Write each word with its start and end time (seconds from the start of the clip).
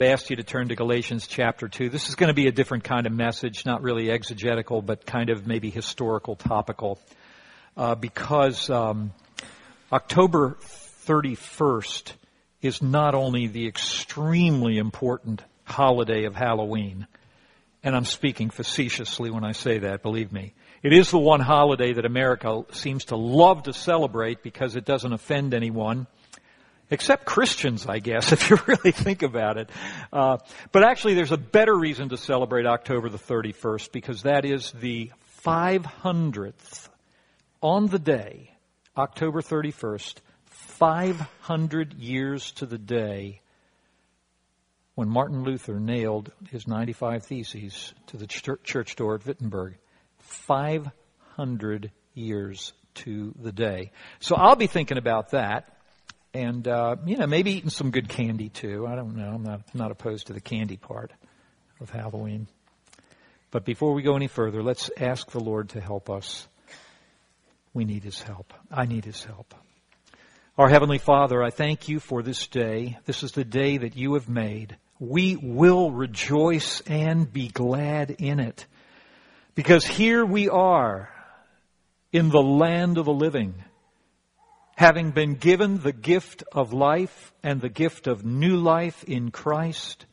I 0.00 0.12
asked 0.12 0.30
you 0.30 0.36
to 0.36 0.44
turn 0.44 0.68
to 0.68 0.76
Galatians 0.76 1.26
chapter 1.26 1.66
2. 1.66 1.88
This 1.88 2.08
is 2.08 2.14
going 2.14 2.28
to 2.28 2.34
be 2.34 2.46
a 2.46 2.52
different 2.52 2.84
kind 2.84 3.04
of 3.04 3.12
message, 3.12 3.66
not 3.66 3.82
really 3.82 4.12
exegetical, 4.12 4.80
but 4.80 5.04
kind 5.04 5.28
of 5.28 5.44
maybe 5.44 5.70
historical, 5.70 6.36
topical, 6.36 7.00
uh, 7.76 7.96
because 7.96 8.70
um, 8.70 9.10
October 9.90 10.56
31st 10.60 12.12
is 12.62 12.80
not 12.80 13.16
only 13.16 13.48
the 13.48 13.66
extremely 13.66 14.78
important 14.78 15.42
holiday 15.64 16.26
of 16.26 16.36
Halloween, 16.36 17.08
and 17.82 17.96
I'm 17.96 18.04
speaking 18.04 18.50
facetiously 18.50 19.30
when 19.30 19.42
I 19.42 19.50
say 19.50 19.78
that, 19.80 20.04
believe 20.04 20.32
me. 20.32 20.54
It 20.80 20.92
is 20.92 21.10
the 21.10 21.18
one 21.18 21.40
holiday 21.40 21.92
that 21.94 22.04
America 22.04 22.62
seems 22.70 23.06
to 23.06 23.16
love 23.16 23.64
to 23.64 23.72
celebrate 23.72 24.44
because 24.44 24.76
it 24.76 24.84
doesn't 24.84 25.12
offend 25.12 25.54
anyone 25.54 26.06
Except 26.90 27.24
Christians, 27.24 27.86
I 27.86 27.98
guess, 27.98 28.32
if 28.32 28.50
you 28.50 28.58
really 28.66 28.92
think 28.92 29.22
about 29.22 29.58
it. 29.58 29.70
Uh, 30.12 30.38
but 30.72 30.84
actually, 30.84 31.14
there's 31.14 31.32
a 31.32 31.36
better 31.36 31.76
reason 31.76 32.08
to 32.10 32.16
celebrate 32.16 32.66
October 32.66 33.08
the 33.08 33.18
31st 33.18 33.92
because 33.92 34.22
that 34.22 34.44
is 34.44 34.72
the 34.72 35.10
500th 35.44 36.88
on 37.62 37.86
the 37.86 37.98
day, 37.98 38.54
October 38.96 39.42
31st, 39.42 40.16
500 40.46 41.94
years 41.94 42.52
to 42.52 42.66
the 42.66 42.78
day 42.78 43.40
when 44.94 45.08
Martin 45.08 45.44
Luther 45.44 45.78
nailed 45.78 46.32
his 46.50 46.66
95 46.66 47.24
Theses 47.24 47.94
to 48.08 48.16
the 48.16 48.26
church 48.26 48.96
door 48.96 49.14
at 49.14 49.26
Wittenberg. 49.26 49.76
500 50.18 51.90
years 52.14 52.72
to 52.94 53.32
the 53.40 53.52
day. 53.52 53.92
So 54.20 54.34
I'll 54.36 54.56
be 54.56 54.66
thinking 54.66 54.98
about 54.98 55.30
that 55.30 55.77
and 56.38 56.68
uh, 56.68 56.96
you 57.04 57.16
know 57.16 57.26
maybe 57.26 57.52
eating 57.52 57.70
some 57.70 57.90
good 57.90 58.08
candy 58.08 58.48
too. 58.48 58.86
I 58.86 58.94
don't 58.94 59.16
know. 59.16 59.32
I'm 59.34 59.42
not 59.42 59.74
not 59.74 59.90
opposed 59.90 60.28
to 60.28 60.32
the 60.32 60.40
candy 60.40 60.76
part 60.76 61.12
of 61.80 61.90
Halloween. 61.90 62.46
But 63.50 63.64
before 63.64 63.92
we 63.92 64.02
go 64.02 64.14
any 64.14 64.28
further, 64.28 64.62
let's 64.62 64.90
ask 64.96 65.30
the 65.30 65.40
Lord 65.40 65.70
to 65.70 65.80
help 65.80 66.08
us. 66.08 66.46
We 67.74 67.84
need 67.84 68.04
His 68.04 68.20
help. 68.20 68.52
I 68.70 68.86
need 68.86 69.04
His 69.04 69.24
help. 69.24 69.54
Our 70.56 70.68
Heavenly 70.68 70.98
Father, 70.98 71.42
I 71.42 71.50
thank 71.50 71.88
you 71.88 71.98
for 71.98 72.22
this 72.22 72.46
day. 72.46 72.98
This 73.04 73.22
is 73.22 73.32
the 73.32 73.44
day 73.44 73.78
that 73.78 73.96
you 73.96 74.14
have 74.14 74.28
made. 74.28 74.76
We 75.00 75.36
will 75.36 75.90
rejoice 75.90 76.82
and 76.82 77.32
be 77.32 77.48
glad 77.48 78.10
in 78.10 78.38
it. 78.38 78.66
Because 79.54 79.84
here 79.86 80.24
we 80.24 80.48
are 80.48 81.10
in 82.12 82.28
the 82.28 82.42
land 82.42 82.98
of 82.98 83.06
the 83.06 83.12
living 83.12 83.54
having 84.78 85.10
been 85.10 85.34
given 85.34 85.78
the 85.78 85.92
gift 85.92 86.44
of 86.52 86.72
life 86.72 87.32
and 87.42 87.60
the 87.60 87.68
gift 87.68 88.06
of 88.06 88.24
new 88.24 88.56
life 88.56 89.02
in 89.02 89.28
Christ, 89.32 90.06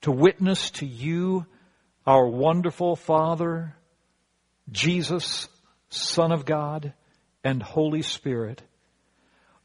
to 0.00 0.10
witness 0.10 0.72
to 0.72 0.86
you, 0.86 1.46
our 2.04 2.26
wonderful 2.26 2.96
Father, 2.96 3.76
Jesus, 4.72 5.48
Son 5.88 6.32
of 6.32 6.44
God, 6.44 6.94
and 7.44 7.62
Holy 7.62 8.02
Spirit. 8.02 8.60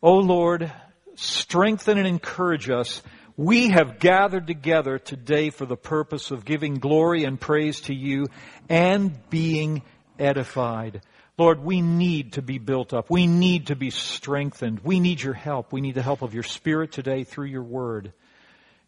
O 0.04 0.12
oh 0.12 0.20
Lord, 0.20 0.72
strengthen 1.16 1.98
and 1.98 2.06
encourage 2.06 2.70
us. 2.70 3.02
We 3.38 3.70
have 3.70 3.98
gathered 3.98 4.46
together 4.46 5.00
today 5.00 5.50
for 5.50 5.66
the 5.66 5.76
purpose 5.76 6.30
of 6.30 6.46
giving 6.46 6.76
glory 6.76 7.24
and 7.24 7.42
praise 7.42 7.82
to 7.82 7.96
you 7.96 8.28
and 8.70 9.18
being 9.32 9.82
edified. 10.20 11.02
Lord, 11.38 11.64
we 11.64 11.82
need 11.82 12.34
to 12.34 12.42
be 12.42 12.58
built 12.58 12.94
up. 12.94 13.10
We 13.10 13.28
need 13.28 13.68
to 13.68 13.76
be 13.76 13.92
strengthened. 13.92 14.80
We 14.84 15.00
need 15.00 15.22
your 15.22 15.36
help. 15.36 15.72
We 15.72 15.82
need 15.82 15.96
the 15.96 16.02
help 16.02 16.24
of 16.24 16.34
your 16.34 16.44
Spirit 16.44 16.92
today 16.92 17.24
through 17.24 17.46
your 17.46 17.64
word. 17.64 18.12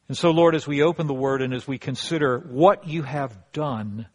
And 0.08 0.18
so, 0.18 0.32
Lord, 0.32 0.56
as 0.56 0.68
we 0.68 0.82
open 0.82 1.06
the 1.06 1.14
word 1.14 1.44
and 1.44 1.54
as 1.54 1.68
we 1.68 1.78
consider 1.78 2.40
what 2.40 2.88
you 2.88 3.04
have 3.04 3.38
done 3.54 4.08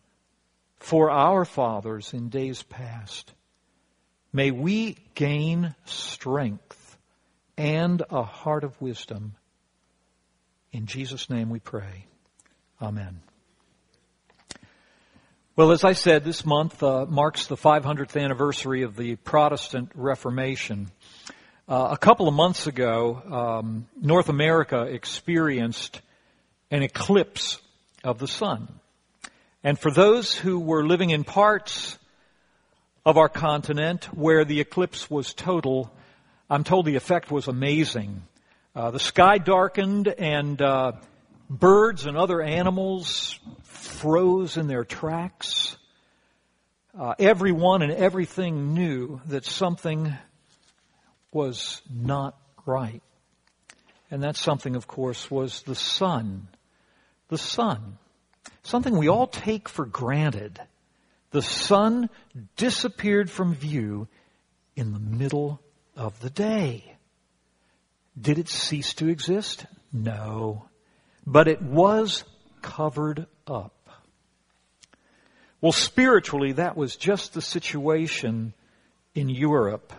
for 0.79 1.11
our 1.11 1.45
fathers 1.45 2.13
in 2.13 2.29
days 2.29 2.65
past, 2.65 3.33
may 4.33 4.51
we 4.51 4.97
gain 5.15 5.77
strength 5.85 6.99
and 7.57 8.03
a 8.11 8.25
heart 8.25 8.65
of 8.65 8.81
wisdom. 8.83 9.37
In 10.73 10.87
Jesus' 10.87 11.31
name 11.31 11.51
we 11.51 11.61
pray. 11.61 12.07
Amen. 12.83 13.21
Well, 15.57 15.71
as 15.71 15.85
I 15.85 15.93
said, 15.93 16.25
this 16.25 16.45
month 16.45 16.83
uh, 16.83 17.07
marks 17.07 17.47
the 17.47 17.57
500th 17.57 18.21
anniversary 18.21 18.83
of 18.83 18.97
the 18.97 19.15
Protestant 19.15 19.93
Reformation. 19.95 20.91
Uh, 21.69 21.91
a 21.93 21.97
couple 21.97 22.27
of 22.27 22.35
months 22.35 22.67
ago, 22.67 23.23
um, 23.31 23.87
North 23.97 24.29
America 24.29 24.83
experienced 24.83 26.01
an 26.73 26.83
eclipse 26.83 27.61
of 28.03 28.19
the 28.19 28.27
sun. 28.27 28.67
And 29.63 29.79
for 29.79 29.93
those 29.93 30.35
who 30.35 30.59
were 30.59 30.85
living 30.85 31.11
in 31.11 31.23
parts 31.23 32.01
of 33.07 33.17
our 33.17 33.29
continent 33.29 34.07
where 34.07 34.45
the 34.45 34.59
eclipse 34.59 35.09
was 35.09 35.35
total, 35.35 35.89
I'm 36.51 36.65
told 36.65 36.85
the 36.85 36.97
effect 36.97 37.31
was 37.31 37.47
amazing. 37.47 38.25
Uh, 38.75 38.91
the 38.91 38.99
sky 38.99 39.39
darkened 39.39 40.09
and 40.09 40.61
uh, 40.61 40.95
birds 41.49 42.07
and 42.07 42.17
other 42.17 42.41
animals 42.41 43.39
froze 43.63 44.57
in 44.57 44.67
their 44.67 44.85
tracks. 44.85 45.77
Uh, 46.99 47.15
everyone 47.19 47.83
and 47.83 47.93
everything 47.93 48.75
knew 48.75 49.21
that 49.27 49.45
something 49.45 50.17
was 51.33 51.83
not 51.93 52.37
right. 52.67 53.03
And 54.11 54.23
that 54.23 54.37
something, 54.37 54.77
of 54.77 54.87
course, 54.87 55.31
was 55.31 55.63
the 55.63 55.75
sun. 55.75 56.49
The 57.29 57.39
sun. 57.39 57.99
Something 58.63 58.97
we 58.97 59.09
all 59.09 59.27
take 59.27 59.69
for 59.69 59.87
granted. 59.87 60.61
The 61.33 61.43
sun 61.43 62.11
disappeared 62.57 63.29
from 63.29 63.55
view 63.55 64.07
in 64.77 64.93
the 64.93 65.01
middle 65.01 65.61
of 65.97 66.19
the 66.21 66.31
day. 66.31 66.95
Did 68.21 68.39
it 68.39 68.49
cease 68.49 68.95
to 68.95 69.09
exist? 69.09 69.67
No. 69.93 70.69
But 71.27 71.49
it 71.49 71.63
was 71.63 72.25
covered 72.63 73.27
up. 73.47 73.89
Well, 75.61 75.73
spiritually, 75.73 76.53
that 76.53 76.77
was 76.77 76.97
just 76.97 77.33
the 77.33 77.43
situation 77.43 78.53
in 79.15 79.29
Europe 79.29 79.93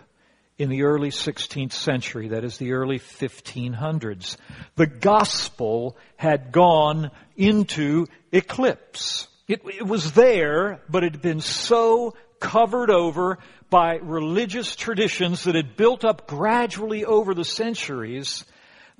in 0.58 0.70
the 0.70 0.84
early 0.84 1.10
16th 1.10 1.72
century, 1.72 2.28
that 2.28 2.44
is 2.44 2.56
the 2.56 2.72
early 2.72 2.98
1500s. 2.98 4.36
The 4.76 4.86
gospel 4.86 5.96
had 6.16 6.50
gone 6.50 7.10
into 7.36 8.06
eclipse. 8.32 9.28
It, 9.48 9.62
it, 9.66 9.86
was 9.86 10.12
there, 10.12 10.80
but 10.88 11.04
it 11.04 11.12
had 11.12 11.22
been 11.22 11.40
so 11.40 12.14
covered 12.40 12.90
over 12.90 13.38
by 13.68 13.96
religious 13.96 14.76
traditions 14.76 15.44
that 15.44 15.54
had 15.54 15.76
built 15.76 16.04
up 16.04 16.26
gradually 16.26 17.04
over 17.04 17.34
the 17.34 17.44
centuries 17.44 18.44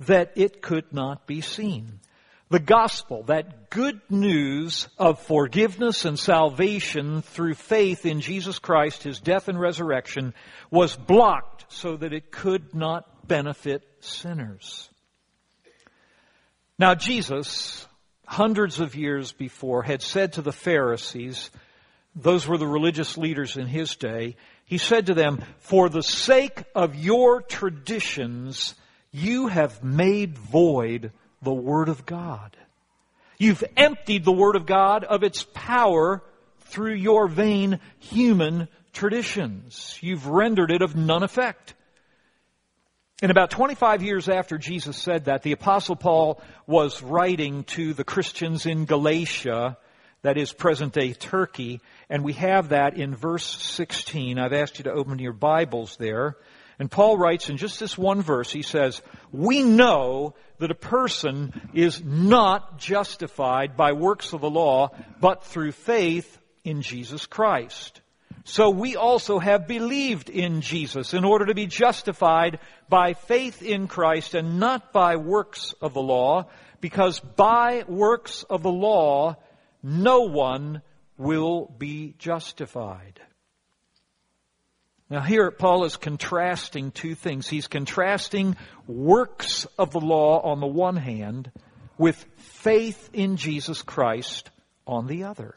that 0.01 0.33
it 0.35 0.61
could 0.61 0.93
not 0.93 1.25
be 1.25 1.41
seen. 1.41 1.99
The 2.49 2.59
gospel, 2.59 3.23
that 3.23 3.69
good 3.69 3.99
news 4.09 4.87
of 4.97 5.19
forgiveness 5.19 6.05
and 6.05 6.17
salvation 6.17 7.21
through 7.21 7.55
faith 7.55 8.05
in 8.05 8.21
Jesus 8.21 8.57
Christ, 8.57 9.03
His 9.03 9.19
death 9.19 9.49
and 9.49 9.59
resurrection, 9.59 10.33
was 10.71 10.95
blocked 10.95 11.65
so 11.67 11.97
that 11.97 12.13
it 12.13 12.31
could 12.31 12.73
not 12.73 13.27
benefit 13.27 13.83
sinners. 13.99 14.89
Now 16.79 16.95
Jesus, 16.95 17.85
hundreds 18.25 18.79
of 18.79 18.95
years 18.95 19.33
before, 19.33 19.83
had 19.83 20.01
said 20.01 20.33
to 20.33 20.41
the 20.41 20.53
Pharisees, 20.53 21.51
those 22.15 22.47
were 22.47 22.57
the 22.57 22.67
religious 22.67 23.17
leaders 23.17 23.57
in 23.57 23.67
his 23.67 23.95
day, 23.95 24.37
he 24.65 24.77
said 24.77 25.07
to 25.07 25.13
them, 25.13 25.43
For 25.59 25.87
the 25.87 26.01
sake 26.01 26.63
of 26.73 26.95
your 26.95 27.41
traditions, 27.41 28.73
you 29.11 29.47
have 29.47 29.83
made 29.83 30.37
void 30.37 31.11
the 31.41 31.53
Word 31.53 31.89
of 31.89 32.05
God. 32.05 32.55
You've 33.37 33.63
emptied 33.75 34.25
the 34.25 34.31
Word 34.31 34.55
of 34.55 34.65
God 34.65 35.03
of 35.03 35.23
its 35.23 35.45
power 35.53 36.23
through 36.61 36.95
your 36.95 37.27
vain 37.27 37.79
human 37.99 38.67
traditions. 38.93 39.97
You've 40.01 40.27
rendered 40.27 40.71
it 40.71 40.81
of 40.81 40.95
none 40.95 41.23
effect. 41.23 41.75
And 43.21 43.31
about 43.31 43.49
25 43.49 44.03
years 44.03 44.29
after 44.29 44.57
Jesus 44.57 44.97
said 44.97 45.25
that, 45.25 45.41
the 45.41 45.51
Apostle 45.51 45.95
Paul 45.95 46.41
was 46.67 47.01
writing 47.01 47.63
to 47.65 47.93
the 47.93 48.03
Christians 48.03 48.65
in 48.65 48.85
Galatia, 48.85 49.77
that 50.21 50.37
is 50.37 50.51
present 50.51 50.93
day 50.93 51.13
Turkey, 51.13 51.79
and 52.09 52.23
we 52.23 52.33
have 52.33 52.69
that 52.69 52.97
in 52.97 53.15
verse 53.15 53.45
16. 53.45 54.37
I've 54.37 54.53
asked 54.53 54.77
you 54.77 54.83
to 54.83 54.91
open 54.91 55.19
your 55.19 55.33
Bibles 55.33 55.95
there. 55.97 56.37
And 56.79 56.91
Paul 56.91 57.17
writes 57.17 57.49
in 57.49 57.57
just 57.57 57.79
this 57.79 57.97
one 57.97 58.21
verse, 58.21 58.51
he 58.51 58.61
says, 58.61 59.01
We 59.31 59.63
know 59.63 60.35
that 60.59 60.71
a 60.71 60.75
person 60.75 61.69
is 61.73 62.03
not 62.03 62.77
justified 62.77 63.75
by 63.75 63.93
works 63.93 64.33
of 64.33 64.41
the 64.41 64.49
law, 64.49 64.91
but 65.19 65.43
through 65.43 65.71
faith 65.71 66.37
in 66.63 66.83
Jesus 66.83 67.25
Christ. 67.25 68.01
So 68.43 68.69
we 68.69 68.95
also 68.95 69.39
have 69.39 69.67
believed 69.67 70.29
in 70.29 70.61
Jesus 70.61 71.13
in 71.13 71.25
order 71.25 71.47
to 71.47 71.55
be 71.55 71.65
justified 71.65 72.59
by 72.87 73.13
faith 73.13 73.61
in 73.61 73.87
Christ 73.87 74.35
and 74.35 74.59
not 74.59 74.93
by 74.93 75.17
works 75.17 75.73
of 75.81 75.93
the 75.93 76.01
law, 76.01 76.47
because 76.79 77.19
by 77.19 77.83
works 77.87 78.43
of 78.43 78.63
the 78.63 78.71
law, 78.71 79.35
no 79.83 80.21
one 80.21 80.81
will 81.17 81.65
be 81.77 82.15
justified. 82.19 83.19
Now 85.09 85.21
here 85.21 85.51
Paul 85.51 85.85
is 85.85 85.95
contrasting 85.95 86.91
two 86.91 87.15
things. 87.15 87.47
He's 87.47 87.67
contrasting 87.67 88.57
works 88.87 89.65
of 89.77 89.91
the 89.91 89.99
law 89.99 90.41
on 90.41 90.59
the 90.59 90.67
one 90.67 90.97
hand 90.97 91.51
with 91.97 92.23
faith 92.37 93.09
in 93.13 93.37
Jesus 93.37 93.81
Christ 93.81 94.49
on 94.85 95.07
the 95.07 95.23
other. 95.23 95.55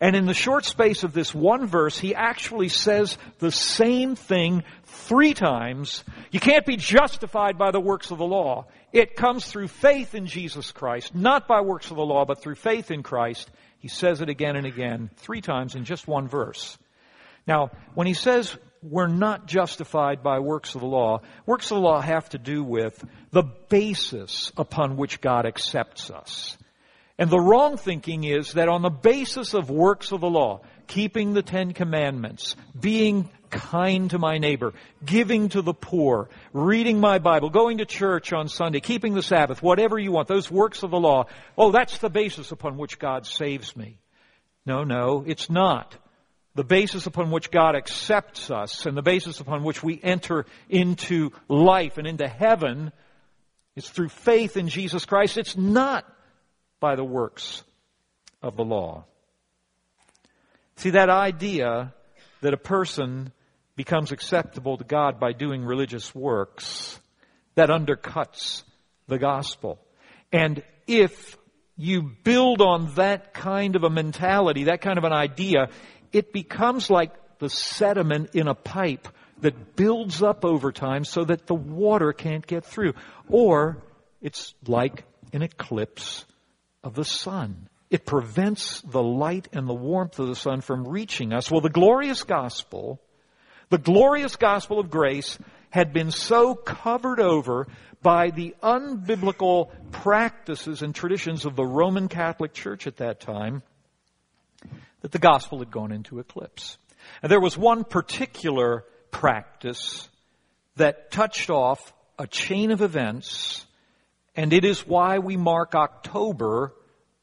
And 0.00 0.14
in 0.14 0.26
the 0.26 0.34
short 0.34 0.64
space 0.64 1.02
of 1.02 1.12
this 1.12 1.34
one 1.34 1.66
verse, 1.66 1.98
he 1.98 2.14
actually 2.14 2.68
says 2.68 3.18
the 3.40 3.50
same 3.50 4.14
thing 4.14 4.62
three 4.84 5.34
times. 5.34 6.04
You 6.30 6.38
can't 6.38 6.64
be 6.64 6.76
justified 6.76 7.58
by 7.58 7.72
the 7.72 7.80
works 7.80 8.12
of 8.12 8.18
the 8.18 8.24
law. 8.24 8.66
It 8.92 9.16
comes 9.16 9.44
through 9.44 9.68
faith 9.68 10.14
in 10.14 10.26
Jesus 10.26 10.70
Christ, 10.70 11.16
not 11.16 11.48
by 11.48 11.62
works 11.62 11.90
of 11.90 11.96
the 11.96 12.04
law, 12.04 12.24
but 12.24 12.40
through 12.40 12.54
faith 12.54 12.92
in 12.92 13.02
Christ. 13.02 13.50
He 13.80 13.88
says 13.88 14.20
it 14.20 14.28
again 14.28 14.54
and 14.54 14.66
again, 14.66 15.10
three 15.16 15.40
times 15.40 15.74
in 15.74 15.84
just 15.84 16.06
one 16.06 16.28
verse. 16.28 16.78
Now, 17.46 17.70
when 17.94 18.06
he 18.06 18.14
says 18.14 18.56
we're 18.82 19.08
not 19.08 19.46
justified 19.46 20.22
by 20.22 20.38
works 20.38 20.74
of 20.74 20.80
the 20.80 20.86
law, 20.86 21.20
works 21.46 21.70
of 21.70 21.76
the 21.76 21.82
law 21.82 22.00
have 22.00 22.28
to 22.30 22.38
do 22.38 22.62
with 22.62 23.04
the 23.30 23.42
basis 23.42 24.52
upon 24.56 24.96
which 24.96 25.20
God 25.20 25.46
accepts 25.46 26.10
us. 26.10 26.56
And 27.18 27.30
the 27.30 27.40
wrong 27.40 27.76
thinking 27.76 28.24
is 28.24 28.52
that 28.52 28.68
on 28.68 28.82
the 28.82 28.90
basis 28.90 29.52
of 29.52 29.70
works 29.70 30.12
of 30.12 30.20
the 30.20 30.30
law, 30.30 30.60
keeping 30.86 31.34
the 31.34 31.42
Ten 31.42 31.72
Commandments, 31.72 32.54
being 32.78 33.28
kind 33.50 34.10
to 34.10 34.18
my 34.18 34.38
neighbor, 34.38 34.72
giving 35.04 35.48
to 35.48 35.62
the 35.62 35.74
poor, 35.74 36.28
reading 36.52 37.00
my 37.00 37.18
Bible, 37.18 37.50
going 37.50 37.78
to 37.78 37.86
church 37.86 38.32
on 38.32 38.48
Sunday, 38.48 38.80
keeping 38.80 39.14
the 39.14 39.22
Sabbath, 39.22 39.62
whatever 39.62 39.98
you 39.98 40.12
want, 40.12 40.28
those 40.28 40.50
works 40.50 40.82
of 40.84 40.90
the 40.90 41.00
law, 41.00 41.26
oh, 41.56 41.72
that's 41.72 41.98
the 41.98 42.10
basis 42.10 42.52
upon 42.52 42.76
which 42.76 42.98
God 42.98 43.26
saves 43.26 43.76
me. 43.76 43.98
No, 44.64 44.84
no, 44.84 45.24
it's 45.26 45.50
not. 45.50 45.96
The 46.58 46.64
basis 46.64 47.06
upon 47.06 47.30
which 47.30 47.52
God 47.52 47.76
accepts 47.76 48.50
us 48.50 48.84
and 48.84 48.96
the 48.96 49.00
basis 49.00 49.38
upon 49.38 49.62
which 49.62 49.80
we 49.80 50.00
enter 50.02 50.44
into 50.68 51.30
life 51.46 51.98
and 51.98 52.04
into 52.04 52.26
heaven 52.26 52.90
is 53.76 53.88
through 53.88 54.08
faith 54.08 54.56
in 54.56 54.66
Jesus 54.66 55.04
Christ. 55.04 55.38
It's 55.38 55.56
not 55.56 56.04
by 56.80 56.96
the 56.96 57.04
works 57.04 57.62
of 58.42 58.56
the 58.56 58.64
law. 58.64 59.04
See, 60.74 60.90
that 60.90 61.08
idea 61.08 61.94
that 62.40 62.54
a 62.54 62.56
person 62.56 63.30
becomes 63.76 64.10
acceptable 64.10 64.78
to 64.78 64.84
God 64.84 65.20
by 65.20 65.34
doing 65.34 65.64
religious 65.64 66.12
works, 66.12 66.98
that 67.54 67.68
undercuts 67.68 68.64
the 69.06 69.18
gospel. 69.18 69.78
And 70.32 70.64
if 70.88 71.38
you 71.76 72.02
build 72.02 72.60
on 72.60 72.92
that 72.96 73.32
kind 73.32 73.76
of 73.76 73.84
a 73.84 73.90
mentality, 73.90 74.64
that 74.64 74.80
kind 74.80 74.98
of 74.98 75.04
an 75.04 75.12
idea, 75.12 75.68
it 76.12 76.32
becomes 76.32 76.90
like 76.90 77.12
the 77.38 77.50
sediment 77.50 78.34
in 78.34 78.48
a 78.48 78.54
pipe 78.54 79.08
that 79.40 79.76
builds 79.76 80.22
up 80.22 80.44
over 80.44 80.72
time 80.72 81.04
so 81.04 81.24
that 81.24 81.46
the 81.46 81.54
water 81.54 82.12
can't 82.12 82.46
get 82.46 82.64
through. 82.64 82.94
Or 83.28 83.78
it's 84.20 84.54
like 84.66 85.04
an 85.32 85.42
eclipse 85.42 86.24
of 86.82 86.94
the 86.94 87.04
sun. 87.04 87.68
It 87.90 88.04
prevents 88.04 88.80
the 88.82 89.02
light 89.02 89.48
and 89.52 89.68
the 89.68 89.74
warmth 89.74 90.18
of 90.18 90.28
the 90.28 90.36
sun 90.36 90.60
from 90.60 90.86
reaching 90.86 91.32
us. 91.32 91.50
Well, 91.50 91.60
the 91.60 91.70
glorious 91.70 92.24
gospel, 92.24 93.00
the 93.70 93.78
glorious 93.78 94.36
gospel 94.36 94.78
of 94.78 94.90
grace 94.90 95.38
had 95.70 95.92
been 95.92 96.10
so 96.10 96.54
covered 96.54 97.20
over 97.20 97.66
by 98.02 98.30
the 98.30 98.54
unbiblical 98.62 99.70
practices 99.90 100.82
and 100.82 100.94
traditions 100.94 101.44
of 101.44 101.56
the 101.56 101.64
Roman 101.64 102.08
Catholic 102.08 102.52
Church 102.52 102.86
at 102.86 102.98
that 102.98 103.20
time 103.20 103.62
that 105.02 105.12
the 105.12 105.18
gospel 105.18 105.58
had 105.58 105.70
gone 105.70 105.92
into 105.92 106.18
eclipse. 106.18 106.78
And 107.22 107.30
there 107.30 107.40
was 107.40 107.56
one 107.56 107.84
particular 107.84 108.84
practice 109.10 110.08
that 110.76 111.10
touched 111.10 111.50
off 111.50 111.92
a 112.18 112.26
chain 112.26 112.70
of 112.70 112.82
events 112.82 113.66
and 114.38 114.52
it 114.52 114.64
is 114.64 114.86
why 114.86 115.18
we 115.18 115.36
mark 115.36 115.74
October 115.74 116.72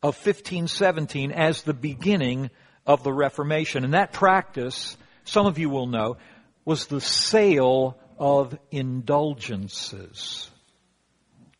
of 0.04 0.16
1517 0.16 1.31
as 1.31 1.63
the 1.63 1.74
beginning 1.74 2.50
of 2.86 3.04
the 3.04 3.13
Reformation. 3.13 3.86
And 3.86 3.94
that 3.94 4.12
practice, 4.12 4.98
some 5.24 5.45
of 5.45 5.57
you 5.57 5.69
will 5.69 5.88
know, 5.88 6.18
was 6.66 6.88
the 6.88 7.00
sale 7.00 7.98
of 8.19 8.60
indulgences. 8.69 10.50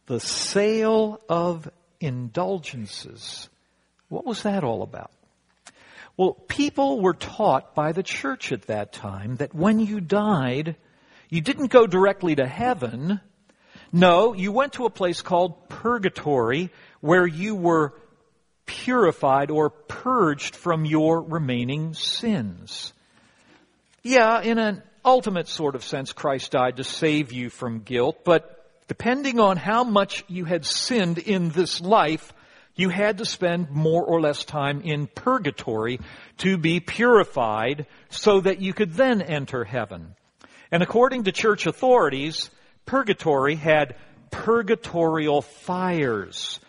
The 0.08 0.20
sale 0.20 1.22
of 1.30 1.70
indulgences. 2.02 3.48
What 4.10 4.26
was 4.26 4.44
that 4.44 4.66
all 4.66 4.82
about? 4.82 5.12
Well, 6.18 6.34
people 6.34 7.02
were 7.02 7.14
taught 7.14 7.76
by 7.76 7.92
the 7.92 8.04
church 8.04 8.52
at 8.52 8.68
that 8.68 8.94
time 8.94 9.36
that 9.38 9.54
when 9.54 9.80
you 9.80 10.00
died, 10.00 10.76
you 11.30 11.42
didn't 11.42 11.68
go 11.68 11.88
directly 11.88 12.36
to 12.36 12.48
heaven, 12.48 13.20
no, 13.92 14.34
you 14.34 14.52
went 14.52 14.74
to 14.74 14.86
a 14.86 14.90
place 14.90 15.22
called 15.22 15.70
purgatory 15.70 16.70
where 17.02 17.28
you 17.28 17.56
were 17.56 17.94
purified 18.66 19.52
or 19.52 19.70
purged 19.70 20.56
from 20.56 20.86
your 20.86 21.22
remaining 21.22 21.94
sins. 21.94 22.94
Yeah, 24.02 24.42
in 24.42 24.58
an 24.58 24.84
ultimate 25.04 25.48
sort 25.48 25.76
of 25.76 25.84
sense, 25.84 26.14
Christ 26.14 26.52
died 26.52 26.78
to 26.78 26.84
save 26.84 27.32
you 27.32 27.50
from 27.50 27.80
guilt, 27.80 28.24
but 28.24 28.72
depending 28.88 29.40
on 29.40 29.58
how 29.58 29.84
much 29.84 30.24
you 30.28 30.46
had 30.46 30.66
sinned 30.66 31.18
in 31.18 31.50
this 31.50 31.82
life, 31.82 32.34
you 32.76 32.90
had 32.90 33.18
to 33.20 33.26
spend 33.26 33.72
more 33.72 34.04
or 34.04 34.20
less 34.22 34.44
time 34.44 34.82
in 34.82 35.08
purgatory 35.08 36.00
to 36.38 36.58
be 36.58 36.80
purified 36.80 37.86
so 38.10 38.42
that 38.42 38.62
you 38.62 38.74
could 38.74 38.94
then 38.94 39.22
enter 39.22 39.64
heaven. 39.64 40.16
And 40.72 40.84
according 40.84 41.24
to 41.24 41.32
church 41.32 41.68
authorities, 41.68 42.50
purgatory 42.86 43.56
had 43.56 43.96
purgatorial 44.32 45.42
fires, 45.42 46.60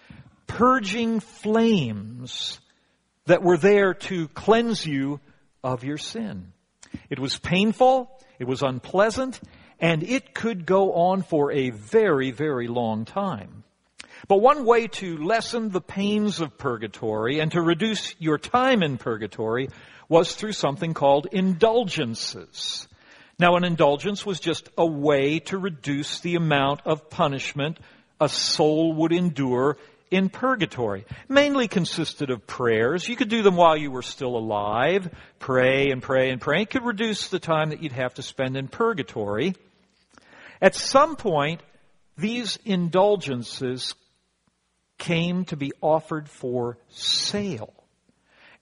purging 0.46 1.20
flames 1.20 2.60
that 3.26 3.42
were 3.42 3.56
there 3.56 3.94
to 3.94 4.28
cleanse 4.28 4.86
you 4.86 5.20
of 5.64 5.82
your 5.82 5.98
sin. 5.98 6.52
It 7.10 7.18
was 7.18 7.38
painful, 7.38 8.20
it 8.38 8.46
was 8.46 8.62
unpleasant, 8.62 9.40
and 9.80 10.02
it 10.02 10.34
could 10.34 10.64
go 10.64 10.92
on 10.92 11.22
for 11.22 11.50
a 11.50 11.70
very, 11.70 12.30
very 12.30 12.68
long 12.68 13.04
time. 13.04 13.64
But 14.28 14.40
one 14.40 14.64
way 14.64 14.88
to 14.88 15.18
lessen 15.18 15.70
the 15.70 15.80
pains 15.80 16.40
of 16.40 16.58
purgatory 16.58 17.38
and 17.38 17.52
to 17.52 17.60
reduce 17.60 18.14
your 18.18 18.38
time 18.38 18.82
in 18.82 18.98
purgatory 18.98 19.68
was 20.08 20.34
through 20.34 20.52
something 20.52 20.94
called 20.94 21.28
indulgences. 21.30 22.88
Now, 23.38 23.56
an 23.56 23.64
indulgence 23.64 24.24
was 24.24 24.40
just 24.40 24.68
a 24.78 24.86
way 24.86 25.40
to 25.40 25.58
reduce 25.58 26.20
the 26.20 26.36
amount 26.36 26.80
of 26.86 27.10
punishment 27.10 27.78
a 28.20 28.28
soul 28.28 28.94
would 28.94 29.12
endure 29.12 29.76
in 30.10 30.30
purgatory. 30.30 31.04
Mainly 31.28 31.68
consisted 31.68 32.30
of 32.30 32.46
prayers. 32.46 33.08
You 33.08 33.16
could 33.16 33.28
do 33.28 33.42
them 33.42 33.56
while 33.56 33.76
you 33.76 33.90
were 33.90 34.02
still 34.02 34.36
alive. 34.36 35.08
Pray 35.38 35.90
and 35.90 36.02
pray 36.02 36.30
and 36.30 36.40
pray. 36.40 36.62
It 36.62 36.70
could 36.70 36.84
reduce 36.84 37.28
the 37.28 37.38
time 37.38 37.70
that 37.70 37.82
you'd 37.82 37.92
have 37.92 38.14
to 38.14 38.22
spend 38.22 38.56
in 38.56 38.68
purgatory. 38.68 39.54
At 40.62 40.74
some 40.74 41.16
point, 41.16 41.60
these 42.16 42.58
indulgences 42.64 43.94
came 44.98 45.44
to 45.46 45.56
be 45.56 45.72
offered 45.80 46.28
for 46.28 46.78
sale. 46.88 47.72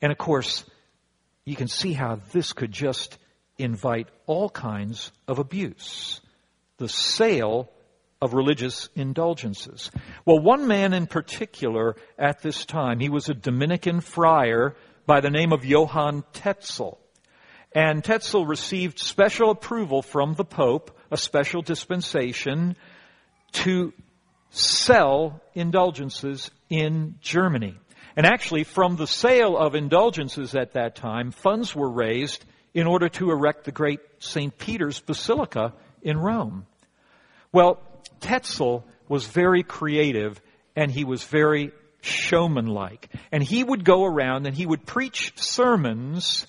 And 0.01 0.13
of 0.13 0.19
course, 0.19 0.65
you 1.45 1.57
can 1.57 1.69
see 1.69 1.93
how 1.93 2.21
this 2.33 2.53
could 2.53 2.73
just 2.73 3.19
invite 3.59 4.09
all 4.27 4.51
kinds 4.51 5.13
of 5.29 5.39
abuse. 5.39 6.21
The 6.79 6.89
sale 6.89 7.71
of 8.21 8.35
religious 8.35 8.89
indulgences. 8.95 9.91
Well, 10.25 10.41
one 10.41 10.67
man 10.67 10.95
in 10.95 11.07
particular 11.07 11.97
at 12.19 12.41
this 12.41 12.65
time, 12.65 12.99
he 12.99 13.11
was 13.11 13.29
a 13.29 13.35
Dominican 13.35 14.01
friar 14.01 14.77
by 15.07 15.21
the 15.21 15.31
name 15.31 15.53
of 15.53 15.65
Johann 15.65 16.25
Tetzel. 16.33 16.99
And 17.73 18.03
Tetzel 18.03 18.47
received 18.47 18.99
special 18.99 19.51
approval 19.51 20.01
from 20.01 20.35
the 20.35 20.45
Pope, 20.45 20.97
a 21.11 21.17
special 21.17 21.61
dispensation, 21.61 22.77
to 23.53 23.93
sell 24.55 25.41
indulgences 25.55 26.51
in 26.69 27.17
Germany. 27.21 27.77
And 28.17 28.27
actually, 28.27 28.65
from 28.65 28.97
the 28.97 29.07
sale 29.07 29.57
of 29.57 29.75
indulgences 29.75 30.55
at 30.55 30.75
that 30.75 30.95
time, 30.95 31.33
funds 31.33 31.75
were 31.75 31.91
raised 31.91 32.45
in 32.73 32.87
order 32.87 33.09
to 33.09 33.31
erect 33.31 33.65
the 33.65 33.73
great 33.73 34.01
St. 34.19 34.57
Peter's 34.57 35.01
Basilica 35.01 35.75
in 36.03 36.17
Rome. 36.17 36.67
Well, 37.53 37.81
Tetzel 38.21 38.85
was 39.09 39.27
very 39.27 39.63
creative 39.63 40.41
and 40.77 40.91
he 40.91 41.05
was 41.05 41.25
very 41.25 41.73
showmanlike. 42.01 43.09
And 43.33 43.43
he 43.43 43.63
would 43.63 43.85
go 43.85 44.05
around 44.05 44.47
and 44.47 44.57
he 44.57 44.67
would 44.67 44.87
preach 44.87 45.33
sermons 45.37 46.47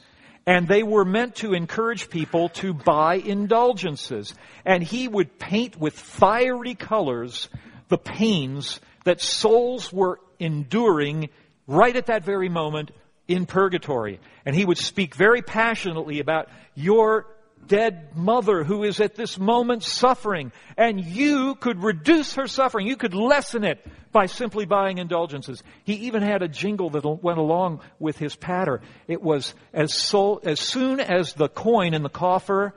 and 0.47 0.67
they 0.67 0.83
were 0.83 1.05
meant 1.05 1.37
to 1.37 1.53
encourage 1.53 2.09
people 2.09 2.49
to 2.49 2.73
buy 2.73 3.15
indulgences. 3.15 4.35
And 4.63 4.83
he 4.83 5.07
would 5.07 5.39
paint 5.39 5.75
with 5.79 5.93
fiery 5.93 6.75
colors 6.75 7.49
the 7.87 7.97
pains 7.97 8.79
that 9.03 9.21
souls 9.21 9.91
were 9.91 10.19
enduring 10.39 11.29
right 11.67 11.95
at 11.95 12.07
that 12.07 12.23
very 12.23 12.49
moment 12.49 12.91
in 13.27 13.45
purgatory. 13.45 14.19
And 14.45 14.55
he 14.55 14.65
would 14.65 14.77
speak 14.77 15.15
very 15.15 15.41
passionately 15.41 16.19
about 16.19 16.49
your 16.75 17.25
dead 17.67 18.15
mother 18.15 18.63
who 18.63 18.83
is 18.83 18.99
at 18.99 19.15
this 19.15 19.39
moment 19.39 19.83
suffering. 19.83 20.51
And 20.77 21.03
you 21.03 21.55
could 21.55 21.83
reduce 21.83 22.35
her 22.35 22.47
suffering. 22.47 22.87
You 22.87 22.95
could 22.95 23.13
lessen 23.13 23.63
it 23.63 23.85
by 24.11 24.27
simply 24.27 24.65
buying 24.65 24.97
indulgences. 24.97 25.63
He 25.83 25.93
even 26.07 26.21
had 26.21 26.41
a 26.41 26.47
jingle 26.47 26.89
that 26.91 27.05
went 27.05 27.39
along 27.39 27.81
with 27.99 28.17
his 28.17 28.35
patter. 28.35 28.81
It 29.07 29.21
was 29.21 29.53
as, 29.73 29.93
soul, 29.93 30.41
as 30.43 30.59
soon 30.59 30.99
as 30.99 31.33
the 31.33 31.49
coin 31.49 31.93
in 31.93 32.03
the 32.03 32.09
coffer 32.09 32.73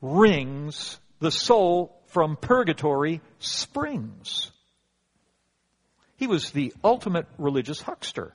rings, 0.00 0.98
the 1.20 1.30
soul 1.30 1.96
from 2.12 2.36
purgatory 2.36 3.20
springs. 3.38 4.50
He 6.16 6.26
was 6.26 6.50
the 6.50 6.72
ultimate 6.84 7.26
religious 7.38 7.80
huckster. 7.80 8.34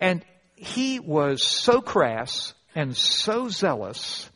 And 0.00 0.24
he 0.56 0.98
was 0.98 1.46
so 1.46 1.80
crass 1.80 2.54
and 2.74 2.96
so 2.96 3.48
zealous. 3.48 4.28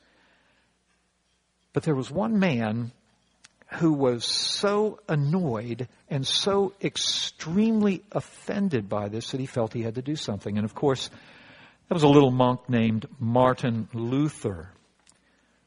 But 1.73 1.83
there 1.83 1.95
was 1.95 2.11
one 2.11 2.38
man 2.38 2.93
who 3.75 3.93
was 3.93 4.25
so 4.25 5.00
annoyed 5.09 5.88
and 6.09 6.26
so 6.26 6.75
extremely 6.83 8.03
offended 8.12 8.88
by 8.88 9.09
this 9.09 9.31
that 9.31 9.41
he 9.41 9.47
felt 9.47 9.73
he 9.73 9.83
had 9.83 9.97
to 9.97 10.03
do 10.03 10.17
something. 10.17 10.57
And 10.57 10.65
of 10.65 10.75
course, 10.75 11.11
that 11.88 11.95
was 11.95 12.05
a 12.05 12.09
little 12.09 12.31
monk 12.31 12.69
named 12.69 13.07
Martin 13.19 13.88
Luther. 13.93 14.71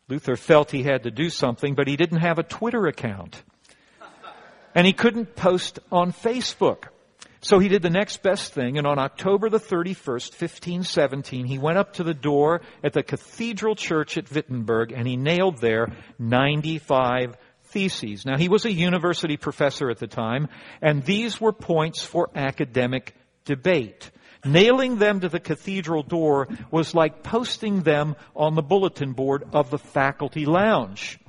Luther 0.10 0.36
felt 0.36 0.72
he 0.72 0.84
had 0.84 1.04
to 1.04 1.12
do 1.12 1.30
something, 1.30 1.76
but 1.76 1.88
he 1.88 1.96
didn't 1.96 2.22
have 2.22 2.40
a 2.40 2.44
Twitter 2.44 2.88
account. 2.88 3.42
And 4.74 4.86
he 4.86 4.94
couldn't 4.94 5.36
post 5.36 5.80
on 5.92 6.14
Facebook. 6.14 6.86
So 7.42 7.60
he 7.60 7.70
did 7.70 7.82
the 7.82 7.90
next 7.90 8.22
best 8.22 8.54
thing, 8.54 8.78
and 8.78 8.86
on 8.86 9.00
October 9.00 9.50
the 9.50 9.60
31st, 9.60 10.34
1517, 10.34 11.46
he 11.46 11.58
went 11.58 11.78
up 11.78 11.94
to 11.94 12.04
the 12.04 12.14
door 12.14 12.62
at 12.84 12.92
the 12.92 13.02
cathedral 13.02 13.76
church 13.76 14.18
at 14.18 14.30
Wittenberg, 14.30 14.92
and 14.92 15.08
he 15.08 15.16
nailed 15.16 15.60
there 15.60 15.88
95 16.18 17.38
theses. 17.66 18.26
Now, 18.26 18.38
he 18.38 18.50
was 18.50 18.66
a 18.66 18.74
university 18.74 19.38
professor 19.38 19.90
at 19.90 20.00
the 20.00 20.08
time, 20.08 20.50
and 20.82 21.04
these 21.04 21.40
were 21.40 21.54
points 21.54 22.04
for 22.04 22.30
academic 22.36 23.16
debate. 23.46 24.12
Nailing 24.46 24.98
them 24.98 25.20
to 25.20 25.30
the 25.30 25.40
cathedral 25.40 26.04
door 26.04 26.48
was 26.72 26.96
like 26.96 27.24
posting 27.24 27.82
them 27.82 28.16
on 28.36 28.56
the 28.56 28.62
bulletin 28.62 29.12
board 29.14 29.44
of 29.52 29.70
the 29.70 29.78
faculty 29.78 30.46
lounge. 30.46 31.20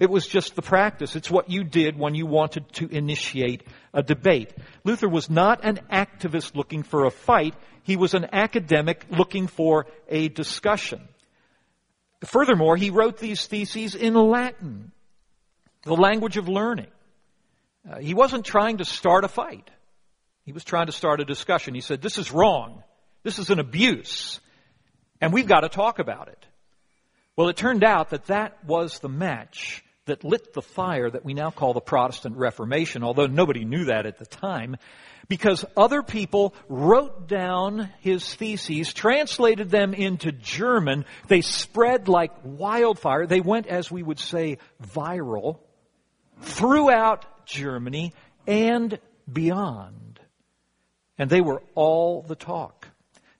It 0.00 0.10
was 0.10 0.26
just 0.26 0.56
the 0.56 0.62
practice. 0.62 1.14
It's 1.14 1.30
what 1.30 1.50
you 1.50 1.62
did 1.62 1.98
when 1.98 2.14
you 2.14 2.26
wanted 2.26 2.72
to 2.74 2.88
initiate 2.88 3.62
a 3.92 4.02
debate. 4.02 4.52
Luther 4.82 5.08
was 5.08 5.30
not 5.30 5.64
an 5.64 5.80
activist 5.92 6.56
looking 6.56 6.82
for 6.82 7.04
a 7.04 7.10
fight. 7.10 7.54
He 7.82 7.96
was 7.96 8.14
an 8.14 8.26
academic 8.32 9.06
looking 9.10 9.46
for 9.46 9.86
a 10.08 10.28
discussion. 10.28 11.06
Furthermore, 12.24 12.76
he 12.76 12.90
wrote 12.90 13.18
these 13.18 13.46
theses 13.46 13.94
in 13.94 14.14
Latin, 14.14 14.90
the 15.82 15.94
language 15.94 16.38
of 16.38 16.48
learning. 16.48 16.88
Uh, 17.88 17.98
he 17.98 18.14
wasn't 18.14 18.46
trying 18.46 18.78
to 18.78 18.84
start 18.84 19.24
a 19.24 19.28
fight. 19.28 19.70
He 20.44 20.52
was 20.52 20.64
trying 20.64 20.86
to 20.86 20.92
start 20.92 21.20
a 21.20 21.24
discussion. 21.24 21.74
He 21.74 21.80
said, 21.80 22.02
this 22.02 22.18
is 22.18 22.32
wrong. 22.32 22.82
This 23.22 23.38
is 23.38 23.50
an 23.50 23.58
abuse. 23.58 24.40
And 25.20 25.32
we've 25.32 25.48
got 25.48 25.60
to 25.60 25.68
talk 25.68 25.98
about 25.98 26.28
it. 26.28 26.46
Well, 27.36 27.48
it 27.48 27.56
turned 27.56 27.82
out 27.82 28.10
that 28.10 28.26
that 28.26 28.64
was 28.64 28.98
the 28.98 29.08
match 29.08 29.82
that 30.06 30.22
lit 30.22 30.52
the 30.52 30.62
fire 30.62 31.10
that 31.10 31.24
we 31.24 31.32
now 31.32 31.50
call 31.50 31.72
the 31.72 31.80
Protestant 31.80 32.36
Reformation, 32.36 33.02
although 33.02 33.26
nobody 33.26 33.64
knew 33.64 33.86
that 33.86 34.04
at 34.04 34.18
the 34.18 34.26
time, 34.26 34.76
because 35.28 35.64
other 35.76 36.02
people 36.02 36.54
wrote 36.68 37.26
down 37.26 37.88
his 38.00 38.34
theses, 38.34 38.92
translated 38.92 39.70
them 39.70 39.94
into 39.94 40.30
German. 40.30 41.06
They 41.28 41.40
spread 41.40 42.08
like 42.08 42.32
wildfire. 42.44 43.26
They 43.26 43.40
went, 43.40 43.66
as 43.66 43.90
we 43.90 44.02
would 44.02 44.18
say, 44.18 44.58
viral 44.92 45.60
throughout 46.42 47.46
Germany 47.46 48.12
and 48.46 48.98
beyond. 49.32 50.13
And 51.18 51.30
they 51.30 51.40
were 51.40 51.62
all 51.74 52.22
the 52.22 52.34
talk. 52.34 52.88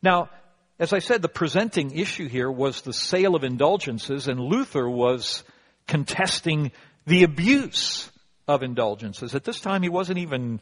Now, 0.02 0.31
as 0.78 0.93
I 0.93 0.99
said, 0.99 1.23
the 1.23 1.28
presenting 1.28 1.97
issue 1.97 2.28
here 2.28 2.50
was 2.50 2.83
the 2.83 2.93
sale 2.93 3.35
of 3.35 3.45
indulgences, 3.45 4.28
and 4.28 4.40
Luther 4.40 4.88
was 4.88 5.45
contesting 5.87 6.73
the 7.07 7.23
abuse 7.23 8.11
of 8.49 8.62
indulgences. 8.62 9.35
At 9.35 9.45
this 9.45 9.61
time, 9.61 9.83
he 9.83 9.88
wasn't 9.88 10.19
even 10.19 10.61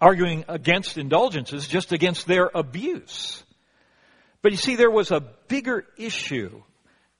arguing 0.00 0.44
against 0.48 0.96
indulgences, 0.98 1.66
just 1.66 1.92
against 1.92 2.26
their 2.26 2.50
abuse. 2.54 3.42
But 4.42 4.52
you 4.52 4.58
see, 4.58 4.76
there 4.76 4.90
was 4.90 5.10
a 5.10 5.20
bigger 5.20 5.84
issue. 5.96 6.62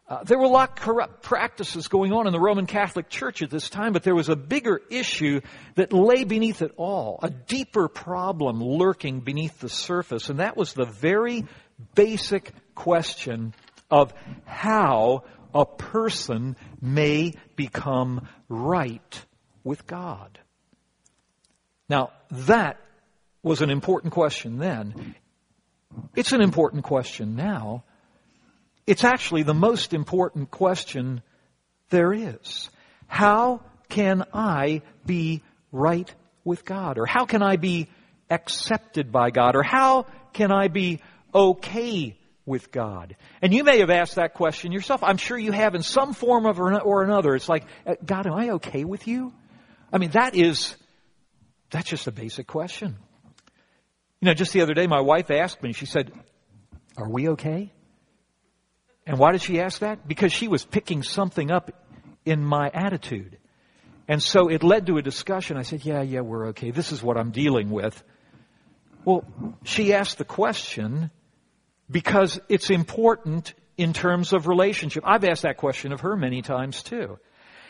Uh, 0.08 0.24
there 0.24 0.38
were 0.38 0.44
a 0.44 0.48
lot 0.48 0.70
of 0.70 0.76
corrupt 0.76 1.22
practices 1.22 1.88
going 1.88 2.14
on 2.14 2.26
in 2.26 2.32
the 2.32 2.40
Roman 2.40 2.66
Catholic 2.66 3.10
Church 3.10 3.42
at 3.42 3.50
this 3.50 3.68
time, 3.68 3.92
but 3.92 4.02
there 4.02 4.14
was 4.14 4.30
a 4.30 4.36
bigger 4.36 4.80
issue 4.90 5.42
that 5.74 5.92
lay 5.92 6.24
beneath 6.24 6.62
it 6.62 6.72
all, 6.78 7.18
a 7.22 7.28
deeper 7.28 7.88
problem 7.88 8.62
lurking 8.62 9.20
beneath 9.20 9.60
the 9.60 9.68
surface, 9.68 10.30
and 10.30 10.38
that 10.38 10.56
was 10.56 10.72
the 10.72 10.86
very 10.86 11.44
basic 11.94 12.52
question 12.74 13.52
of 13.90 14.14
how 14.46 15.24
a 15.54 15.66
person 15.66 16.56
may 16.80 17.34
become 17.54 18.26
right 18.48 19.24
with 19.62 19.86
God. 19.86 20.38
Now, 21.90 22.12
that 22.30 22.78
was 23.42 23.60
an 23.60 23.70
important 23.70 24.14
question 24.14 24.58
then. 24.58 25.14
It's 26.16 26.32
an 26.32 26.40
important 26.40 26.84
question 26.84 27.36
now. 27.36 27.84
It's 28.88 29.04
actually 29.04 29.42
the 29.42 29.52
most 29.52 29.92
important 29.92 30.50
question 30.50 31.20
there 31.90 32.10
is. 32.10 32.70
How 33.06 33.60
can 33.90 34.24
I 34.32 34.80
be 35.04 35.42
right 35.72 36.10
with 36.42 36.64
God? 36.64 36.96
Or 36.96 37.04
how 37.04 37.26
can 37.26 37.42
I 37.42 37.56
be 37.56 37.88
accepted 38.30 39.12
by 39.12 39.28
God? 39.28 39.56
Or 39.56 39.62
how 39.62 40.06
can 40.32 40.50
I 40.50 40.68
be 40.68 41.02
okay 41.34 42.16
with 42.46 42.72
God? 42.72 43.14
And 43.42 43.52
you 43.52 43.62
may 43.62 43.80
have 43.80 43.90
asked 43.90 44.14
that 44.14 44.32
question 44.32 44.72
yourself. 44.72 45.04
I'm 45.04 45.18
sure 45.18 45.36
you 45.36 45.52
have 45.52 45.74
in 45.74 45.82
some 45.82 46.14
form 46.14 46.46
of 46.46 46.58
or 46.58 47.02
another. 47.02 47.34
It's 47.34 47.46
like, 47.46 47.64
uh, 47.86 47.96
God, 48.02 48.26
am 48.26 48.32
I 48.32 48.50
okay 48.52 48.84
with 48.84 49.06
you? 49.06 49.34
I 49.92 49.98
mean, 49.98 50.12
that 50.12 50.34
is, 50.34 50.74
that's 51.68 51.90
just 51.90 52.06
a 52.06 52.12
basic 52.12 52.46
question. 52.46 52.96
You 54.22 54.26
know, 54.26 54.32
just 54.34 54.54
the 54.54 54.62
other 54.62 54.72
day, 54.72 54.86
my 54.86 55.02
wife 55.02 55.30
asked 55.30 55.62
me, 55.62 55.74
she 55.74 55.84
said, 55.84 56.10
Are 56.96 57.10
we 57.10 57.28
okay? 57.28 57.70
And 59.08 59.18
why 59.18 59.32
did 59.32 59.40
she 59.40 59.60
ask 59.60 59.80
that? 59.80 60.06
Because 60.06 60.34
she 60.34 60.48
was 60.48 60.66
picking 60.66 61.02
something 61.02 61.50
up 61.50 61.72
in 62.26 62.44
my 62.44 62.70
attitude. 62.72 63.38
And 64.06 64.22
so 64.22 64.48
it 64.48 64.62
led 64.62 64.86
to 64.86 64.98
a 64.98 65.02
discussion. 65.02 65.56
I 65.56 65.62
said, 65.62 65.84
Yeah, 65.84 66.02
yeah, 66.02 66.20
we're 66.20 66.48
okay. 66.48 66.70
This 66.70 66.92
is 66.92 67.02
what 67.02 67.16
I'm 67.16 67.30
dealing 67.30 67.70
with. 67.70 68.00
Well, 69.06 69.24
she 69.64 69.94
asked 69.94 70.18
the 70.18 70.26
question 70.26 71.10
because 71.90 72.38
it's 72.50 72.68
important 72.68 73.54
in 73.78 73.94
terms 73.94 74.34
of 74.34 74.46
relationship. 74.46 75.04
I've 75.06 75.24
asked 75.24 75.42
that 75.42 75.56
question 75.56 75.92
of 75.92 76.00
her 76.00 76.14
many 76.14 76.42
times 76.42 76.82
too. 76.82 77.18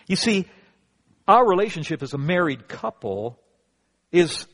You 0.08 0.16
see, 0.16 0.46
our 1.28 1.46
relationship 1.46 2.02
as 2.02 2.14
a 2.14 2.18
married 2.18 2.66
couple 2.66 3.38
is 4.10 4.48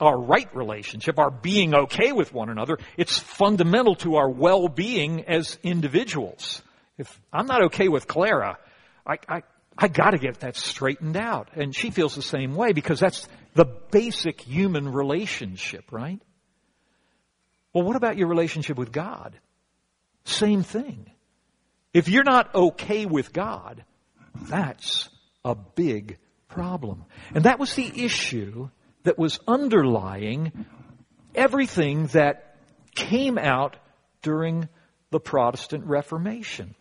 our 0.00 0.18
right 0.18 0.54
relationship, 0.54 1.18
our 1.18 1.30
being 1.30 1.74
okay 1.74 2.12
with 2.12 2.32
one 2.32 2.48
another. 2.48 2.78
It's 2.96 3.18
fundamental 3.18 3.96
to 3.96 4.16
our 4.16 4.30
well-being 4.30 5.24
as 5.24 5.58
individuals. 5.62 6.62
If 6.96 7.20
I'm 7.32 7.46
not 7.46 7.64
okay 7.64 7.88
with 7.88 8.06
Clara, 8.06 8.58
I, 9.06 9.18
I, 9.28 9.42
I 9.76 9.88
gotta 9.88 10.18
get 10.18 10.40
that 10.40 10.56
straightened 10.56 11.16
out. 11.16 11.50
And 11.54 11.74
she 11.74 11.90
feels 11.90 12.14
the 12.14 12.22
same 12.22 12.54
way 12.54 12.72
because 12.72 13.00
that's 13.00 13.26
the 13.54 13.64
basic 13.64 14.40
human 14.40 14.88
relationship, 14.92 15.90
right? 15.90 16.20
Well, 17.72 17.84
what 17.84 17.96
about 17.96 18.16
your 18.16 18.28
relationship 18.28 18.78
with 18.78 18.92
God? 18.92 19.38
Same 20.24 20.62
thing. 20.62 21.10
If 21.92 22.08
you're 22.08 22.24
not 22.24 22.54
okay 22.54 23.06
with 23.06 23.32
God, 23.32 23.84
that's 24.34 25.08
a 25.44 25.54
big 25.54 26.18
problem. 26.48 27.04
And 27.34 27.44
that 27.44 27.58
was 27.58 27.74
the 27.74 28.04
issue 28.04 28.68
that 29.04 29.18
was 29.18 29.38
underlying 29.46 30.66
everything 31.34 32.06
that 32.08 32.56
came 32.94 33.38
out 33.38 33.76
during 34.22 34.68
the 35.10 35.20
Protestant 35.20 35.84
Reformation. 35.84 36.74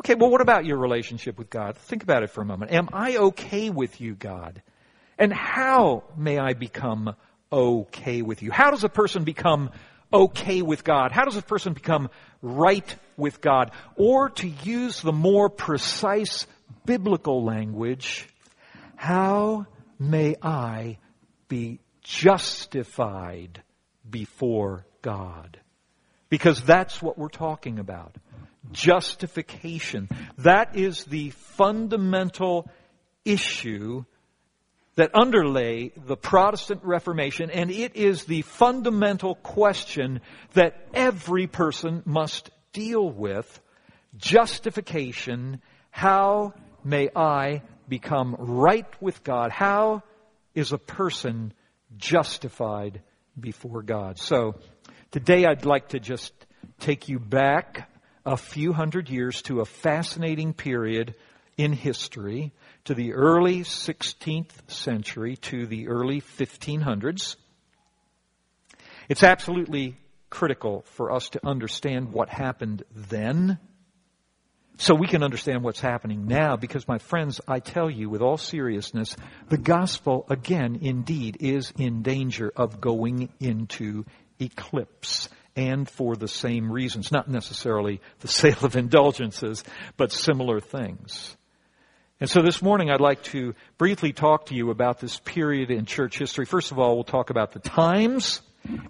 Okay, 0.00 0.14
well, 0.14 0.30
what 0.30 0.40
about 0.40 0.64
your 0.64 0.78
relationship 0.78 1.38
with 1.38 1.50
God? 1.50 1.76
Think 1.76 2.02
about 2.02 2.22
it 2.22 2.30
for 2.30 2.40
a 2.40 2.44
moment. 2.44 2.72
Am 2.72 2.88
I 2.92 3.16
okay 3.16 3.70
with 3.70 4.00
you, 4.00 4.14
God? 4.14 4.62
And 5.18 5.32
how 5.32 6.04
may 6.16 6.38
I 6.38 6.52
become 6.52 7.16
okay 7.52 8.22
with 8.22 8.42
you? 8.42 8.52
How 8.52 8.70
does 8.70 8.84
a 8.84 8.88
person 8.88 9.24
become 9.24 9.70
okay 10.12 10.62
with 10.62 10.84
God? 10.84 11.10
How 11.12 11.24
does 11.24 11.36
a 11.36 11.42
person 11.42 11.72
become 11.72 12.10
right 12.42 12.96
with 13.16 13.40
God? 13.40 13.72
Or 13.96 14.30
to 14.30 14.48
use 14.48 15.02
the 15.02 15.12
more 15.12 15.48
precise 15.48 16.46
biblical 16.84 17.44
language, 17.44 18.28
how 18.94 19.66
may 19.98 20.36
I 20.42 20.98
be 21.48 21.80
justified 22.02 23.62
before 24.08 24.86
God. 25.02 25.58
Because 26.28 26.62
that's 26.62 27.00
what 27.00 27.18
we're 27.18 27.28
talking 27.28 27.78
about. 27.78 28.16
Justification. 28.72 30.08
That 30.38 30.76
is 30.76 31.04
the 31.04 31.30
fundamental 31.30 32.70
issue 33.24 34.04
that 34.96 35.14
underlay 35.14 35.92
the 35.96 36.16
Protestant 36.16 36.80
Reformation, 36.82 37.50
and 37.50 37.70
it 37.70 37.94
is 37.94 38.24
the 38.24 38.42
fundamental 38.42 39.36
question 39.36 40.20
that 40.54 40.74
every 40.92 41.46
person 41.46 42.02
must 42.04 42.50
deal 42.72 43.08
with. 43.08 43.60
Justification. 44.16 45.62
How 45.90 46.52
may 46.82 47.10
I 47.14 47.62
become 47.88 48.36
right 48.38 48.86
with 49.00 49.24
God? 49.24 49.50
How 49.50 50.02
is 50.54 50.72
a 50.72 50.78
person 50.78 51.52
justified 51.96 53.02
before 53.38 53.82
God? 53.82 54.18
So, 54.18 54.56
today 55.10 55.46
I'd 55.46 55.64
like 55.64 55.88
to 55.90 56.00
just 56.00 56.32
take 56.80 57.08
you 57.08 57.18
back 57.18 57.90
a 58.24 58.36
few 58.36 58.72
hundred 58.72 59.08
years 59.08 59.42
to 59.42 59.60
a 59.60 59.64
fascinating 59.64 60.52
period 60.52 61.14
in 61.56 61.72
history, 61.72 62.52
to 62.84 62.94
the 62.94 63.14
early 63.14 63.60
16th 63.60 64.70
century, 64.70 65.36
to 65.36 65.66
the 65.66 65.88
early 65.88 66.20
1500s. 66.20 67.36
It's 69.08 69.22
absolutely 69.22 69.96
critical 70.30 70.84
for 70.88 71.10
us 71.10 71.30
to 71.30 71.46
understand 71.46 72.12
what 72.12 72.28
happened 72.28 72.84
then 72.94 73.58
so 74.80 74.94
we 74.94 75.08
can 75.08 75.24
understand 75.24 75.64
what's 75.64 75.80
happening 75.80 76.28
now 76.28 76.56
because 76.56 76.86
my 76.86 76.98
friends, 76.98 77.40
I 77.48 77.58
tell 77.58 77.90
you 77.90 78.08
with 78.08 78.22
all 78.22 78.36
seriousness, 78.36 79.16
the 79.48 79.58
gospel 79.58 80.24
again 80.30 80.78
indeed 80.80 81.38
is 81.40 81.72
in 81.76 82.02
danger 82.02 82.52
of 82.54 82.80
going 82.80 83.28
into 83.40 84.04
eclipse 84.38 85.28
and 85.56 85.88
for 85.88 86.14
the 86.14 86.28
same 86.28 86.70
reasons, 86.70 87.10
not 87.10 87.28
necessarily 87.28 88.00
the 88.20 88.28
sale 88.40 88.64
of 88.64 88.76
indulgences, 88.76 89.64
but 89.96 90.12
similar 90.12 90.60
things. 90.60 91.36
And 92.20 92.30
so 92.30 92.40
this 92.40 92.62
morning 92.62 92.88
I'd 92.88 93.00
like 93.00 93.24
to 93.24 93.56
briefly 93.78 94.12
talk 94.12 94.46
to 94.46 94.54
you 94.54 94.70
about 94.70 95.00
this 95.00 95.18
period 95.18 95.72
in 95.72 95.86
church 95.86 96.18
history. 96.18 96.44
First 96.44 96.70
of 96.70 96.78
all, 96.78 96.94
we'll 96.94 97.02
talk 97.02 97.30
about 97.30 97.50
the 97.50 97.58
times, 97.58 98.42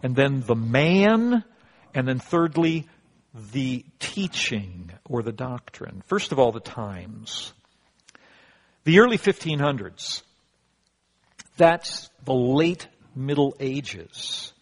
and 0.03 0.15
then 0.15 0.43
the 0.43 0.55
man, 0.55 1.45
and 1.95 2.07
then 2.07 2.19
thirdly, 2.19 2.87
the 3.35 3.85
teaching 3.99 4.91
or 5.09 5.23
the 5.23 5.33
doctrine. 5.33 6.03
First 6.07 6.33
of 6.33 6.39
all, 6.39 6.53
the 6.53 6.61
times. 6.61 7.53
The 8.85 9.01
early 9.01 9.19
1500s. 9.19 10.23
That's 11.57 12.09
the 12.25 12.35
late 12.35 12.87
Middle 13.15 13.55
Ages. 13.61 14.53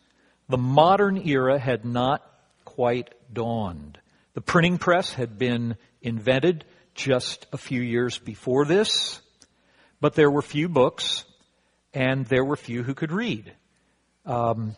The 0.49 0.59
modern 0.59 1.29
era 1.29 1.59
had 1.59 1.85
not 1.85 2.23
quite 2.65 3.15
dawned. 3.33 3.99
The 4.35 4.41
printing 4.41 4.79
press 4.79 5.13
had 5.13 5.39
been 5.39 5.77
invented 6.03 6.65
just 6.95 7.47
a 7.53 7.59
few 7.59 7.81
years 7.81 8.19
before 8.19 8.65
this, 8.65 9.21
but 10.01 10.15
there 10.15 10.31
were 10.31 10.43
few 10.43 10.69
books 10.69 11.25
and 11.93 12.27
there 12.27 12.45
were 12.45 12.57
few 12.57 12.83
who 12.83 12.95
could 12.95 13.13
read. 13.13 13.53
Um, 14.25 14.77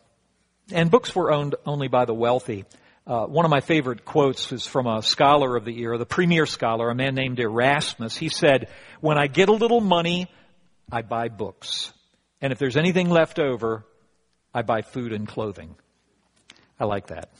and 0.72 0.90
books 0.90 1.14
were 1.14 1.32
owned 1.32 1.54
only 1.66 1.88
by 1.88 2.04
the 2.04 2.14
wealthy. 2.14 2.64
Uh, 3.08 3.24
one 3.24 3.46
of 3.46 3.50
my 3.50 3.60
favorite 3.60 4.04
quotes 4.04 4.52
is 4.52 4.66
from 4.66 4.86
a 4.86 5.02
scholar 5.02 5.56
of 5.56 5.64
the 5.64 5.80
era, 5.80 5.96
the 5.96 6.04
premier 6.04 6.44
scholar, 6.44 6.90
a 6.90 6.94
man 6.94 7.14
named 7.14 7.40
Erasmus. 7.40 8.14
He 8.18 8.28
said, 8.28 8.68
When 9.00 9.16
I 9.16 9.28
get 9.28 9.48
a 9.48 9.52
little 9.52 9.80
money, 9.80 10.30
I 10.92 11.00
buy 11.00 11.28
books. 11.28 11.90
And 12.42 12.52
if 12.52 12.58
there's 12.58 12.76
anything 12.76 13.08
left 13.08 13.38
over, 13.38 13.86
I 14.52 14.60
buy 14.60 14.82
food 14.82 15.14
and 15.14 15.26
clothing. 15.26 15.74
I 16.78 16.84
like 16.84 17.06
that. 17.06 17.30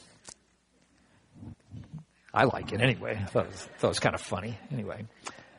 I 2.33 2.45
like 2.45 2.71
it 2.71 2.81
anyway. 2.81 3.19
I 3.21 3.25
thought 3.25 3.45
it 3.45 3.51
was, 3.51 3.61
thought 3.77 3.87
it 3.87 3.89
was 3.89 3.99
kind 3.99 4.15
of 4.15 4.21
funny. 4.21 4.57
Anyway, 4.71 5.05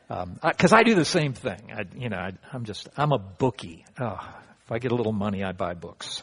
because 0.09 0.73
um, 0.73 0.75
I, 0.75 0.79
I, 0.79 0.83
do 0.83 0.93
the 0.93 1.05
same 1.05 1.31
thing. 1.31 1.71
I, 1.73 1.85
you 1.95 2.09
know, 2.09 2.17
I, 2.17 2.33
am 2.53 2.65
just 2.65 2.89
I'm 2.97 3.13
a 3.13 3.17
bookie. 3.17 3.85
Oh, 3.97 4.19
if 4.65 4.71
I 4.71 4.79
get 4.79 4.91
a 4.91 4.95
little 4.95 5.13
money, 5.13 5.41
I 5.41 5.53
buy 5.53 5.73
books. 5.73 6.21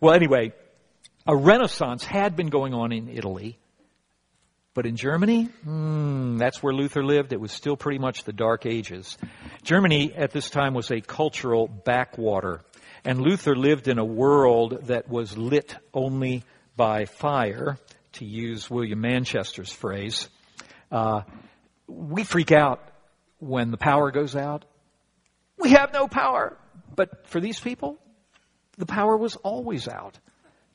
Well, 0.00 0.14
anyway, 0.14 0.52
a 1.26 1.36
renaissance 1.36 2.04
had 2.04 2.36
been 2.36 2.48
going 2.48 2.74
on 2.74 2.92
in 2.92 3.08
Italy, 3.08 3.58
but 4.74 4.86
in 4.86 4.96
Germany, 4.96 5.48
mm, 5.66 6.38
that's 6.38 6.62
where 6.62 6.72
Luther 6.72 7.04
lived. 7.04 7.32
It 7.32 7.40
was 7.40 7.52
still 7.52 7.76
pretty 7.76 7.98
much 7.98 8.24
the 8.24 8.32
Dark 8.32 8.66
Ages. 8.66 9.18
Germany 9.62 10.14
at 10.14 10.30
this 10.30 10.50
time 10.50 10.74
was 10.74 10.90
a 10.90 11.00
cultural 11.00 11.68
backwater, 11.68 12.62
and 13.04 13.20
Luther 13.20 13.54
lived 13.54 13.88
in 13.88 13.98
a 13.98 14.04
world 14.04 14.86
that 14.86 15.08
was 15.08 15.36
lit 15.36 15.76
only 15.92 16.42
by 16.76 17.04
fire, 17.04 17.78
to 18.12 18.24
use 18.24 18.70
William 18.70 19.00
Manchester's 19.00 19.72
phrase. 19.72 20.28
Uh, 20.90 21.22
we 21.86 22.24
freak 22.24 22.52
out 22.52 22.82
when 23.38 23.70
the 23.70 23.76
power 23.76 24.10
goes 24.10 24.36
out. 24.36 24.64
We 25.58 25.70
have 25.70 25.92
no 25.92 26.08
power. 26.08 26.56
But 26.94 27.26
for 27.26 27.40
these 27.40 27.58
people, 27.58 27.98
the 28.76 28.86
power 28.86 29.16
was 29.16 29.36
always 29.36 29.88
out. 29.88 30.18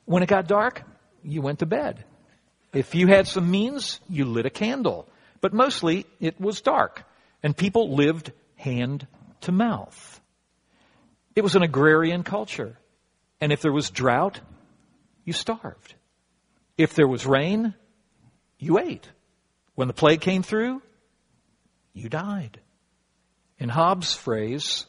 When 0.08 0.24
it 0.24 0.30
got 0.30 0.48
dark, 0.48 0.84
you 1.22 1.41
went 1.41 1.60
to 1.60 1.65
bed. 1.65 2.06
If 2.72 2.96
you 2.96 3.08
had 3.08 3.28
some 3.28 3.52
means, 3.52 4.00
you 4.08 4.24
lit 4.24 4.46
a 4.46 4.50
candle. 4.50 5.06
But 5.41 5.54
mostly 5.54 6.06
it 6.22 6.39
was 6.39 6.62
dark 6.62 7.04
and 7.43 7.56
people 7.56 7.93
lived 7.93 8.32
hand 8.56 9.06
to 9.41 9.52
mouth. 9.52 10.22
It 11.36 11.43
was 11.43 11.56
an 11.56 11.62
agrarian 11.62 12.24
culture. 12.24 12.78
And 13.41 13.52
if 13.52 13.62
there 13.62 13.74
was 13.74 13.89
drought, 13.89 14.39
you 15.26 15.34
starved. 15.34 15.93
If 16.78 16.96
there 16.96 17.08
was 17.08 17.26
rain, 17.26 17.74
you 18.60 18.80
ate. 18.80 19.08
When 19.76 19.89
the 19.89 19.93
plague 19.93 20.22
came 20.22 20.41
through, 20.41 20.82
you 21.91 22.08
died. 22.08 22.62
In 23.60 23.67
Hobbes' 23.67 24.15
phrase, 24.15 24.86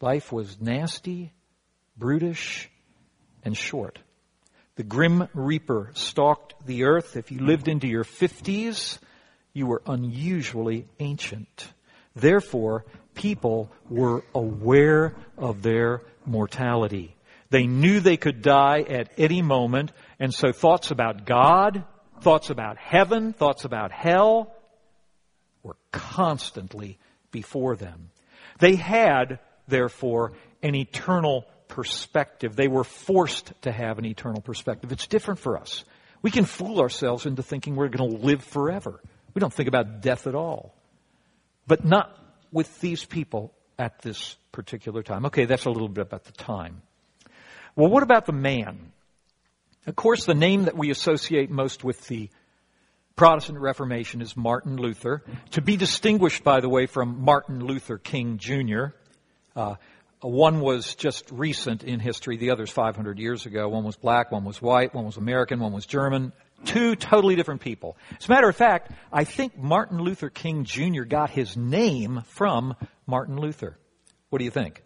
life 0.00 0.32
was 0.32 0.58
nasty, 0.58 1.34
brutish, 1.98 2.70
and 3.44 3.56
short. 3.56 3.98
The 4.76 4.82
grim 4.82 5.28
reaper 5.34 5.90
stalked 5.94 6.54
the 6.66 6.84
earth. 6.84 7.16
If 7.16 7.30
you 7.30 7.40
lived 7.40 7.68
into 7.68 7.86
your 7.86 8.04
50s, 8.04 8.98
you 9.52 9.66
were 9.66 9.82
unusually 9.86 10.86
ancient. 10.98 11.72
Therefore, 12.14 12.84
people 13.14 13.70
were 13.88 14.24
aware 14.34 15.14
of 15.36 15.62
their 15.62 16.02
mortality. 16.24 17.14
They 17.50 17.66
knew 17.66 18.00
they 18.00 18.16
could 18.16 18.42
die 18.42 18.82
at 18.82 19.10
any 19.18 19.42
moment, 19.42 19.92
and 20.18 20.32
so 20.32 20.52
thoughts 20.52 20.90
about 20.90 21.26
God, 21.26 21.84
thoughts 22.20 22.50
about 22.50 22.78
heaven, 22.78 23.32
thoughts 23.32 23.64
about 23.64 23.90
hell 23.90 24.54
were 25.62 25.76
constantly 25.90 26.98
before 27.32 27.76
them. 27.76 28.10
They 28.60 28.76
had, 28.76 29.40
therefore, 29.66 30.32
an 30.62 30.74
eternal 30.74 31.44
perspective. 31.70 32.54
They 32.54 32.68
were 32.68 32.84
forced 32.84 33.52
to 33.62 33.72
have 33.72 33.98
an 33.98 34.04
eternal 34.04 34.42
perspective. 34.42 34.92
It's 34.92 35.06
different 35.06 35.40
for 35.40 35.56
us. 35.56 35.84
We 36.22 36.30
can 36.30 36.44
fool 36.44 36.80
ourselves 36.80 37.24
into 37.24 37.42
thinking 37.42 37.76
we're 37.76 37.88
going 37.88 38.10
to 38.10 38.16
live 38.18 38.44
forever. 38.44 39.00
We 39.32 39.40
don't 39.40 39.52
think 39.52 39.68
about 39.68 40.02
death 40.02 40.26
at 40.26 40.34
all. 40.34 40.74
But 41.66 41.84
not 41.84 42.14
with 42.52 42.80
these 42.80 43.04
people 43.04 43.54
at 43.78 44.02
this 44.02 44.36
particular 44.52 45.02
time. 45.02 45.24
Okay, 45.26 45.46
that's 45.46 45.64
a 45.64 45.70
little 45.70 45.88
bit 45.88 46.02
about 46.02 46.24
the 46.24 46.32
time. 46.32 46.82
Well, 47.76 47.88
what 47.88 48.02
about 48.02 48.26
the 48.26 48.32
man? 48.32 48.92
Of 49.86 49.96
course, 49.96 50.26
the 50.26 50.34
name 50.34 50.64
that 50.64 50.76
we 50.76 50.90
associate 50.90 51.50
most 51.50 51.82
with 51.82 52.06
the 52.08 52.28
Protestant 53.16 53.58
Reformation 53.58 54.20
is 54.20 54.36
Martin 54.36 54.76
Luther. 54.76 55.22
To 55.52 55.62
be 55.62 55.76
distinguished, 55.76 56.44
by 56.44 56.60
the 56.60 56.68
way, 56.68 56.86
from 56.86 57.22
Martin 57.22 57.64
Luther 57.64 57.96
King 57.96 58.38
Jr., 58.38 58.86
uh, 59.56 59.76
one 60.20 60.60
was 60.60 60.94
just 60.94 61.30
recent 61.30 61.82
in 61.82 61.98
history, 61.98 62.36
the 62.36 62.50
other's 62.50 62.70
500 62.70 63.18
years 63.18 63.46
ago. 63.46 63.68
One 63.68 63.84
was 63.84 63.96
black, 63.96 64.30
one 64.30 64.44
was 64.44 64.60
white, 64.60 64.94
one 64.94 65.06
was 65.06 65.16
American, 65.16 65.60
one 65.60 65.72
was 65.72 65.86
German. 65.86 66.32
Two 66.66 66.94
totally 66.94 67.36
different 67.36 67.62
people. 67.62 67.96
As 68.18 68.28
a 68.28 68.30
matter 68.30 68.48
of 68.48 68.54
fact, 68.54 68.92
I 69.10 69.24
think 69.24 69.56
Martin 69.56 69.98
Luther 69.98 70.28
King 70.28 70.64
Jr. 70.64 71.04
got 71.04 71.30
his 71.30 71.56
name 71.56 72.22
from 72.26 72.76
Martin 73.06 73.38
Luther. 73.38 73.78
What 74.28 74.40
do 74.40 74.44
you 74.44 74.50
think? 74.50 74.82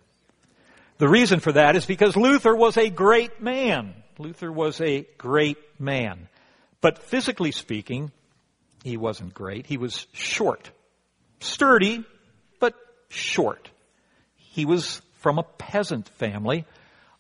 The 0.99 1.09
reason 1.09 1.41
for 1.41 1.51
that 1.53 1.75
is 1.75 1.85
because 1.85 2.17
Luther 2.17 2.55
was 2.55 2.77
a 2.77 2.91
great 2.91 3.41
man. 3.41 3.95
Luther 4.19 4.53
was 4.53 4.81
a 4.81 5.07
great 5.19 5.59
man. 5.81 6.29
But 6.81 6.99
physically 6.99 7.51
speaking, 7.51 8.13
he 8.85 8.97
wasn't 8.97 9.35
great. 9.35 9.67
He 9.67 9.77
was 9.77 10.07
short. 10.13 10.71
Sturdy, 11.41 12.05
but 12.61 12.75
short. 13.09 13.71
He 14.37 14.65
was 14.65 15.03
from 15.25 15.39
a 15.39 15.43
peasant 15.43 16.07
family, 16.07 16.67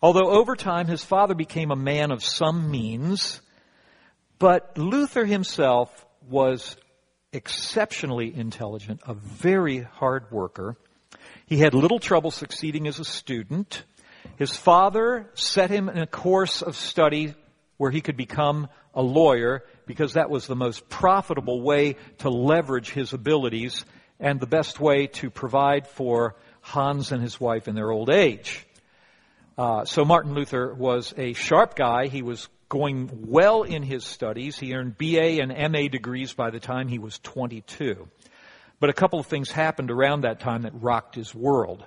although 0.02 0.28
over 0.28 0.54
time 0.56 0.86
his 0.86 1.02
father 1.02 1.34
became 1.34 1.70
a 1.70 1.76
man 1.76 2.10
of 2.10 2.22
some 2.22 2.70
means. 2.70 3.40
But 4.38 4.76
Luther 4.76 5.24
himself 5.24 6.04
was 6.28 6.76
exceptionally 7.32 8.30
intelligent, 8.36 9.00
a 9.06 9.14
very 9.14 9.78
hard 9.80 10.30
worker. 10.30 10.76
He 11.46 11.56
had 11.56 11.72
little 11.72 11.98
trouble 11.98 12.30
succeeding 12.30 12.86
as 12.86 12.98
a 12.98 13.06
student. 13.06 13.84
His 14.36 14.54
father 14.54 15.30
set 15.32 15.70
him 15.70 15.88
in 15.88 15.96
a 15.96 16.06
course 16.06 16.60
of 16.60 16.76
study 16.76 17.34
where 17.78 17.90
he 17.90 18.02
could 18.02 18.18
become 18.18 18.68
a 18.92 19.00
lawyer 19.00 19.64
because 19.86 20.12
that 20.12 20.28
was 20.28 20.46
the 20.46 20.54
most 20.54 20.90
profitable 20.90 21.62
way 21.62 21.96
to 22.18 22.28
leverage 22.28 22.90
his 22.90 23.14
abilities 23.14 23.82
and 24.20 24.40
the 24.40 24.46
best 24.46 24.78
way 24.78 25.06
to 25.06 25.30
provide 25.30 25.86
for 25.86 26.36
Hans 26.64 27.12
and 27.12 27.22
his 27.22 27.38
wife 27.38 27.68
in 27.68 27.74
their 27.74 27.90
old 27.90 28.08
age. 28.08 28.66
Uh, 29.58 29.84
so 29.84 30.02
Martin 30.02 30.34
Luther 30.34 30.72
was 30.72 31.12
a 31.18 31.34
sharp 31.34 31.76
guy. 31.76 32.06
He 32.06 32.22
was 32.22 32.48
going 32.70 33.26
well 33.26 33.64
in 33.64 33.82
his 33.82 34.02
studies. 34.02 34.58
He 34.58 34.74
earned 34.74 34.96
BA 34.96 35.42
and 35.42 35.52
MA 35.70 35.88
degrees 35.88 36.32
by 36.32 36.48
the 36.48 36.58
time 36.58 36.88
he 36.88 36.98
was 36.98 37.18
22. 37.18 38.08
But 38.80 38.88
a 38.88 38.94
couple 38.94 39.20
of 39.20 39.26
things 39.26 39.50
happened 39.50 39.90
around 39.90 40.22
that 40.22 40.40
time 40.40 40.62
that 40.62 40.72
rocked 40.74 41.14
his 41.14 41.34
world. 41.34 41.84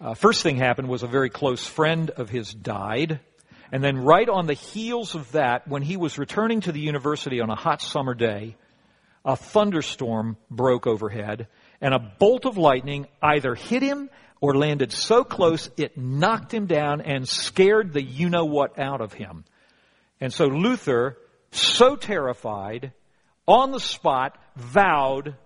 Uh, 0.00 0.14
first 0.14 0.44
thing 0.44 0.56
happened 0.56 0.88
was 0.88 1.02
a 1.02 1.08
very 1.08 1.28
close 1.28 1.66
friend 1.66 2.10
of 2.10 2.30
his 2.30 2.54
died. 2.54 3.18
And 3.72 3.82
then 3.82 3.98
right 3.98 4.28
on 4.28 4.46
the 4.46 4.54
heels 4.54 5.16
of 5.16 5.32
that, 5.32 5.66
when 5.66 5.82
he 5.82 5.96
was 5.96 6.16
returning 6.16 6.60
to 6.60 6.70
the 6.70 6.80
university 6.80 7.40
on 7.40 7.50
a 7.50 7.56
hot 7.56 7.82
summer 7.82 8.14
day, 8.14 8.54
a 9.24 9.36
thunderstorm 9.36 10.36
broke 10.48 10.86
overhead 10.86 11.48
and 11.80 11.94
a 11.94 11.98
bolt 11.98 12.46
of 12.46 12.56
lightning 12.56 13.06
either 13.22 13.54
hit 13.54 13.82
him 13.82 14.10
or 14.40 14.54
landed 14.54 14.92
so 14.92 15.24
close 15.24 15.70
it 15.76 15.96
knocked 15.96 16.52
him 16.52 16.66
down 16.66 17.00
and 17.00 17.28
scared 17.28 17.92
the 17.92 18.02
you 18.02 18.28
know 18.28 18.44
what 18.44 18.78
out 18.78 19.00
of 19.00 19.12
him. 19.12 19.44
And 20.20 20.32
so 20.32 20.46
Luther, 20.46 21.16
so 21.50 21.96
terrified, 21.96 22.92
on 23.46 23.70
the 23.70 23.80
spot, 23.80 24.38
vowed 24.56 25.36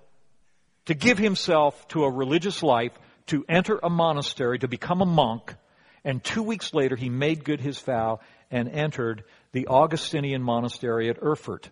to 0.87 0.95
give 0.95 1.19
himself 1.19 1.87
to 1.89 2.05
a 2.05 2.11
religious 2.11 2.63
life, 2.63 2.93
to 3.27 3.45
enter 3.49 3.79
a 3.83 3.91
monastery, 3.91 4.59
to 4.59 4.69
become 4.69 5.03
a 5.03 5.07
monk, 5.07 5.55
and 6.05 6.23
two 6.23 6.43
weeks 6.43 6.73
later 6.73 6.97
he 6.97 7.09
made 7.09 7.45
good 7.45 7.61
his 7.61 7.79
vow 7.79 8.21
and 8.51 8.69
entered 8.69 9.25
the 9.53 9.69
Augustinian 9.69 10.43
monastery 10.43 11.11
at 11.11 11.23
Erfurt. 11.23 11.69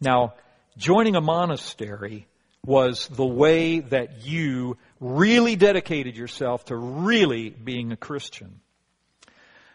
Now, 0.00 0.34
joining 0.76 1.16
a 1.16 1.20
monastery 1.20 2.26
was 2.64 3.08
the 3.08 3.26
way 3.26 3.80
that 3.80 4.26
you 4.26 4.76
really 5.00 5.56
dedicated 5.56 6.16
yourself 6.16 6.66
to 6.66 6.76
really 6.76 7.50
being 7.50 7.92
a 7.92 7.96
Christian. 7.96 8.60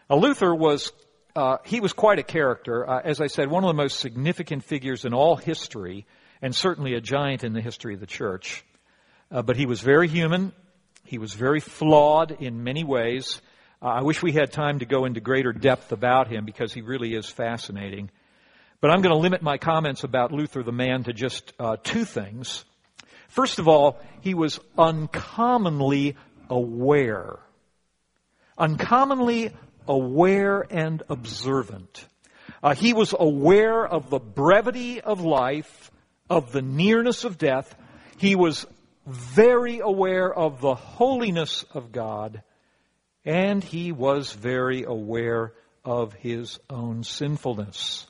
Now, 0.08 0.16
Luther 0.16 0.54
was 0.54 0.92
uh, 1.36 1.56
he 1.64 1.80
was 1.80 1.92
quite 1.92 2.18
a 2.18 2.22
character. 2.22 2.88
Uh, 2.88 3.00
as 3.02 3.20
I 3.20 3.26
said, 3.26 3.50
one 3.50 3.64
of 3.64 3.68
the 3.68 3.82
most 3.82 3.98
significant 3.98 4.62
figures 4.62 5.04
in 5.04 5.12
all 5.12 5.34
history, 5.34 6.06
and 6.40 6.54
certainly 6.54 6.94
a 6.94 7.00
giant 7.00 7.42
in 7.42 7.52
the 7.52 7.60
history 7.60 7.94
of 7.94 8.00
the 8.00 8.06
church. 8.06 8.64
Uh, 9.30 9.42
but 9.42 9.56
he 9.56 9.66
was 9.66 9.80
very 9.80 10.06
human. 10.06 10.52
He 11.04 11.18
was 11.18 11.34
very 11.34 11.60
flawed 11.60 12.30
in 12.30 12.62
many 12.62 12.84
ways. 12.84 13.40
Uh, 13.82 13.86
I 13.86 14.02
wish 14.02 14.22
we 14.22 14.32
had 14.32 14.52
time 14.52 14.78
to 14.78 14.86
go 14.86 15.04
into 15.04 15.20
greater 15.20 15.52
depth 15.52 15.90
about 15.90 16.28
him 16.28 16.44
because 16.44 16.72
he 16.72 16.82
really 16.82 17.14
is 17.14 17.28
fascinating. 17.28 18.10
But 18.80 18.90
I'm 18.90 19.02
going 19.02 19.14
to 19.14 19.20
limit 19.20 19.42
my 19.42 19.58
comments 19.58 20.04
about 20.04 20.30
Luther 20.30 20.62
the 20.62 20.72
man 20.72 21.04
to 21.04 21.12
just 21.12 21.52
uh, 21.58 21.76
two 21.82 22.04
things. 22.04 22.64
First 23.28 23.58
of 23.58 23.68
all, 23.68 23.98
he 24.20 24.34
was 24.34 24.60
uncommonly 24.78 26.16
aware. 26.48 27.38
Uncommonly 28.56 29.50
aware 29.86 30.66
and 30.70 31.02
observant. 31.08 32.06
Uh, 32.62 32.74
he 32.74 32.92
was 32.92 33.14
aware 33.18 33.86
of 33.86 34.08
the 34.10 34.18
brevity 34.18 35.00
of 35.00 35.20
life, 35.20 35.90
of 36.30 36.52
the 36.52 36.62
nearness 36.62 37.24
of 37.24 37.36
death. 37.36 37.74
He 38.16 38.36
was 38.36 38.66
very 39.06 39.80
aware 39.80 40.32
of 40.32 40.60
the 40.60 40.74
holiness 40.74 41.64
of 41.74 41.92
God, 41.92 42.42
and 43.24 43.62
he 43.62 43.92
was 43.92 44.32
very 44.32 44.84
aware 44.84 45.52
of 45.84 46.14
his 46.14 46.58
own 46.70 47.04
sinfulness. 47.04 48.06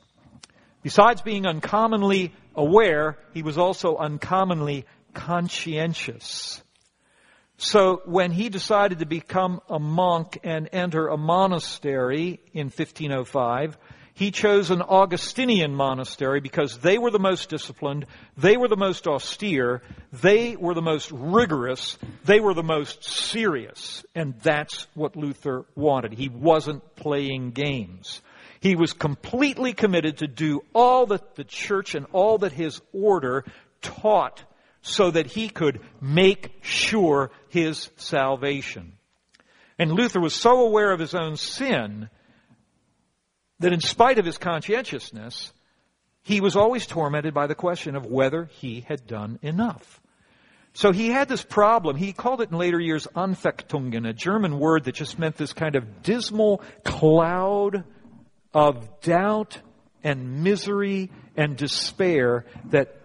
Besides 0.82 1.22
being 1.22 1.46
uncommonly 1.46 2.32
aware, 2.54 3.18
he 3.32 3.42
was 3.42 3.58
also 3.58 3.96
uncommonly 3.96 4.84
conscientious. 5.14 6.62
So 7.56 8.02
when 8.04 8.32
he 8.32 8.48
decided 8.48 8.98
to 8.98 9.06
become 9.06 9.60
a 9.68 9.78
monk 9.78 10.40
and 10.42 10.68
enter 10.72 11.08
a 11.08 11.16
monastery 11.16 12.40
in 12.52 12.66
1505, 12.66 13.78
he 14.16 14.30
chose 14.30 14.70
an 14.70 14.80
Augustinian 14.80 15.74
monastery 15.74 16.40
because 16.40 16.78
they 16.78 16.98
were 16.98 17.10
the 17.10 17.18
most 17.18 17.48
disciplined, 17.48 18.06
they 18.36 18.56
were 18.56 18.68
the 18.68 18.76
most 18.76 19.08
austere, 19.08 19.82
they 20.12 20.54
were 20.54 20.74
the 20.74 20.82
most 20.82 21.10
rigorous, 21.10 21.98
they 22.24 22.38
were 22.38 22.54
the 22.54 22.62
most 22.62 23.02
serious. 23.02 24.04
And 24.14 24.38
that's 24.40 24.86
what 24.94 25.16
Luther 25.16 25.64
wanted. 25.74 26.12
He 26.12 26.28
wasn't 26.28 26.94
playing 26.94 27.50
games. 27.50 28.22
He 28.60 28.76
was 28.76 28.92
completely 28.92 29.72
committed 29.72 30.18
to 30.18 30.28
do 30.28 30.62
all 30.72 31.06
that 31.06 31.34
the 31.34 31.44
church 31.44 31.96
and 31.96 32.06
all 32.12 32.38
that 32.38 32.52
his 32.52 32.80
order 32.92 33.44
taught 33.82 34.42
so 34.84 35.10
that 35.10 35.26
he 35.26 35.48
could 35.48 35.80
make 36.00 36.52
sure 36.60 37.30
his 37.48 37.88
salvation. 37.96 38.92
And 39.78 39.90
Luther 39.90 40.20
was 40.20 40.34
so 40.34 40.66
aware 40.66 40.92
of 40.92 41.00
his 41.00 41.14
own 41.14 41.36
sin 41.36 42.10
that 43.60 43.72
in 43.72 43.80
spite 43.80 44.18
of 44.18 44.26
his 44.26 44.36
conscientiousness, 44.36 45.52
he 46.22 46.42
was 46.42 46.54
always 46.54 46.86
tormented 46.86 47.32
by 47.32 47.46
the 47.46 47.54
question 47.54 47.96
of 47.96 48.04
whether 48.04 48.44
he 48.44 48.82
had 48.82 49.06
done 49.06 49.38
enough. 49.40 50.02
So 50.74 50.92
he 50.92 51.08
had 51.08 51.28
this 51.28 51.42
problem. 51.42 51.96
He 51.96 52.12
called 52.12 52.42
it 52.42 52.50
in 52.50 52.58
later 52.58 52.78
years 52.78 53.06
Anfechtungen, 53.16 54.06
a 54.06 54.12
German 54.12 54.58
word 54.58 54.84
that 54.84 54.96
just 54.96 55.18
meant 55.18 55.36
this 55.36 55.54
kind 55.54 55.76
of 55.76 56.02
dismal 56.02 56.60
cloud 56.84 57.84
of 58.52 59.00
doubt 59.00 59.58
and 60.02 60.44
misery 60.44 61.10
and 61.36 61.56
despair 61.56 62.44
that 62.66 63.00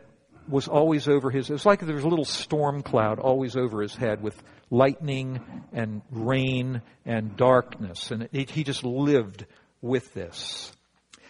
was 0.49 0.67
always 0.67 1.07
over 1.07 1.29
his, 1.29 1.49
it 1.49 1.53
was 1.53 1.65
like 1.65 1.79
there 1.79 1.95
was 1.95 2.03
a 2.03 2.09
little 2.09 2.25
storm 2.25 2.81
cloud 2.81 3.19
always 3.19 3.55
over 3.55 3.81
his 3.81 3.95
head 3.95 4.21
with 4.21 4.41
lightning 4.69 5.39
and 5.71 6.01
rain 6.11 6.81
and 7.05 7.37
darkness. 7.37 8.11
And 8.11 8.29
it, 8.31 8.49
he 8.49 8.63
just 8.63 8.83
lived 8.83 9.45
with 9.81 10.13
this. 10.13 10.71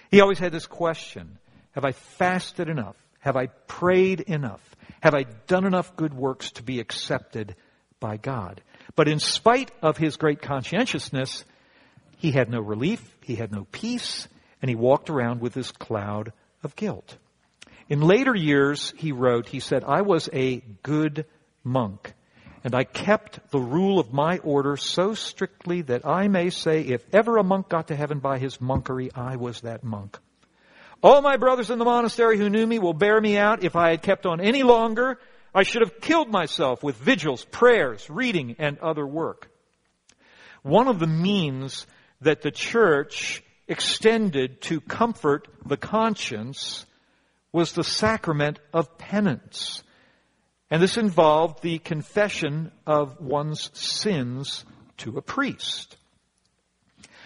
He 0.10 0.22
always 0.22 0.40
had 0.40 0.52
this 0.52 0.66
question, 0.66 1.38
have 1.72 1.86
I 1.86 1.92
fasted 1.92 2.70
enough? 2.70 2.96
Have 3.20 3.36
I 3.36 3.48
prayed 3.68 4.22
enough? 4.22 4.64
Have 5.02 5.14
I 5.14 5.24
done 5.48 5.66
enough 5.66 5.96
good 5.96 6.14
works 6.14 6.52
to 6.52 6.64
be 6.64 6.80
accepted 6.80 7.56
by 8.00 8.18
God? 8.18 8.62
But 8.96 9.08
in 9.08 9.20
spite 9.20 9.72
of 9.82 9.98
his 9.98 10.18
great 10.18 10.42
conscientiousness, 10.42 11.46
he 12.18 12.32
had 12.32 12.50
no 12.50 12.60
relief, 12.60 13.18
he 13.22 13.36
had 13.36 13.52
no 13.52 13.66
peace, 13.72 14.28
and 14.62 14.70
he 14.70 14.76
walked 14.76 15.10
around 15.10 15.42
with 15.42 15.54
this 15.54 15.72
cloud 15.72 16.34
of 16.64 16.76
guilt. 16.76 17.18
In 17.90 18.02
later 18.02 18.36
years, 18.36 18.94
he 18.98 19.12
wrote, 19.12 19.48
he 19.48 19.60
said, 19.60 19.84
I 19.84 20.02
was 20.02 20.30
a 20.32 20.62
good 20.84 21.26
monk, 21.64 22.14
and 22.64 22.76
I 22.76 22.84
kept 22.84 23.50
the 23.50 23.60
rule 23.60 24.00
of 24.00 24.14
my 24.14 24.38
order 24.38 24.78
so 24.78 25.16
strictly 25.16 25.82
that 25.82 26.06
I 26.06 26.28
may 26.28 26.52
say, 26.52 26.82
if 26.82 27.04
ever 27.12 27.38
a 27.38 27.44
monk 27.44 27.68
got 27.68 27.88
to 27.88 27.96
heaven 27.96 28.20
by 28.20 28.38
his 28.38 28.58
monkery, 28.58 29.10
I 29.16 29.38
was 29.38 29.62
that 29.62 29.84
monk. 29.84 30.20
All 31.02 31.24
my 31.24 31.38
brothers 31.38 31.72
in 31.72 31.80
the 31.80 31.86
monastery 31.86 32.38
who 32.38 32.50
knew 32.50 32.68
me 32.68 32.78
will 32.78 32.94
bear 32.94 33.20
me 33.20 33.38
out. 33.38 33.64
If 33.64 33.76
I 33.76 33.90
had 33.90 34.04
kept 34.04 34.28
on 34.28 34.40
any 34.40 34.62
longer, 34.62 35.18
I 35.56 35.64
should 35.64 35.82
have 35.82 36.00
killed 36.00 36.30
myself 36.30 36.84
with 36.84 36.96
vigils, 36.98 37.44
prayers, 37.46 38.08
reading, 38.08 38.58
and 38.60 38.78
other 38.80 39.08
work. 39.08 39.50
One 40.62 40.88
of 40.88 41.00
the 41.00 41.08
means 41.08 41.88
that 42.22 42.44
the 42.44 42.52
church 42.52 43.42
extended 43.68 44.62
to 44.64 44.82
comfort 44.82 45.48
the 45.66 45.78
conscience 45.78 46.86
was 47.52 47.72
the 47.72 47.84
sacrament 47.84 48.60
of 48.74 48.98
penance. 48.98 49.84
And 50.70 50.82
this 50.82 50.98
involved 50.98 51.64
the 51.64 51.80
confession 51.80 52.72
of 52.86 53.20
one's 53.20 53.72
sins 53.74 54.64
to 54.98 55.18
a 55.18 55.22
priest. 55.22 55.98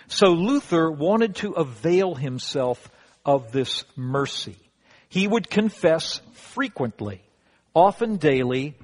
So 0.07 0.27
Luther 0.27 0.89
wanted 0.91 1.35
to 1.37 1.53
avail 1.53 2.15
himself 2.15 2.89
of 3.25 3.51
this 3.51 3.83
mercy. 3.95 4.57
He 5.09 5.27
would 5.27 5.49
confess 5.49 6.21
frequently, 6.33 7.21
often 7.73 8.17
daily, 8.17 8.75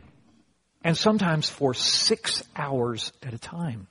and 0.83 0.97
sometimes 0.97 1.49
for 1.49 1.73
six 1.73 2.43
hours 2.55 3.11
at 3.23 3.33
a 3.33 3.39
time. 3.39 3.87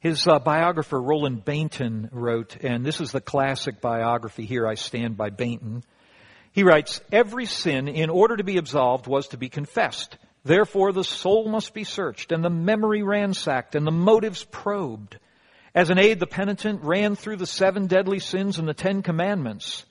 His 0.00 0.26
uh, 0.26 0.38
biographer, 0.38 1.00
Roland 1.00 1.44
Bainton, 1.44 2.08
wrote, 2.10 2.56
and 2.62 2.84
this 2.84 3.00
is 3.00 3.12
the 3.12 3.20
classic 3.20 3.80
biography 3.80 4.46
here, 4.46 4.66
I 4.66 4.74
stand 4.74 5.16
by 5.16 5.30
Bainton. 5.30 5.82
He 6.52 6.62
writes, 6.62 7.00
Every 7.12 7.46
sin, 7.46 7.88
in 7.88 8.10
order 8.10 8.36
to 8.36 8.44
be 8.44 8.56
absolved, 8.56 9.06
was 9.06 9.28
to 9.28 9.36
be 9.36 9.48
confessed. 9.48 10.16
Therefore, 10.44 10.92
the 10.92 11.04
soul 11.04 11.48
must 11.48 11.74
be 11.74 11.84
searched, 11.84 12.32
and 12.32 12.42
the 12.42 12.50
memory 12.50 13.02
ransacked, 13.02 13.74
and 13.74 13.86
the 13.86 13.92
motives 13.92 14.44
probed. 14.44 15.18
As 15.74 15.90
an 15.90 15.98
aid, 15.98 16.18
the 16.18 16.26
penitent 16.26 16.82
ran 16.82 17.14
through 17.14 17.36
the 17.36 17.46
seven 17.46 17.86
deadly 17.86 18.18
sins 18.18 18.58
and 18.58 18.66
the 18.66 18.74
Ten 18.74 19.02
Commandments. 19.02 19.84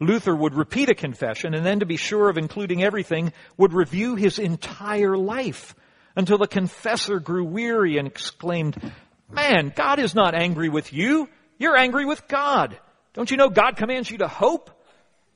Luther 0.00 0.34
would 0.34 0.54
repeat 0.54 0.88
a 0.88 0.94
confession, 0.94 1.54
and 1.54 1.64
then, 1.64 1.80
to 1.80 1.86
be 1.86 1.96
sure 1.96 2.28
of 2.28 2.38
including 2.38 2.82
everything, 2.82 3.32
would 3.56 3.74
review 3.74 4.16
his 4.16 4.38
entire 4.38 5.16
life 5.16 5.74
until 6.16 6.38
the 6.38 6.48
confessor 6.48 7.20
grew 7.20 7.44
weary 7.44 7.98
and 7.98 8.08
exclaimed, 8.08 8.76
Man, 9.30 9.72
God 9.76 10.00
is 10.00 10.14
not 10.14 10.34
angry 10.34 10.68
with 10.68 10.92
you. 10.92 11.28
You're 11.58 11.76
angry 11.76 12.06
with 12.06 12.26
God. 12.26 12.76
Don't 13.12 13.30
you 13.30 13.36
know 13.36 13.50
God 13.50 13.76
commands 13.76 14.10
you 14.10 14.18
to 14.18 14.28
hope? 14.28 14.70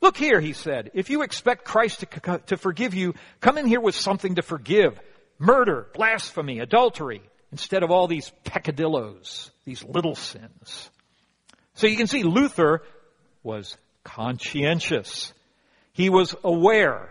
Look 0.05 0.19
here, 0.19 0.39
he 0.39 0.53
said. 0.53 0.91
If 0.93 1.09
you 1.09 1.23
expect 1.23 1.65
Christ 1.65 2.01
to, 2.01 2.39
to 2.49 2.59
forgive 2.59 2.93
you, 2.93 3.15
come 3.41 3.57
in 3.57 3.67
here 3.67 3.81
with 3.81 3.95
something 3.95 4.35
to 4.35 4.43
forgive. 4.43 5.01
Murder, 5.39 5.87
blasphemy, 5.95 6.59
adultery, 6.59 7.23
instead 7.51 7.83
of 7.83 7.91
all 7.91 8.07
these 8.07 8.31
peccadillos, 8.45 9.51
these 9.65 9.83
little 9.83 10.15
sins. 10.15 10.91
So 11.77 11.87
you 11.87 11.97
can 11.97 12.07
see 12.07 12.23
Luther 12.23 12.83
was 13.43 13.79
conscientious. 14.03 15.33
He 15.95 16.11
was 16.11 16.37
aware 16.45 17.09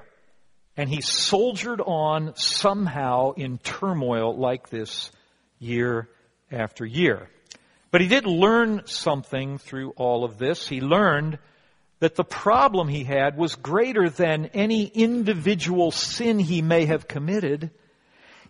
and 0.77 0.87
he 0.87 1.01
soldiered 1.01 1.81
on 1.81 2.35
somehow 2.35 3.31
in 3.31 3.57
turmoil 3.57 4.37
like 4.37 4.69
this 4.69 5.09
year 5.57 6.09
after 6.51 6.85
year. 6.85 7.27
But 7.89 8.01
he 8.01 8.07
did 8.07 8.27
learn 8.27 8.83
something 8.85 9.57
through 9.57 9.93
all 9.97 10.23
of 10.23 10.37
this. 10.37 10.67
He 10.67 10.79
learned 10.79 11.39
that 12.03 12.15
the 12.15 12.23
problem 12.25 12.89
he 12.89 13.05
had 13.05 13.37
was 13.37 13.55
greater 13.55 14.09
than 14.09 14.47
any 14.47 14.87
individual 14.87 15.89
sin 15.89 16.37
he 16.37 16.61
may 16.61 16.83
have 16.83 17.07
committed. 17.07 17.71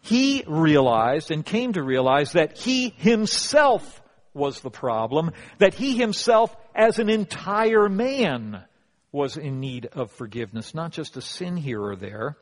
He 0.02 0.44
realized 0.48 1.30
and 1.30 1.46
came 1.46 1.74
to 1.74 1.84
realize 1.84 2.32
that 2.32 2.58
he 2.58 2.96
himself 2.98 4.02
was 4.34 4.62
the 4.62 4.72
problem, 4.72 5.34
that 5.60 5.76
he 5.76 5.96
himself 5.96 6.56
as 6.74 6.98
an 6.98 7.12
entire 7.12 7.88
man 7.90 8.64
was 9.12 9.38
in 9.38 9.60
need 9.60 9.86
of 9.86 10.12
forgiveness, 10.12 10.74
not 10.74 10.92
just 10.92 11.16
a 11.16 11.22
sin 11.22 11.56
here 11.56 11.80
or 11.80 11.96
there. 11.96 12.36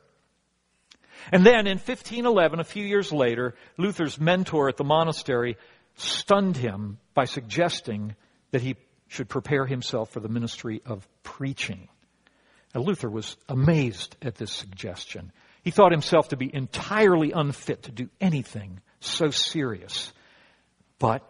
And 1.30 1.45
then 1.45 1.67
in 1.67 1.78
1511, 1.78 2.62
a 2.62 2.63
few 2.63 2.86
years 2.86 3.12
later, 3.12 3.56
Luther's 3.78 4.17
mentor 4.17 4.69
at 4.69 4.78
the 4.78 4.86
monastery 4.86 5.58
stunned 5.95 6.56
him 6.56 7.00
by 7.13 7.26
suggesting 7.26 8.15
that 8.52 8.62
he 8.62 8.78
should 9.12 9.28
prepare 9.28 9.65
himself 9.65 10.10
for 10.10 10.21
the 10.21 10.30
ministry 10.30 10.82
of 10.86 11.06
preaching. 11.21 11.89
Now, 12.74 12.80
Luther 12.80 13.10
was 13.10 13.36
amazed 13.50 14.15
at 14.21 14.36
this 14.36 14.54
suggestion. 14.54 15.34
He 15.63 15.71
thought 15.71 15.91
himself 15.91 16.30
to 16.30 16.38
be 16.38 16.50
entirely 16.52 17.34
unfit 17.34 17.84
to 17.84 17.91
do 17.91 18.08
anything 18.21 18.80
so 19.02 19.30
serious. 19.30 20.13
But 20.97 21.30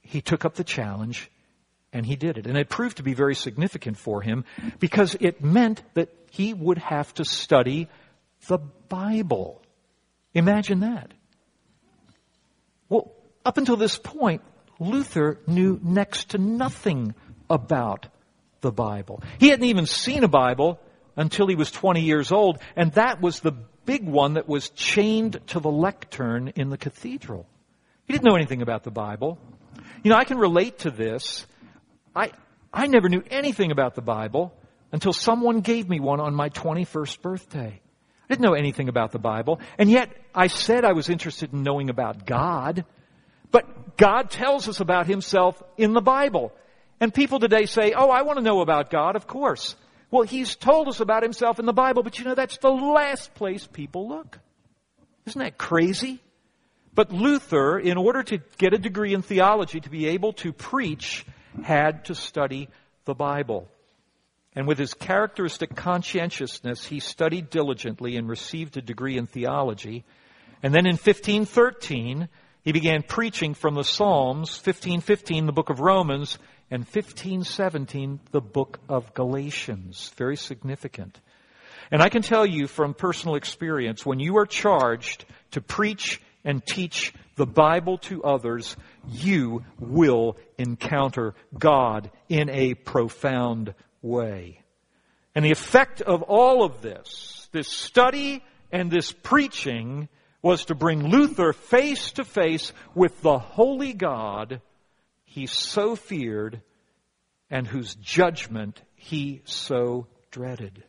he 0.00 0.22
took 0.22 0.46
up 0.46 0.54
the 0.54 0.64
challenge 0.64 1.30
and 1.92 2.06
he 2.06 2.16
did 2.16 2.38
it. 2.38 2.46
And 2.46 2.56
it 2.56 2.70
proved 2.70 2.96
to 2.96 3.02
be 3.02 3.12
very 3.12 3.34
significant 3.34 3.98
for 3.98 4.22
him 4.22 4.46
because 4.78 5.14
it 5.20 5.44
meant 5.44 5.82
that 5.92 6.08
he 6.30 6.54
would 6.54 6.78
have 6.78 7.12
to 7.14 7.26
study 7.26 7.90
the 8.46 8.56
Bible. 8.88 9.60
Imagine 10.32 10.80
that. 10.80 11.12
Well, 12.88 13.12
up 13.44 13.58
until 13.58 13.76
this 13.76 13.98
point, 13.98 14.40
Luther 14.82 15.38
knew 15.46 15.78
next 15.82 16.30
to 16.30 16.38
nothing 16.38 17.14
about 17.48 18.08
the 18.60 18.72
Bible. 18.72 19.22
He 19.38 19.48
hadn't 19.48 19.66
even 19.66 19.86
seen 19.86 20.24
a 20.24 20.28
Bible 20.28 20.80
until 21.16 21.46
he 21.46 21.54
was 21.54 21.70
20 21.70 22.00
years 22.00 22.32
old, 22.32 22.58
and 22.76 22.92
that 22.92 23.20
was 23.20 23.40
the 23.40 23.52
big 23.84 24.04
one 24.06 24.34
that 24.34 24.48
was 24.48 24.70
chained 24.70 25.40
to 25.48 25.60
the 25.60 25.70
lectern 25.70 26.52
in 26.56 26.70
the 26.70 26.78
cathedral. 26.78 27.46
He 28.06 28.12
didn't 28.12 28.24
know 28.24 28.36
anything 28.36 28.62
about 28.62 28.84
the 28.84 28.90
Bible. 28.90 29.38
You 30.02 30.10
know, 30.10 30.16
I 30.16 30.24
can 30.24 30.38
relate 30.38 30.80
to 30.80 30.90
this. 30.90 31.46
I, 32.14 32.30
I 32.72 32.86
never 32.86 33.08
knew 33.08 33.22
anything 33.30 33.70
about 33.70 33.94
the 33.94 34.02
Bible 34.02 34.54
until 34.90 35.12
someone 35.12 35.60
gave 35.60 35.88
me 35.88 36.00
one 36.00 36.20
on 36.20 36.34
my 36.34 36.48
21st 36.50 37.22
birthday. 37.22 37.80
I 38.24 38.34
didn't 38.34 38.42
know 38.42 38.54
anything 38.54 38.88
about 38.88 39.12
the 39.12 39.18
Bible, 39.18 39.60
and 39.78 39.90
yet 39.90 40.10
I 40.34 40.46
said 40.46 40.84
I 40.84 40.92
was 40.92 41.08
interested 41.08 41.52
in 41.52 41.62
knowing 41.62 41.90
about 41.90 42.24
God. 42.24 42.84
But 43.52 43.96
God 43.96 44.30
tells 44.30 44.68
us 44.68 44.80
about 44.80 45.06
Himself 45.06 45.62
in 45.76 45.92
the 45.92 46.00
Bible. 46.00 46.52
And 46.98 47.14
people 47.14 47.38
today 47.38 47.66
say, 47.66 47.92
oh, 47.92 48.10
I 48.10 48.22
want 48.22 48.38
to 48.38 48.44
know 48.44 48.60
about 48.60 48.90
God, 48.90 49.14
of 49.14 49.28
course. 49.28 49.76
Well, 50.10 50.22
He's 50.22 50.56
told 50.56 50.88
us 50.88 50.98
about 50.98 51.22
Himself 51.22 51.60
in 51.60 51.66
the 51.66 51.72
Bible, 51.72 52.02
but 52.02 52.18
you 52.18 52.24
know, 52.24 52.34
that's 52.34 52.58
the 52.58 52.70
last 52.70 53.34
place 53.34 53.66
people 53.66 54.08
look. 54.08 54.40
Isn't 55.26 55.40
that 55.40 55.58
crazy? 55.58 56.20
But 56.94 57.12
Luther, 57.12 57.78
in 57.78 57.96
order 57.96 58.22
to 58.24 58.38
get 58.58 58.74
a 58.74 58.78
degree 58.78 59.14
in 59.14 59.22
theology, 59.22 59.80
to 59.80 59.88
be 59.88 60.08
able 60.08 60.32
to 60.34 60.52
preach, 60.52 61.24
had 61.62 62.06
to 62.06 62.14
study 62.14 62.68
the 63.04 63.14
Bible. 63.14 63.68
And 64.54 64.66
with 64.66 64.78
his 64.78 64.92
characteristic 64.92 65.74
conscientiousness, 65.74 66.84
he 66.84 67.00
studied 67.00 67.48
diligently 67.48 68.16
and 68.16 68.28
received 68.28 68.76
a 68.76 68.82
degree 68.82 69.16
in 69.16 69.26
theology. 69.26 70.04
And 70.62 70.74
then 70.74 70.86
in 70.86 70.96
1513, 70.96 72.28
he 72.62 72.72
began 72.72 73.02
preaching 73.02 73.54
from 73.54 73.74
the 73.74 73.84
Psalms, 73.84 74.50
1515, 74.50 75.46
the 75.46 75.52
book 75.52 75.70
of 75.70 75.80
Romans, 75.80 76.38
and 76.70 76.84
1517, 76.84 78.20
the 78.30 78.40
book 78.40 78.78
of 78.88 79.12
Galatians. 79.14 80.12
Very 80.16 80.36
significant. 80.36 81.20
And 81.90 82.00
I 82.00 82.08
can 82.08 82.22
tell 82.22 82.46
you 82.46 82.66
from 82.66 82.94
personal 82.94 83.34
experience, 83.34 84.06
when 84.06 84.20
you 84.20 84.38
are 84.38 84.46
charged 84.46 85.24
to 85.50 85.60
preach 85.60 86.22
and 86.44 86.64
teach 86.64 87.12
the 87.36 87.46
Bible 87.46 87.98
to 87.98 88.22
others, 88.22 88.76
you 89.08 89.64
will 89.78 90.36
encounter 90.56 91.34
God 91.58 92.10
in 92.28 92.48
a 92.48 92.74
profound 92.74 93.74
way. 94.00 94.60
And 95.34 95.44
the 95.44 95.50
effect 95.50 96.00
of 96.00 96.22
all 96.22 96.64
of 96.64 96.80
this, 96.80 97.48
this 97.52 97.68
study 97.68 98.44
and 98.70 98.90
this 98.90 99.12
preaching, 99.12 100.08
was 100.42 100.66
to 100.66 100.74
bring 100.74 101.08
Luther 101.08 101.52
face 101.52 102.12
to 102.12 102.24
face 102.24 102.72
with 102.94 103.22
the 103.22 103.38
holy 103.38 103.92
God 103.92 104.60
he 105.24 105.46
so 105.46 105.96
feared 105.96 106.60
and 107.48 107.66
whose 107.66 107.94
judgment 107.94 108.82
he 108.94 109.42
so 109.44 110.08
dreaded. 110.30 110.84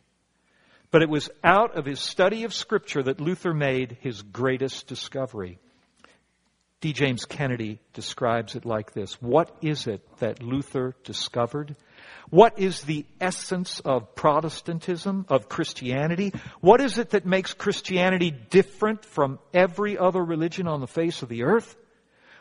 But 0.90 1.02
it 1.02 1.08
was 1.08 1.30
out 1.42 1.76
of 1.76 1.86
his 1.86 2.00
study 2.00 2.44
of 2.44 2.54
Scripture 2.54 3.02
that 3.04 3.20
Luther 3.20 3.54
made 3.54 3.96
his 4.00 4.22
greatest 4.22 4.86
discovery. 4.86 5.58
D. 6.80 6.92
James 6.92 7.24
Kennedy 7.24 7.80
describes 7.94 8.56
it 8.56 8.64
like 8.64 8.92
this 8.92 9.14
What 9.22 9.56
is 9.62 9.86
it 9.86 10.02
that 10.18 10.42
Luther 10.42 10.94
discovered? 11.04 11.76
What 12.30 12.58
is 12.58 12.82
the 12.82 13.04
essence 13.20 13.80
of 13.80 14.14
Protestantism, 14.14 15.26
of 15.28 15.48
Christianity? 15.48 16.32
What 16.60 16.80
is 16.80 16.98
it 16.98 17.10
that 17.10 17.26
makes 17.26 17.54
Christianity 17.54 18.30
different 18.30 19.04
from 19.04 19.38
every 19.52 19.98
other 19.98 20.22
religion 20.22 20.66
on 20.66 20.80
the 20.80 20.86
face 20.86 21.22
of 21.22 21.28
the 21.28 21.44
earth? 21.44 21.76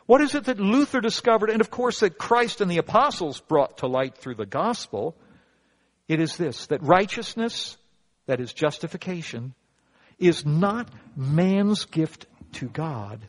What 0.05 0.21
is 0.21 0.35
it 0.35 0.45
that 0.45 0.59
Luther 0.59 0.99
discovered, 0.99 1.49
and 1.49 1.61
of 1.61 1.71
course 1.71 2.01
that 2.01 2.17
Christ 2.17 2.61
and 2.61 2.69
the 2.69 2.77
apostles 2.77 3.39
brought 3.39 3.79
to 3.79 3.87
light 3.87 4.17
through 4.17 4.35
the 4.35 4.45
gospel? 4.45 5.15
It 6.07 6.19
is 6.19 6.35
this, 6.37 6.67
that 6.67 6.83
righteousness, 6.83 7.77
that 8.25 8.41
is 8.41 8.53
justification, 8.53 9.53
is 10.19 10.45
not 10.45 10.89
man's 11.15 11.85
gift 11.85 12.25
to 12.53 12.67
God. 12.67 13.21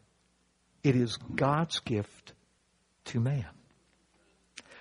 It 0.82 0.96
is 0.96 1.16
God's 1.16 1.80
gift 1.80 2.32
to 3.06 3.20
man. 3.20 3.46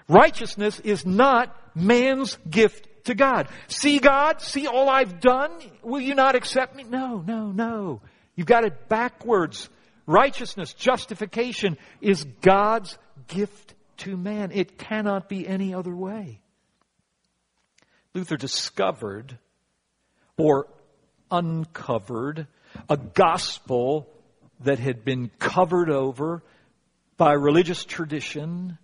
Righteousness 0.07 0.79
is 0.79 1.05
not 1.05 1.55
man's 1.75 2.37
gift 2.49 2.87
to 3.05 3.15
God. 3.15 3.47
See 3.67 3.99
God? 3.99 4.41
See 4.41 4.67
all 4.67 4.89
I've 4.89 5.19
done? 5.19 5.51
Will 5.81 6.01
you 6.01 6.15
not 6.15 6.35
accept 6.35 6.75
me? 6.75 6.83
No, 6.83 7.23
no, 7.25 7.51
no. 7.51 8.01
You've 8.35 8.47
got 8.47 8.65
it 8.65 8.87
backwards. 8.89 9.69
Righteousness, 10.05 10.73
justification 10.73 11.77
is 12.01 12.23
God's 12.41 12.97
gift 13.27 13.73
to 13.97 14.17
man. 14.17 14.51
It 14.51 14.77
cannot 14.77 15.29
be 15.29 15.47
any 15.47 15.73
other 15.73 15.95
way. 15.95 16.41
Luther 18.13 18.37
discovered 18.37 19.37
or 20.37 20.67
uncovered 21.31 22.47
a 22.89 22.97
gospel 22.97 24.09
that 24.61 24.79
had 24.79 25.03
been 25.03 25.29
covered 25.39 25.89
over 25.89 26.43
by 27.17 27.33
religious 27.33 27.85
tradition 27.85 28.77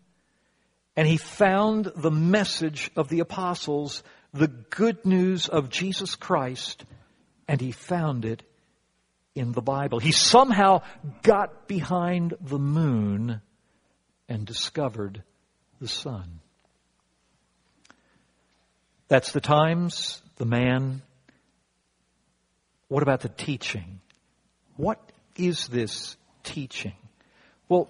and 1.00 1.08
he 1.08 1.16
found 1.16 1.86
the 1.96 2.12
message 2.12 2.92
of 2.98 3.08
the 3.08 3.22
apostles, 3.22 4.04
the 4.34 4.50
good 4.50 5.06
news 5.06 5.48
of 5.48 5.70
Jesus 5.70 6.16
Christ, 6.16 6.84
and 7.48 7.62
he 7.62 7.72
found 7.72 8.26
it 8.26 8.44
in 9.34 9.54
the 9.54 9.62
Bible. 9.62 10.00
He 10.00 10.12
somehow 10.12 10.82
got 11.24 11.70
behind 11.70 12.34
the 12.42 12.60
moon 12.60 13.40
and 14.28 14.46
discovered 14.46 15.24
the 15.80 15.88
sun. 15.88 16.42
That's 19.08 19.32
the 19.32 19.40
times, 19.40 20.22
the 20.36 20.44
man. 20.44 21.02
What 22.90 23.04
about 23.04 23.22
the 23.22 23.30
teaching? 23.30 24.02
What 24.76 25.00
is 25.38 25.70
this 25.70 26.18
teaching? 26.44 26.98
Well, 27.70 27.90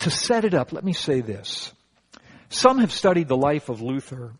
to 0.00 0.10
set 0.10 0.44
it 0.44 0.52
up, 0.52 0.74
let 0.74 0.84
me 0.84 0.92
say 0.92 1.22
this. 1.22 1.72
Some 2.52 2.80
have 2.80 2.92
studied 2.92 3.28
the 3.28 3.36
life 3.36 3.70
of 3.70 3.80
Luther, 3.80 4.34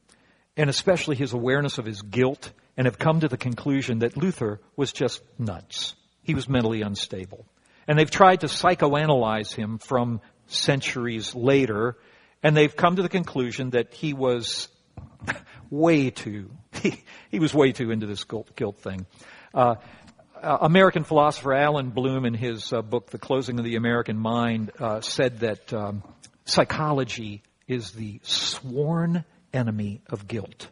and 0.55 0.68
especially 0.68 1.16
his 1.16 1.33
awareness 1.33 1.79
of 1.79 1.87
his 1.87 2.03
guilt, 2.03 2.53
and 2.77 2.87
have 2.87 2.98
come 2.98 3.20
to 3.20 3.29
the 3.29 3.38
conclusion 3.38 4.01
that 4.01 4.18
Luther 4.18 4.61
was 4.77 4.92
just 4.92 5.22
nuts. 5.38 5.94
He 6.22 6.35
was 6.35 6.46
mentally 6.46 6.83
unstable. 6.83 7.46
And 7.88 7.98
they've 7.98 8.11
tried 8.11 8.40
to 8.40 8.48
psychoanalyze 8.48 9.55
him 9.55 9.79
from 9.79 10.20
centuries 10.46 11.35
later, 11.35 11.96
and 12.42 12.55
they've 12.55 12.77
come 12.77 12.96
to 12.96 13.03
the 13.03 13.09
conclusion 13.09 13.70
that 13.70 13.94
he 13.94 14.12
was 14.12 14.68
way 15.70 16.11
too, 16.11 16.51
he, 16.83 17.03
he 17.31 17.38
was 17.38 17.55
way 17.55 17.72
too 17.72 17.90
into 17.90 18.05
this 18.05 18.25
guilt, 18.25 18.55
guilt 18.55 18.79
thing. 18.79 19.07
Uh, 19.55 19.77
uh, 20.42 20.59
American 20.61 21.05
philosopher 21.05 21.55
Allan 21.55 21.90
Bloom, 21.90 22.27
in 22.27 22.35
his 22.35 22.75
uh, 22.75 22.83
book, 22.83 23.09
The 23.09 23.18
Closing 23.18 23.59
of 23.59 23.64
the 23.64 23.77
American 23.77 24.18
Mind, 24.18 24.70
uh, 24.79 25.01
said 25.01 25.40
that 25.40 25.72
um, 25.72 26.03
psychology 26.44 27.42
is 27.73 27.93
the 27.93 28.21
sworn 28.23 29.25
enemy 29.53 30.01
of 30.09 30.29
guilt. 30.29 30.69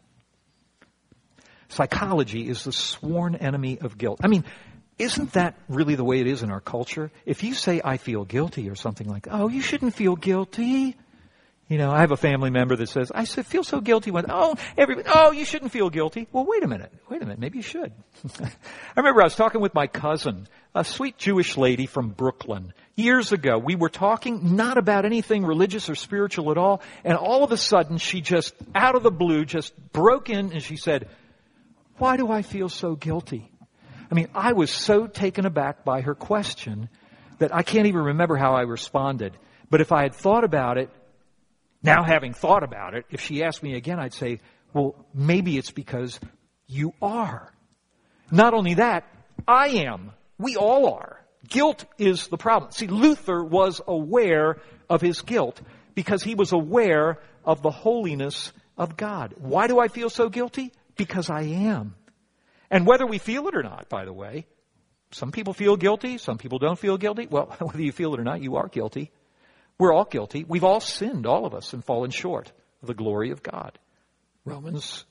Psychology 1.69 2.49
is 2.49 2.65
the 2.65 2.73
sworn 2.73 3.35
enemy 3.37 3.79
of 3.81 3.97
guilt. 3.97 4.21
I 4.23 4.29
mean, 4.29 4.45
isn't 4.99 5.33
that 5.33 5.57
really 5.69 5.95
the 5.95 6.05
way 6.05 6.21
it 6.21 6.27
is 6.27 6.43
in 6.43 6.51
our 6.51 6.61
culture? 6.61 7.11
If 7.25 7.43
you 7.43 7.55
say, 7.55 7.81
I 7.83 7.97
feel 7.97 8.25
guilty 8.25 8.69
or 8.69 8.75
something 8.75 9.09
like, 9.09 9.29
oh, 9.31 9.49
you 9.49 9.63
shouldn't 9.63 9.95
feel 9.95 10.15
guilty. 10.15 10.97
You 11.69 11.79
know, 11.79 11.93
I 11.93 12.01
have 12.01 12.11
a 12.11 12.17
family 12.17 12.51
member 12.51 12.75
that 12.75 12.89
says, 12.89 13.13
I 13.15 13.25
feel 13.25 13.63
so 13.63 13.81
guilty 13.81 14.11
when, 14.11 14.27
oh, 14.29 14.57
everybody, 14.77 15.09
oh, 15.15 15.31
you 15.31 15.45
shouldn't 15.45 15.71
feel 15.71 15.89
guilty. 15.89 16.27
Well, 16.33 16.45
wait 16.45 16.65
a 16.65 16.69
minute. 16.69 16.93
Wait 17.09 17.23
a 17.23 17.25
minute. 17.25 17.39
Maybe 17.39 17.59
you 17.59 17.63
should. 17.63 17.93
I 18.41 18.51
remember 18.97 19.23
I 19.23 19.25
was 19.25 19.37
talking 19.37 19.61
with 19.61 19.73
my 19.73 19.87
cousin, 19.87 20.49
a 20.75 20.85
sweet 20.85 21.19
Jewish 21.19 21.57
lady 21.57 21.87
from 21.87 22.11
Brooklyn. 22.11 22.73
Years 22.95 23.33
ago, 23.33 23.59
we 23.59 23.75
were 23.75 23.89
talking 23.89 24.57
not 24.57 24.79
about 24.79 25.05
anything 25.05 25.45
religious 25.45 25.89
or 25.89 25.95
spiritual 25.95 26.51
at 26.51 26.59
all, 26.59 26.83
and 27.05 27.17
all 27.17 27.45
of 27.45 27.53
a 27.53 27.57
sudden 27.57 27.99
she 27.99 28.21
just, 28.21 28.55
out 28.75 28.95
of 28.95 29.03
the 29.03 29.11
blue, 29.11 29.45
just 29.45 29.75
broke 29.93 30.31
in 30.31 30.53
and 30.53 30.63
she 30.63 30.77
said, 30.77 31.09
why 31.97 32.17
do 32.17 32.31
I 32.31 32.43
feel 32.43 32.69
so 32.69 32.95
guilty? 32.95 33.51
I 34.11 34.15
mean, 34.15 34.29
I 34.35 34.53
was 34.53 34.71
so 34.71 35.07
taken 35.07 35.47
aback 35.47 35.85
by 35.85 36.01
her 36.01 36.15
question 36.15 36.89
that 37.39 37.55
I 37.55 37.63
can't 37.63 37.87
even 37.87 38.03
remember 38.03 38.37
how 38.37 38.55
I 38.55 38.63
responded. 38.63 39.37
But 39.71 39.81
if 39.81 39.93
I 39.93 40.03
had 40.03 40.15
thought 40.15 40.45
about 40.45 40.79
it, 40.79 40.91
now, 41.83 42.03
having 42.03 42.35
thought 42.35 42.63
about 42.63 42.95
it, 42.95 43.07
if 43.11 43.23
she 43.23 43.43
asked 43.43 43.63
me 43.63 43.75
again, 43.75 43.99
I'd 43.99 44.13
say, 44.13 44.41
well, 44.75 44.95
maybe 45.15 45.57
it's 45.57 45.71
because 45.71 46.21
you 46.67 46.93
are. 47.01 47.53
Not 48.31 48.53
only 48.53 48.75
that, 48.75 49.05
I 49.49 49.69
am. 49.69 50.13
We 50.40 50.57
all 50.57 50.94
are. 50.94 51.20
Guilt 51.46 51.85
is 51.98 52.29
the 52.29 52.38
problem. 52.38 52.72
See, 52.72 52.87
Luther 52.87 53.44
was 53.44 53.81
aware 53.87 54.57
of 54.88 55.03
his 55.03 55.20
guilt 55.20 55.61
because 55.94 56.22
he 56.22 56.35
was 56.35 56.53
aware 56.53 57.18
of 57.44 57.62
the 57.62 57.70
holiness 57.70 58.53
of 58.79 58.96
God. 58.96 59.35
Why 59.37 59.66
do 59.66 59.79
I 59.79 59.88
feel 59.88 60.09
so 60.09 60.31
guilty? 60.31 60.72
Because 60.96 61.29
I 61.29 61.42
am. 61.42 61.94
And 62.70 62.87
whether 62.87 63.07
we 63.07 63.18
feel 63.18 63.48
it 63.48 63.55
or 63.55 63.62
not, 63.62 63.88
by 63.90 64.07
the 64.07 64.12
way, 64.12 64.46
some 65.11 65.31
people 65.31 65.53
feel 65.53 65.76
guilty, 65.76 66.16
some 66.16 66.38
people 66.38 66.59
don't 66.59 66.79
feel 66.79 66.96
guilty. 66.96 67.26
Well, 67.29 67.46
whether 67.59 67.83
you 67.83 67.92
feel 67.92 68.14
it 68.14 68.20
or 68.20 68.24
not, 68.24 68.42
you 68.42 68.57
are 68.57 68.68
guilty. 68.68 69.11
We're 69.79 69.92
all 69.92 70.05
guilty. 70.05 70.44
We've 70.46 70.64
all 70.64 70.81
sinned, 70.81 71.26
all 71.26 71.44
of 71.44 71.55
us, 71.55 71.72
and 71.74 71.85
fallen 71.85 72.11
short 72.11 72.50
of 72.81 72.88
the 72.88 72.94
glory 72.94 73.31
of 73.31 73.42
God. 73.42 73.79
Romans 74.44 75.05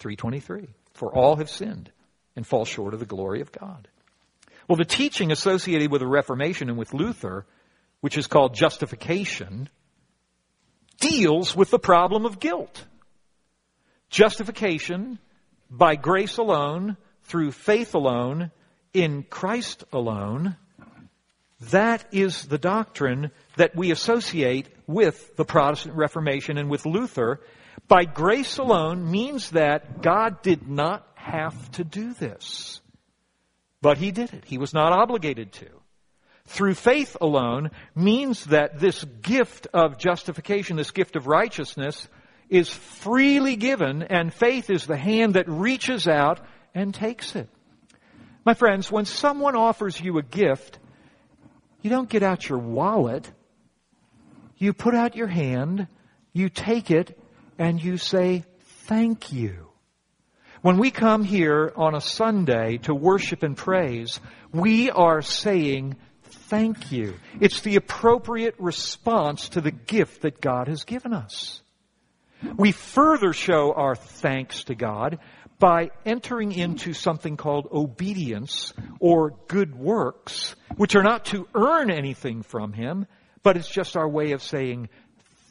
3.23. 0.00 0.68
For 0.94 1.14
all 1.14 1.36
have 1.36 1.50
sinned 1.50 1.90
and 2.34 2.46
fall 2.46 2.64
short 2.64 2.92
of 2.92 3.00
the 3.00 3.06
glory 3.06 3.40
of 3.40 3.52
God. 3.52 3.88
Well, 4.68 4.76
the 4.76 4.84
teaching 4.84 5.30
associated 5.30 5.90
with 5.90 6.00
the 6.00 6.06
Reformation 6.06 6.68
and 6.68 6.78
with 6.78 6.94
Luther, 6.94 7.46
which 8.00 8.18
is 8.18 8.26
called 8.26 8.54
justification, 8.54 9.68
deals 10.98 11.54
with 11.54 11.70
the 11.70 11.78
problem 11.78 12.26
of 12.26 12.40
guilt. 12.40 12.84
Justification 14.10 15.18
by 15.70 15.96
grace 15.96 16.36
alone, 16.38 16.96
through 17.22 17.52
faith 17.52 17.94
alone, 17.94 18.50
in 18.92 19.24
Christ 19.24 19.84
alone, 19.92 20.56
that 21.70 22.04
is 22.12 22.46
the 22.46 22.58
doctrine 22.58 23.30
that 23.56 23.74
we 23.74 23.90
associate 23.90 24.68
with 24.86 25.36
the 25.36 25.44
Protestant 25.44 25.96
Reformation 25.96 26.58
and 26.58 26.70
with 26.70 26.86
Luther. 26.86 27.40
By 27.88 28.04
grace 28.04 28.58
alone 28.58 29.10
means 29.10 29.50
that 29.50 30.02
God 30.02 30.42
did 30.42 30.68
not 30.68 31.06
have 31.14 31.70
to 31.72 31.84
do 31.84 32.14
this. 32.14 32.80
But 33.82 33.98
He 33.98 34.10
did 34.10 34.32
it. 34.32 34.44
He 34.44 34.58
was 34.58 34.72
not 34.74 34.92
obligated 34.92 35.52
to. 35.52 35.68
Through 36.46 36.74
faith 36.74 37.16
alone 37.20 37.70
means 37.94 38.44
that 38.46 38.78
this 38.78 39.02
gift 39.04 39.66
of 39.74 39.98
justification, 39.98 40.76
this 40.76 40.92
gift 40.92 41.16
of 41.16 41.26
righteousness, 41.26 42.08
is 42.48 42.68
freely 42.68 43.56
given, 43.56 44.02
and 44.02 44.32
faith 44.32 44.70
is 44.70 44.86
the 44.86 44.96
hand 44.96 45.34
that 45.34 45.48
reaches 45.48 46.06
out 46.06 46.40
and 46.74 46.94
takes 46.94 47.34
it. 47.34 47.48
My 48.44 48.54
friends, 48.54 48.92
when 48.92 49.06
someone 49.06 49.56
offers 49.56 50.00
you 50.00 50.18
a 50.18 50.22
gift, 50.22 50.78
you 51.82 51.90
don't 51.90 52.08
get 52.08 52.22
out 52.22 52.48
your 52.48 52.60
wallet. 52.60 53.28
You 54.56 54.72
put 54.72 54.94
out 54.94 55.16
your 55.16 55.26
hand, 55.26 55.88
you 56.32 56.48
take 56.48 56.92
it, 56.92 57.18
and 57.58 57.82
you 57.82 57.98
say, 57.98 58.44
thank 58.84 59.32
you. 59.32 59.66
When 60.66 60.78
we 60.78 60.90
come 60.90 61.22
here 61.22 61.72
on 61.76 61.94
a 61.94 62.00
Sunday 62.00 62.78
to 62.78 62.92
worship 62.92 63.44
and 63.44 63.56
praise, 63.56 64.18
we 64.52 64.90
are 64.90 65.22
saying, 65.22 65.94
thank 66.24 66.90
you. 66.90 67.14
It's 67.40 67.60
the 67.60 67.76
appropriate 67.76 68.56
response 68.58 69.50
to 69.50 69.60
the 69.60 69.70
gift 69.70 70.22
that 70.22 70.40
God 70.40 70.66
has 70.66 70.82
given 70.82 71.12
us. 71.12 71.62
We 72.56 72.72
further 72.72 73.32
show 73.32 73.74
our 73.74 73.94
thanks 73.94 74.64
to 74.64 74.74
God 74.74 75.20
by 75.60 75.92
entering 76.04 76.50
into 76.50 76.94
something 76.94 77.36
called 77.36 77.68
obedience 77.70 78.72
or 78.98 79.36
good 79.46 79.72
works, 79.72 80.56
which 80.76 80.96
are 80.96 81.04
not 81.04 81.26
to 81.26 81.46
earn 81.54 81.92
anything 81.92 82.42
from 82.42 82.72
Him, 82.72 83.06
but 83.44 83.56
it's 83.56 83.70
just 83.70 83.96
our 83.96 84.08
way 84.08 84.32
of 84.32 84.42
saying 84.42 84.88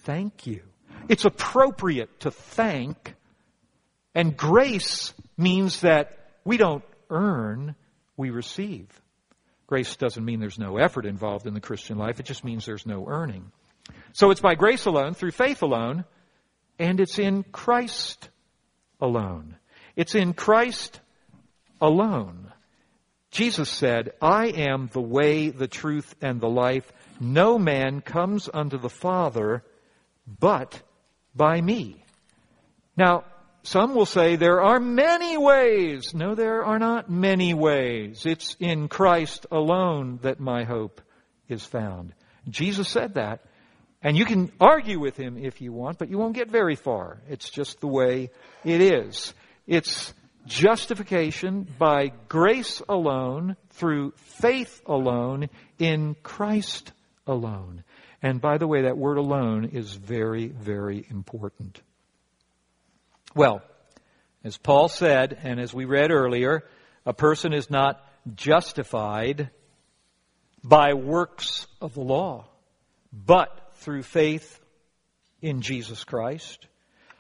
thank 0.04 0.46
you. 0.46 0.64
It's 1.08 1.24
appropriate 1.24 2.20
to 2.20 2.32
thank, 2.32 3.15
and 4.16 4.36
grace 4.36 5.14
means 5.38 5.82
that 5.82 6.18
we 6.46 6.58
don't 6.58 6.84
earn, 7.10 7.76
we 8.16 8.30
receive. 8.30 8.88
Grace 9.68 9.96
doesn't 9.98 10.24
mean 10.24 10.40
there's 10.40 10.58
no 10.58 10.78
effort 10.78 11.06
involved 11.06 11.48
in 11.48 11.54
the 11.54 11.60
Christian 11.60 11.98
life, 11.98 12.20
it 12.20 12.26
just 12.26 12.44
means 12.44 12.66
there's 12.66 12.86
no 12.86 13.06
earning. 13.08 13.52
So 14.14 14.32
it's 14.32 14.42
by 14.42 14.56
grace 14.56 14.86
alone, 14.86 15.14
through 15.14 15.32
faith 15.32 15.62
alone, 15.62 16.06
and 16.80 17.00
it's 17.00 17.20
in 17.20 17.44
Christ 17.44 18.30
alone. 19.02 19.58
It's 19.96 20.16
in 20.16 20.34
Christ 20.34 21.00
alone. 21.82 22.52
Jesus 23.32 23.70
said, 23.70 24.14
I 24.22 24.48
am 24.48 24.90
the 24.94 25.02
way, 25.02 25.50
the 25.50 25.68
truth, 25.68 26.16
and 26.22 26.40
the 26.40 26.50
life. 26.50 26.92
No 27.20 27.60
man 27.60 28.00
comes 28.00 28.50
unto 28.54 28.78
the 28.78 28.90
Father 28.90 29.64
but 30.40 30.82
by 31.36 31.60
me. 31.60 32.04
Now, 32.96 33.26
some 33.66 33.96
will 33.96 34.06
say 34.06 34.36
there 34.36 34.62
are 34.62 34.80
many 34.80 35.38
ways. 35.38 36.14
No, 36.14 36.36
there 36.36 36.64
are 36.64 36.78
not 36.78 37.10
many 37.10 37.56
ways. 37.56 38.26
It's 38.26 38.56
in 38.60 38.88
Christ 38.88 39.48
alone 39.52 40.20
that 40.22 40.40
my 40.40 40.66
hope 40.66 41.02
is 41.50 41.66
found. 41.66 42.14
Jesus 42.48 42.88
said 42.88 43.16
that. 43.16 43.42
And 44.04 44.16
you 44.16 44.26
can 44.26 44.52
argue 44.62 45.00
with 45.00 45.18
him 45.18 45.36
if 45.36 45.62
you 45.62 45.74
want, 45.74 45.98
but 45.98 46.10
you 46.10 46.20
won't 46.20 46.36
get 46.36 46.52
very 46.52 46.76
far. 46.76 47.22
It's 47.28 47.50
just 47.50 47.82
the 47.82 47.88
way 47.88 48.30
it 48.64 48.82
is. 48.82 49.34
It's 49.66 50.14
justification 50.46 51.68
by 51.80 52.12
grace 52.28 52.84
alone, 52.88 53.58
through 53.72 54.12
faith 54.18 54.80
alone, 54.86 55.50
in 55.80 56.16
Christ 56.22 56.92
alone. 57.26 57.84
And 58.22 58.40
by 58.40 58.60
the 58.60 58.68
way, 58.68 58.84
that 58.84 58.98
word 58.98 59.18
alone 59.18 59.72
is 59.74 59.96
very, 59.96 60.50
very 60.50 61.04
important. 61.10 61.82
Well, 63.36 63.62
as 64.46 64.58
Paul 64.58 64.88
said, 64.88 65.38
and 65.44 65.60
as 65.60 65.74
we 65.74 65.84
read 65.84 66.10
earlier, 66.10 66.64
a 67.06 67.14
person 67.14 67.52
is 67.52 67.70
not 67.70 68.02
justified 68.34 69.50
by 70.64 70.94
works 70.94 71.68
of 71.82 71.96
the 71.96 72.02
law, 72.02 72.46
but 73.12 73.74
through 73.80 74.04
faith 74.04 74.60
in 75.42 75.60
Jesus 75.60 76.06
Christ. 76.06 76.66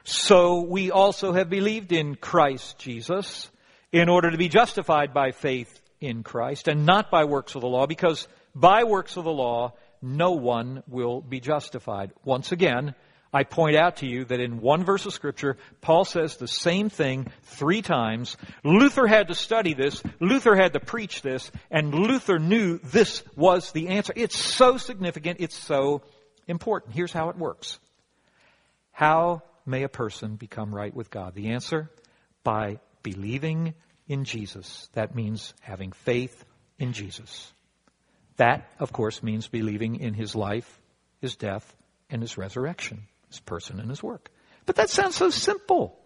So 0.06 0.62
we 0.62 0.89
also 0.89 1.34
have 1.34 1.50
believed 1.50 1.92
in 1.92 2.16
Christ 2.16 2.80
Jesus 2.80 3.52
in 3.92 4.08
order 4.08 4.32
to 4.32 4.38
be 4.38 4.48
justified 4.48 5.14
by 5.14 5.32
faith 5.32 5.82
in 6.00 6.24
Christ 6.24 6.70
and 6.70 6.86
not 6.86 7.12
by 7.12 7.26
works 7.26 7.56
of 7.56 7.62
the 7.62 7.68
law, 7.68 7.88
because 7.88 8.26
by 8.56 8.86
works 8.86 9.18
of 9.18 9.26
the 9.26 9.32
law, 9.32 9.74
no 10.02 10.32
one 10.32 10.82
will 10.88 11.20
be 11.20 11.42
justified. 11.42 12.14
Once 12.24 12.54
again, 12.54 12.96
I 13.36 13.44
point 13.44 13.76
out 13.76 13.98
to 13.98 14.06
you 14.06 14.24
that 14.24 14.40
in 14.40 14.62
one 14.62 14.86
verse 14.86 15.06
of 15.06 15.12
Scripture, 15.12 15.58
Paul 15.82 16.06
says 16.06 16.38
the 16.38 16.48
same 16.48 16.88
thing 16.90 17.30
three 17.44 17.82
times. 17.82 18.38
Luther 18.64 19.08
had 19.08 19.28
to 19.28 19.36
study 19.36 19.74
this, 19.74 20.02
Luther 20.22 20.56
had 20.56 20.72
to 20.72 20.80
preach 20.80 21.22
this, 21.22 21.52
and 21.70 21.94
Luther 21.94 22.40
knew 22.40 22.78
this 22.78 23.24
was 23.36 23.74
the 23.74 23.90
answer. 23.90 24.14
It's 24.16 24.40
so 24.40 24.78
significant, 24.78 25.42
it's 25.42 25.58
so 25.58 26.02
important. 26.48 26.96
Here's 26.96 27.12
how 27.12 27.28
it 27.28 27.36
works. 27.36 27.78
How 28.94 29.44
may 29.66 29.84
a 29.84 29.90
person 29.90 30.38
become 30.38 30.74
right 30.74 30.96
with 30.96 31.12
God? 31.12 31.36
The 31.36 31.50
answer? 31.50 31.92
By 32.46 32.80
believing 33.04 33.74
in 34.08 34.24
Jesus. 34.24 34.88
That 34.94 35.14
means 35.14 35.54
having 35.60 35.92
faith 35.92 36.46
in 36.80 36.94
Jesus. 36.94 37.52
That, 38.38 38.72
of 38.80 38.94
course, 38.94 39.22
means 39.22 39.50
believing 39.50 39.98
in 39.98 40.14
his 40.14 40.36
life, 40.36 40.80
his 41.20 41.36
death, 41.36 41.76
and 42.10 42.22
his 42.22 42.38
resurrection, 42.38 43.08
his 43.36 43.42
person 43.42 43.80
and 43.80 43.90
his 43.90 44.02
work. 44.02 44.30
But 44.66 44.78
that 44.78 44.90
sounds 44.90 45.16
so 45.16 45.30
simple. 45.30 46.00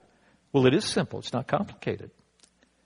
Well, 0.51 0.65
it 0.65 0.73
is 0.73 0.85
simple. 0.85 1.19
It's 1.19 1.33
not 1.33 1.47
complicated. 1.47 2.11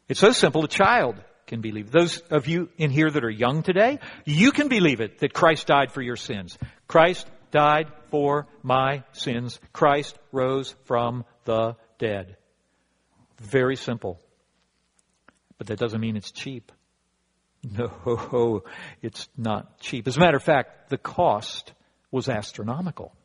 It's 0.08 0.20
so 0.20 0.32
simple 0.32 0.64
a 0.64 0.68
child 0.68 1.16
can 1.48 1.62
believe. 1.62 1.92
Those 1.92 2.20
of 2.30 2.48
you 2.48 2.70
in 2.78 2.92
here 2.92 3.10
that 3.10 3.24
are 3.24 3.30
young 3.30 3.64
today, 3.64 4.00
you 4.26 4.52
can 4.52 4.68
believe 4.68 5.02
it 5.02 5.20
that 5.20 5.34
Christ 5.34 5.68
died 5.68 5.92
for 5.92 6.02
your 6.02 6.16
sins. 6.16 6.58
Christ 6.88 7.28
died 7.52 7.88
for 8.10 8.48
my 8.62 9.04
sins. 9.14 9.60
Christ 9.72 10.18
rose 10.32 10.76
from 10.86 11.24
the 11.46 11.76
dead. 12.00 12.36
Very 13.40 13.76
simple. 13.76 14.20
But 15.58 15.68
that 15.68 15.80
doesn't 15.80 16.02
mean 16.02 16.18
it's 16.18 16.32
cheap. 16.32 16.72
No, 17.66 18.64
it's 19.02 19.30
not 19.38 19.80
cheap. 19.80 20.06
As 20.06 20.18
a 20.18 20.20
matter 20.20 20.36
of 20.36 20.44
fact, 20.44 20.90
the 20.90 20.98
cost 20.98 21.72
was 22.12 22.28
astronomical. 22.28 23.16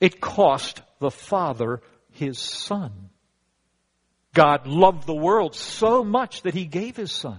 It 0.00 0.20
cost 0.20 0.82
the 1.00 1.10
Father 1.10 1.80
his 2.12 2.38
Son. 2.38 3.10
God 4.34 4.66
loved 4.66 5.06
the 5.06 5.14
world 5.14 5.54
so 5.54 6.04
much 6.04 6.42
that 6.42 6.54
he 6.54 6.66
gave 6.66 6.96
his 6.96 7.12
Son, 7.12 7.38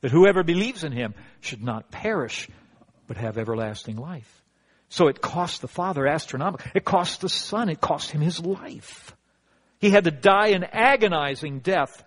that 0.00 0.10
whoever 0.10 0.42
believes 0.42 0.84
in 0.84 0.92
him 0.92 1.14
should 1.40 1.62
not 1.62 1.90
perish, 1.90 2.48
but 3.06 3.16
have 3.16 3.38
everlasting 3.38 3.96
life. 3.96 4.42
So 4.88 5.06
it 5.08 5.20
cost 5.20 5.62
the 5.62 5.68
Father 5.68 6.06
astronomical. 6.06 6.70
It 6.74 6.84
cost 6.84 7.20
the 7.20 7.28
Son. 7.28 7.68
It 7.68 7.80
cost 7.80 8.10
him 8.10 8.20
his 8.20 8.40
life. 8.44 9.14
He 9.78 9.90
had 9.90 10.04
to 10.04 10.10
die 10.10 10.48
an 10.48 10.64
agonizing 10.64 11.60
death 11.60 12.04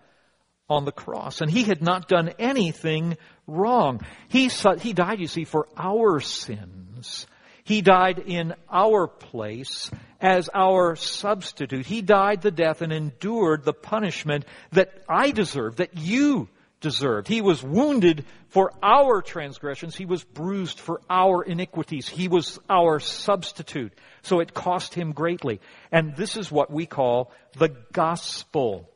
on 0.69 0.85
the 0.85 0.91
cross, 0.91 1.41
and 1.41 1.49
he 1.49 1.63
had 1.63 1.81
not 1.81 2.07
done 2.07 2.33
anything 2.39 3.17
wrong. 3.47 4.01
He, 4.27 4.49
he 4.79 4.93
died, 4.93 5.19
you 5.19 5.27
see, 5.27 5.45
for 5.45 5.67
our 5.77 6.19
sins. 6.19 7.25
He 7.63 7.81
died 7.81 8.19
in 8.19 8.53
our 8.69 9.07
place 9.07 9.89
as 10.19 10.49
our 10.53 10.95
substitute. 10.95 11.85
He 11.85 12.01
died 12.01 12.41
the 12.41 12.51
death 12.51 12.81
and 12.81 12.91
endured 12.91 13.63
the 13.63 13.73
punishment 13.73 14.45
that 14.71 15.03
I 15.07 15.31
deserved, 15.31 15.77
that 15.77 15.97
you 15.97 16.49
deserved. 16.81 17.29
He 17.29 17.41
was 17.41 17.63
wounded 17.63 18.25
for 18.49 18.73
our 18.83 19.21
transgressions. 19.21 19.95
He 19.95 20.05
was 20.05 20.23
bruised 20.23 20.79
for 20.79 21.01
our 21.09 21.41
iniquities. 21.41 22.07
He 22.07 22.27
was 22.27 22.59
our 22.69 22.99
substitute. 22.99 23.93
So 24.21 24.41
it 24.41 24.53
cost 24.53 24.93
him 24.93 25.13
greatly. 25.13 25.61
And 25.91 26.15
this 26.15 26.35
is 26.35 26.51
what 26.51 26.69
we 26.69 26.85
call 26.85 27.31
the 27.57 27.69
gospel. 27.93 28.89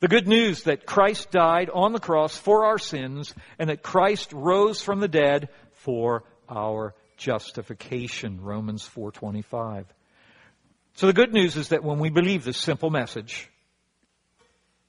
The 0.00 0.08
good 0.08 0.28
news 0.28 0.64
that 0.64 0.84
Christ 0.84 1.30
died 1.30 1.70
on 1.72 1.94
the 1.94 2.00
cross 2.00 2.36
for 2.36 2.66
our 2.66 2.78
sins 2.78 3.34
and 3.58 3.70
that 3.70 3.82
Christ 3.82 4.34
rose 4.34 4.82
from 4.82 5.00
the 5.00 5.08
dead 5.08 5.48
for 5.72 6.24
our 6.48 6.94
justification, 7.16 8.40
Romans 8.40 8.82
4:25. 8.86 9.86
So 10.94 11.06
the 11.06 11.12
good 11.12 11.32
news 11.32 11.56
is 11.56 11.68
that 11.70 11.82
when 11.82 11.98
we 11.98 12.10
believe 12.10 12.44
this 12.44 12.56
simple 12.56 12.90
message, 12.90 13.50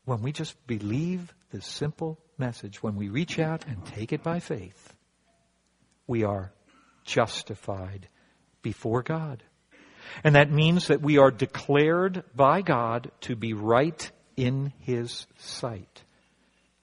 when 0.06 0.22
we 0.22 0.32
just 0.32 0.56
believe 0.68 1.34
this 1.52 1.66
simple 1.66 2.20
message, 2.38 2.84
when 2.84 2.96
we 2.96 3.10
reach 3.10 3.40
out 3.40 3.66
and 3.68 3.84
take 3.86 4.14
it 4.14 4.22
by 4.22 4.40
faith, 4.40 4.94
we 6.08 6.24
are 6.24 6.52
justified 7.06 8.08
before 8.62 9.02
God. 9.02 9.44
And 10.24 10.36
that 10.36 10.52
means 10.52 10.88
that 10.88 11.02
we 11.02 11.18
are 11.18 11.32
declared 11.32 12.24
by 12.36 12.62
God 12.62 13.12
to 13.22 13.36
be 13.36 13.54
right 13.54 14.12
in 14.38 14.74
His 14.80 15.26
sight. 15.38 16.04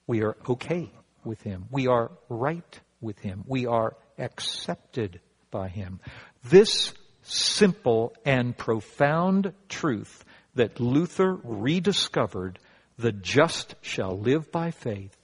We 0.05 0.23
are 0.23 0.35
okay 0.49 0.91
with 1.23 1.41
Him. 1.41 1.65
We 1.71 1.87
are 1.87 2.11
right 2.29 2.79
with 2.99 3.19
Him. 3.19 3.43
We 3.47 3.65
are 3.65 3.95
accepted 4.17 5.21
by 5.53 5.69
him. 5.69 6.01
This 6.43 6.93
simple 7.21 8.13
and 8.25 8.57
profound 8.57 9.53
truth 9.69 10.25
that 10.55 10.81
Luther 10.81 11.33
rediscovered, 11.43 12.59
the 12.97 13.13
just 13.13 13.75
shall 13.81 14.19
live 14.19 14.51
by 14.51 14.71
faith, 14.71 15.15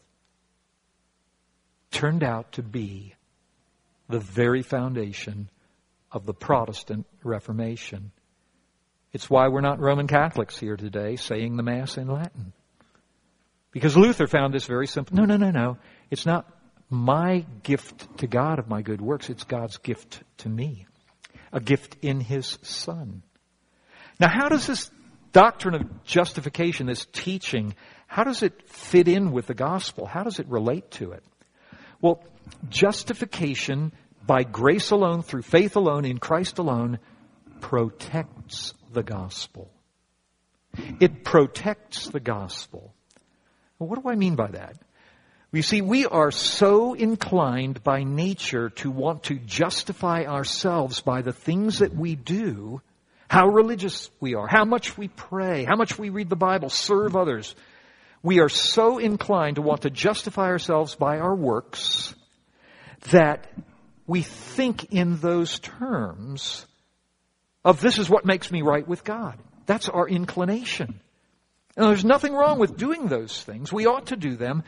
turned 1.92 2.24
out 2.24 2.54
to 2.54 2.64
be 2.64 3.16
the 4.08 4.20
very 4.20 4.62
foundation 4.62 5.50
of 6.12 6.26
the 6.26 6.34
Protestant 6.34 7.06
Reformation. 7.24 8.12
It's 9.12 9.30
why 9.30 9.48
we're 9.48 9.62
not 9.62 9.80
Roman 9.80 10.08
Catholics 10.08 10.58
here 10.58 10.78
today 10.78 11.16
saying 11.16 11.58
the 11.58 11.64
Mass 11.64 11.98
in 11.98 12.08
Latin. 12.08 12.54
Because 13.72 13.98
Luther 13.98 14.28
found 14.28 14.54
this 14.54 14.66
very 14.66 14.88
simple. 14.88 15.16
No, 15.16 15.26
no, 15.26 15.38
no, 15.38 15.52
no. 15.52 15.78
It's 16.10 16.26
not 16.26 16.48
my 16.90 17.46
gift 17.64 18.18
to 18.20 18.28
God 18.28 18.60
of 18.60 18.68
my 18.68 18.82
good 18.82 19.02
works. 19.02 19.30
It's 19.30 19.44
God's 19.44 19.78
gift 19.78 20.24
to 20.40 20.50
me. 20.50 20.86
A 21.52 21.60
gift 21.60 21.98
in 22.02 22.20
His 22.20 22.58
Son. 22.62 23.24
Now 24.20 24.30
how 24.30 24.50
does 24.50 24.68
this 24.68 24.90
doctrine 25.32 25.76
of 25.76 26.04
justification, 26.04 26.88
this 26.88 27.06
teaching, 27.12 27.76
how 28.08 28.24
does 28.24 28.44
it 28.44 28.68
fit 28.68 29.08
in 29.08 29.32
with 29.32 29.48
the 29.48 29.54
gospel? 29.54 30.06
How 30.06 30.24
does 30.24 30.40
it 30.40 30.48
relate 30.48 30.90
to 30.92 31.12
it? 31.12 31.24
Well, 32.02 32.24
justification 32.70 33.94
by 34.26 34.44
grace 34.44 34.92
alone, 34.92 35.22
through 35.22 35.44
faith 35.44 35.76
alone, 35.76 36.06
in 36.06 36.18
Christ 36.18 36.58
alone, 36.58 37.00
protects 37.62 38.74
the 38.92 39.04
gospel. 39.04 39.72
It 41.00 41.24
protects 41.24 42.10
the 42.10 42.20
gospel. 42.20 42.94
Well, 43.78 43.90
what 43.90 44.02
do 44.02 44.10
I 44.10 44.16
mean 44.16 44.36
by 44.36 44.48
that? 44.52 44.76
You 45.52 45.64
see, 45.64 45.82
we 45.82 46.06
are 46.06 46.30
so 46.30 46.94
inclined 46.94 47.84
by 47.84 48.04
nature 48.04 48.70
to 48.70 48.92
want 48.92 49.24
to 49.24 49.40
justify 49.40 50.26
ourselves 50.26 51.02
by 51.02 51.24
the 51.24 51.34
things 51.34 51.80
that 51.80 51.96
we 51.96 52.16
do, 52.16 52.82
how 53.28 53.48
religious 53.48 54.12
we 54.20 54.36
are, 54.36 54.48
how 54.48 54.64
much 54.64 54.96
we 54.96 55.08
pray, 55.08 55.66
how 55.66 55.76
much 55.76 55.98
we 55.98 56.10
read 56.10 56.30
the 56.30 56.36
Bible, 56.36 56.70
serve 56.70 57.16
others. 57.16 57.56
We 58.22 58.42
are 58.42 58.50
so 58.50 59.00
inclined 59.00 59.56
to 59.56 59.64
want 59.64 59.84
to 59.84 59.90
justify 59.90 60.50
ourselves 60.50 60.94
by 60.94 61.18
our 61.18 61.34
works 61.34 62.14
that 63.10 63.52
we 64.06 64.22
think 64.22 64.94
in 64.94 65.18
those 65.18 65.58
terms 65.58 66.66
of 67.66 67.82
this 67.82 67.98
is 67.98 68.08
what 68.08 68.26
makes 68.26 68.52
me 68.52 68.62
right 68.62 68.88
with 68.88 69.04
God. 69.04 69.40
That's 69.66 69.90
our 69.90 70.08
inclination. 70.08 71.00
And 71.76 71.88
there's 71.88 72.06
nothing 72.06 72.34
wrong 72.34 72.60
with 72.60 72.78
doing 72.78 73.08
those 73.08 73.42
things. 73.42 73.74
We 73.74 73.88
ought 73.88 74.08
to 74.08 74.16
do 74.16 74.36
them 74.36 74.64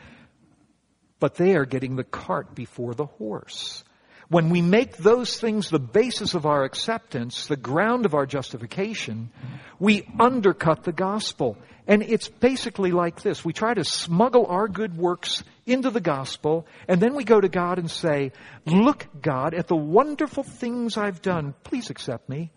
but 1.22 1.36
they 1.36 1.54
are 1.54 1.64
getting 1.64 1.94
the 1.94 2.02
cart 2.02 2.52
before 2.52 2.94
the 2.94 3.06
horse. 3.06 3.84
When 4.28 4.50
we 4.50 4.60
make 4.60 4.96
those 4.96 5.38
things 5.38 5.70
the 5.70 5.78
basis 5.78 6.34
of 6.34 6.46
our 6.46 6.64
acceptance, 6.64 7.46
the 7.46 7.56
ground 7.56 8.06
of 8.06 8.14
our 8.14 8.26
justification, 8.26 9.30
we 9.78 10.04
undercut 10.18 10.82
the 10.82 10.90
gospel. 10.90 11.56
And 11.86 12.02
it's 12.02 12.26
basically 12.26 12.90
like 12.90 13.22
this. 13.22 13.44
We 13.44 13.52
try 13.52 13.72
to 13.72 13.84
smuggle 13.84 14.46
our 14.46 14.66
good 14.66 14.96
works 14.96 15.44
into 15.64 15.90
the 15.90 16.00
gospel, 16.00 16.66
and 16.88 17.00
then 17.00 17.14
we 17.14 17.22
go 17.22 17.40
to 17.40 17.48
God 17.48 17.78
and 17.78 17.88
say, 17.88 18.32
Look, 18.66 19.06
God, 19.20 19.54
at 19.54 19.68
the 19.68 19.76
wonderful 19.76 20.42
things 20.42 20.96
I've 20.96 21.22
done. 21.22 21.54
Please 21.62 21.88
accept 21.88 22.28
me. 22.28 22.50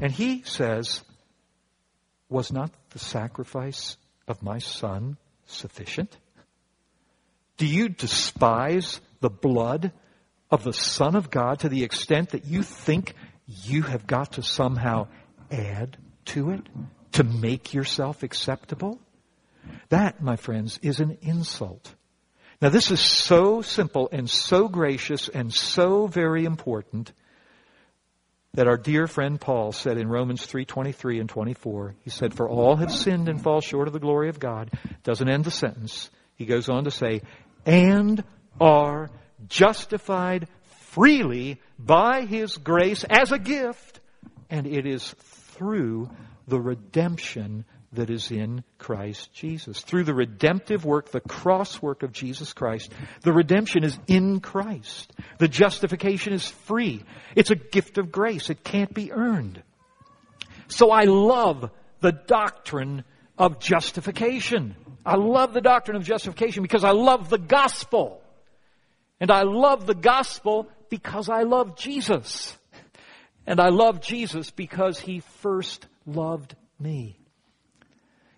And 0.00 0.10
He 0.10 0.42
says, 0.46 1.04
Was 2.30 2.50
not 2.50 2.70
the 2.92 2.98
sacrifice 2.98 3.98
of 4.26 4.42
my 4.42 4.56
Son 4.56 5.18
sufficient? 5.44 6.16
Do 7.56 7.66
you 7.66 7.88
despise 7.88 9.00
the 9.20 9.30
blood 9.30 9.92
of 10.50 10.62
the 10.62 10.72
Son 10.72 11.14
of 11.14 11.30
God 11.30 11.60
to 11.60 11.68
the 11.68 11.84
extent 11.84 12.30
that 12.30 12.44
you 12.44 12.62
think 12.62 13.14
you 13.46 13.82
have 13.82 14.06
got 14.06 14.32
to 14.32 14.42
somehow 14.42 15.08
add 15.50 15.96
to 16.26 16.50
it 16.50 16.62
to 17.12 17.24
make 17.24 17.72
yourself 17.72 18.22
acceptable? 18.22 19.00
That, 19.88 20.22
my 20.22 20.36
friends, 20.36 20.78
is 20.82 21.00
an 21.00 21.18
insult. 21.22 21.94
Now 22.60 22.68
this 22.68 22.90
is 22.90 23.00
so 23.00 23.62
simple 23.62 24.08
and 24.12 24.28
so 24.30 24.68
gracious 24.68 25.28
and 25.28 25.52
so 25.52 26.06
very 26.06 26.44
important 26.44 27.12
that 28.54 28.66
our 28.66 28.78
dear 28.78 29.06
friend 29.06 29.38
Paul 29.38 29.72
said 29.72 29.98
in 29.98 30.08
Romans 30.08 30.46
3:23 30.46 31.20
and 31.20 31.28
24. 31.28 31.94
He 32.02 32.10
said, 32.10 32.32
"For 32.32 32.48
all 32.48 32.76
have 32.76 32.90
sinned 32.90 33.28
and 33.28 33.42
fall 33.42 33.60
short 33.60 33.86
of 33.86 33.92
the 33.92 34.00
glory 34.00 34.30
of 34.30 34.40
God." 34.40 34.70
Doesn't 35.02 35.28
end 35.28 35.44
the 35.44 35.50
sentence. 35.50 36.10
He 36.36 36.46
goes 36.46 36.68
on 36.68 36.84
to 36.84 36.90
say, 36.90 37.22
and 37.66 38.24
are 38.60 39.10
justified 39.48 40.48
freely 40.92 41.60
by 41.78 42.22
His 42.22 42.56
grace 42.56 43.04
as 43.04 43.32
a 43.32 43.38
gift, 43.38 44.00
and 44.48 44.66
it 44.66 44.86
is 44.86 45.14
through 45.18 46.08
the 46.48 46.60
redemption 46.60 47.66
that 47.92 48.10
is 48.10 48.30
in 48.30 48.62
Christ 48.78 49.32
Jesus. 49.32 49.80
Through 49.80 50.04
the 50.04 50.14
redemptive 50.14 50.84
work, 50.84 51.10
the 51.10 51.20
cross 51.20 51.80
work 51.82 52.02
of 52.02 52.12
Jesus 52.12 52.52
Christ, 52.52 52.92
the 53.22 53.32
redemption 53.32 53.84
is 53.84 53.98
in 54.06 54.40
Christ. 54.40 55.12
The 55.38 55.48
justification 55.48 56.32
is 56.32 56.46
free. 56.46 57.02
It's 57.34 57.50
a 57.50 57.56
gift 57.56 57.98
of 57.98 58.12
grace. 58.12 58.50
It 58.50 58.64
can't 58.64 58.92
be 58.92 59.12
earned. 59.12 59.62
So 60.68 60.90
I 60.90 61.04
love 61.04 61.70
the 62.00 62.12
doctrine 62.12 63.04
of 63.38 63.58
justification. 63.58 64.76
I 65.04 65.16
love 65.16 65.52
the 65.52 65.60
doctrine 65.60 65.96
of 65.96 66.04
justification 66.04 66.62
because 66.62 66.84
I 66.84 66.90
love 66.90 67.28
the 67.30 67.38
gospel. 67.38 68.22
And 69.20 69.30
I 69.30 69.42
love 69.42 69.86
the 69.86 69.94
gospel 69.94 70.68
because 70.90 71.28
I 71.28 71.42
love 71.42 71.76
Jesus. 71.76 72.56
And 73.46 73.60
I 73.60 73.68
love 73.68 74.00
Jesus 74.00 74.50
because 74.50 74.98
he 74.98 75.20
first 75.40 75.86
loved 76.06 76.54
me. 76.80 77.18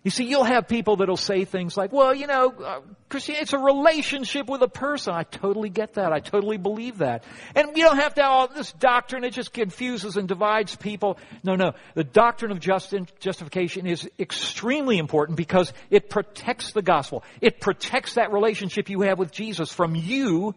You 0.09 0.11
see, 0.11 0.23
you'll 0.23 0.43
have 0.43 0.67
people 0.67 0.95
that'll 0.95 1.17
say 1.17 1.45
things 1.45 1.77
like, 1.77 1.91
well, 1.91 2.15
you 2.15 2.25
know, 2.25 2.49
uh, 2.49 2.79
Christianity, 3.09 3.43
it's 3.43 3.53
a 3.53 3.59
relationship 3.59 4.49
with 4.49 4.63
a 4.63 4.67
person. 4.67 5.13
I 5.13 5.21
totally 5.21 5.69
get 5.69 5.93
that. 5.93 6.11
I 6.11 6.19
totally 6.19 6.57
believe 6.57 6.97
that. 6.97 7.23
And 7.53 7.77
you 7.77 7.83
don't 7.83 7.97
have 7.97 8.15
to 8.15 8.23
have 8.23 8.31
all 8.31 8.47
this 8.47 8.71
doctrine. 8.71 9.23
It 9.23 9.33
just 9.33 9.53
confuses 9.53 10.17
and 10.17 10.27
divides 10.27 10.75
people. 10.75 11.19
No, 11.43 11.55
no. 11.55 11.73
The 11.93 12.03
doctrine 12.03 12.51
of 12.51 12.59
just, 12.59 12.91
justification 13.19 13.85
is 13.85 14.09
extremely 14.17 14.97
important 14.97 15.37
because 15.37 15.71
it 15.91 16.09
protects 16.09 16.71
the 16.71 16.81
gospel. 16.81 17.23
It 17.39 17.59
protects 17.59 18.15
that 18.15 18.33
relationship 18.33 18.89
you 18.89 19.01
have 19.01 19.19
with 19.19 19.31
Jesus 19.31 19.71
from 19.71 19.93
you 19.93 20.55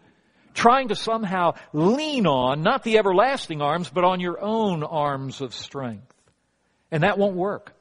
trying 0.55 0.87
to 0.87 0.95
somehow 0.95 1.53
lean 1.73 2.25
on, 2.25 2.63
not 2.63 2.81
the 2.81 2.97
everlasting 2.97 3.61
arms, 3.61 3.87
but 3.87 4.03
on 4.03 4.19
your 4.19 4.41
own 4.41 4.81
arms 4.81 5.41
of 5.41 5.53
strength. 5.53 6.11
And 6.89 7.03
that 7.03 7.19
won't 7.19 7.35
work. 7.35 7.75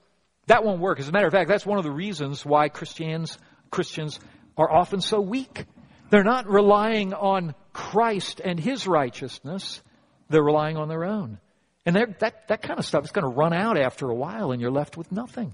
That 0.46 0.64
won't 0.64 0.80
work. 0.80 0.98
As 1.00 1.08
a 1.08 1.12
matter 1.12 1.26
of 1.26 1.32
fact, 1.32 1.48
that's 1.48 1.66
one 1.66 1.78
of 1.78 1.84
the 1.84 1.90
reasons 1.90 2.44
why 2.44 2.68
Christians, 2.68 3.38
Christians 3.70 4.18
are 4.56 4.70
often 4.70 5.00
so 5.00 5.20
weak. 5.20 5.66
They're 6.10 6.24
not 6.24 6.48
relying 6.48 7.14
on 7.14 7.54
Christ 7.72 8.40
and 8.44 8.58
His 8.58 8.86
righteousness. 8.86 9.80
They're 10.28 10.42
relying 10.42 10.76
on 10.76 10.88
their 10.88 11.04
own. 11.04 11.38
And 11.86 11.96
that, 11.96 12.20
that 12.48 12.62
kind 12.62 12.78
of 12.78 12.86
stuff 12.86 13.04
is 13.04 13.10
going 13.10 13.24
to 13.24 13.34
run 13.34 13.52
out 13.52 13.78
after 13.78 14.08
a 14.08 14.14
while 14.14 14.52
and 14.52 14.60
you're 14.60 14.70
left 14.70 14.96
with 14.96 15.10
nothing. 15.10 15.52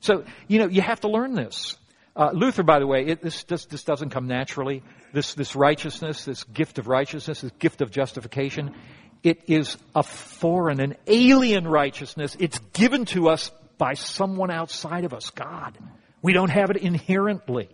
So, 0.00 0.24
you 0.48 0.58
know, 0.58 0.66
you 0.66 0.82
have 0.82 1.00
to 1.00 1.08
learn 1.08 1.34
this. 1.34 1.76
Uh, 2.14 2.30
Luther, 2.32 2.62
by 2.62 2.78
the 2.78 2.86
way, 2.86 3.06
it, 3.06 3.22
this, 3.22 3.44
this, 3.44 3.66
this 3.66 3.84
doesn't 3.84 4.10
come 4.10 4.26
naturally. 4.26 4.82
This, 5.12 5.34
this 5.34 5.54
righteousness, 5.54 6.24
this 6.24 6.44
gift 6.44 6.78
of 6.78 6.88
righteousness, 6.88 7.42
this 7.42 7.52
gift 7.58 7.80
of 7.80 7.90
justification, 7.90 8.74
it 9.22 9.44
is 9.46 9.76
a 9.94 10.02
foreign, 10.02 10.80
an 10.80 10.96
alien 11.06 11.66
righteousness. 11.66 12.36
It's 12.38 12.58
given 12.72 13.04
to 13.06 13.28
us 13.28 13.50
by 13.82 13.94
someone 13.94 14.52
outside 14.52 15.04
of 15.04 15.12
us, 15.12 15.30
God. 15.30 15.76
We 16.22 16.32
don't 16.34 16.50
have 16.50 16.70
it 16.70 16.76
inherently. 16.76 17.68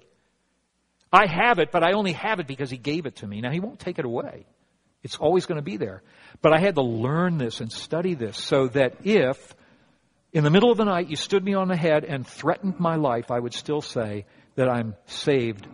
I 1.13 1.27
have 1.27 1.59
it, 1.59 1.71
but 1.71 1.85
I 1.85 1.93
only 1.93 2.13
have 2.13 2.41
it 2.41 2.47
because 2.47 2.71
He 2.71 2.79
gave 2.79 3.05
it 3.05 3.17
to 3.17 3.27
me. 3.27 3.43
Now, 3.43 3.51
He 3.51 3.61
won't 3.61 3.79
take 3.79 3.99
it 3.99 4.07
away. 4.07 4.47
It's 5.03 5.17
always 5.17 5.45
going 5.45 5.59
to 5.59 5.63
be 5.63 5.77
there. 5.77 6.03
But 6.41 6.55
I 6.55 6.61
had 6.61 6.77
to 6.77 6.83
learn 6.83 7.37
this 7.37 7.61
and 7.61 7.71
study 7.71 8.15
this 8.15 8.39
so 8.39 8.69
that 8.69 9.05
if 9.05 9.55
in 10.33 10.45
the 10.45 10.51
middle 10.51 10.73
of 10.73 10.79
the 10.79 10.87
night 10.87 11.11
you 11.11 11.17
stood 11.17 11.45
me 11.45 11.53
on 11.53 11.69
the 11.69 11.77
head 11.77 12.05
and 12.05 12.27
threatened 12.27 12.81
my 12.81 12.97
life, 12.97 13.31
I 13.31 13.39
would 13.39 13.53
still 13.53 13.83
say 13.83 14.25
that 14.55 14.67
I'm 14.67 14.97
saved, 15.09 15.69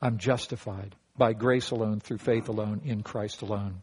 I'm 0.00 0.18
justified 0.18 0.94
by 1.18 1.32
grace 1.32 1.72
alone, 1.72 1.98
through 1.98 2.18
faith 2.18 2.48
alone, 2.48 2.82
in 2.84 3.02
Christ 3.02 3.42
alone. 3.42 3.82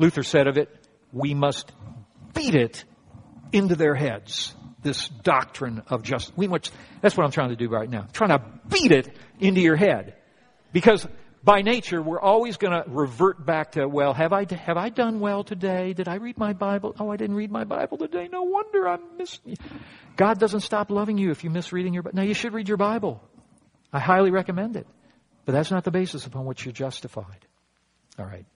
Luther 0.00 0.24
said 0.24 0.48
of 0.48 0.58
it, 0.58 0.68
we 1.12 1.32
must 1.32 1.70
beat 2.34 2.56
it 2.56 2.84
into 3.52 3.76
their 3.76 3.94
heads. 3.94 4.56
This 4.82 5.08
doctrine 5.08 5.82
of 5.88 6.02
just, 6.02 6.32
we 6.36 6.48
must, 6.48 6.72
that's 7.00 7.16
what 7.16 7.24
I'm 7.24 7.30
trying 7.30 7.50
to 7.50 7.56
do 7.56 7.68
right 7.68 7.88
now. 7.88 8.02
I'm 8.02 8.12
trying 8.12 8.30
to 8.30 8.42
beat 8.68 8.92
it 8.92 9.14
into 9.38 9.60
your 9.60 9.76
head. 9.76 10.16
Because 10.72 11.06
by 11.42 11.62
nature, 11.62 12.00
we're 12.00 12.20
always 12.20 12.56
going 12.56 12.72
to 12.72 12.88
revert 12.88 13.44
back 13.44 13.72
to, 13.72 13.86
well, 13.86 14.14
have 14.14 14.32
I, 14.32 14.46
have 14.54 14.76
I 14.76 14.88
done 14.88 15.20
well 15.20 15.44
today? 15.44 15.92
Did 15.92 16.08
I 16.08 16.16
read 16.16 16.38
my 16.38 16.52
Bible? 16.52 16.94
Oh, 16.98 17.10
I 17.10 17.16
didn't 17.16 17.36
read 17.36 17.50
my 17.50 17.64
Bible 17.64 17.98
today. 17.98 18.28
No 18.30 18.42
wonder 18.42 18.88
I'm 18.88 19.16
missing. 19.18 19.56
God 20.16 20.38
doesn't 20.38 20.60
stop 20.60 20.90
loving 20.90 21.18
you 21.18 21.30
if 21.30 21.44
you 21.44 21.50
miss 21.50 21.72
reading 21.72 21.94
your 21.94 22.02
Bible. 22.02 22.16
Now, 22.16 22.22
you 22.22 22.34
should 22.34 22.52
read 22.52 22.68
your 22.68 22.76
Bible. 22.76 23.22
I 23.92 24.00
highly 24.00 24.30
recommend 24.30 24.76
it. 24.76 24.86
But 25.46 25.52
that's 25.52 25.70
not 25.70 25.84
the 25.84 25.90
basis 25.90 26.26
upon 26.26 26.44
which 26.44 26.64
you're 26.64 26.72
justified. 26.72 27.46
All 28.18 28.26
right. 28.26 28.46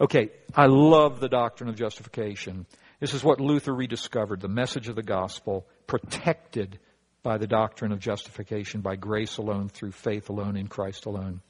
Okay, 0.00 0.30
I 0.54 0.66
love 0.66 1.18
the 1.18 1.28
doctrine 1.28 1.68
of 1.68 1.76
justification. 1.76 2.66
This 3.00 3.14
is 3.14 3.22
what 3.22 3.40
Luther 3.40 3.74
rediscovered 3.74 4.40
the 4.40 4.48
message 4.48 4.88
of 4.88 4.96
the 4.96 5.02
gospel, 5.02 5.66
protected 5.86 6.78
by 7.22 7.38
the 7.38 7.46
doctrine 7.46 7.92
of 7.92 8.00
justification 8.00 8.80
by 8.80 8.96
grace 8.96 9.36
alone, 9.38 9.68
through 9.68 9.92
faith 9.92 10.28
alone, 10.30 10.56
in 10.56 10.66
Christ 10.66 11.06
alone. 11.06 11.40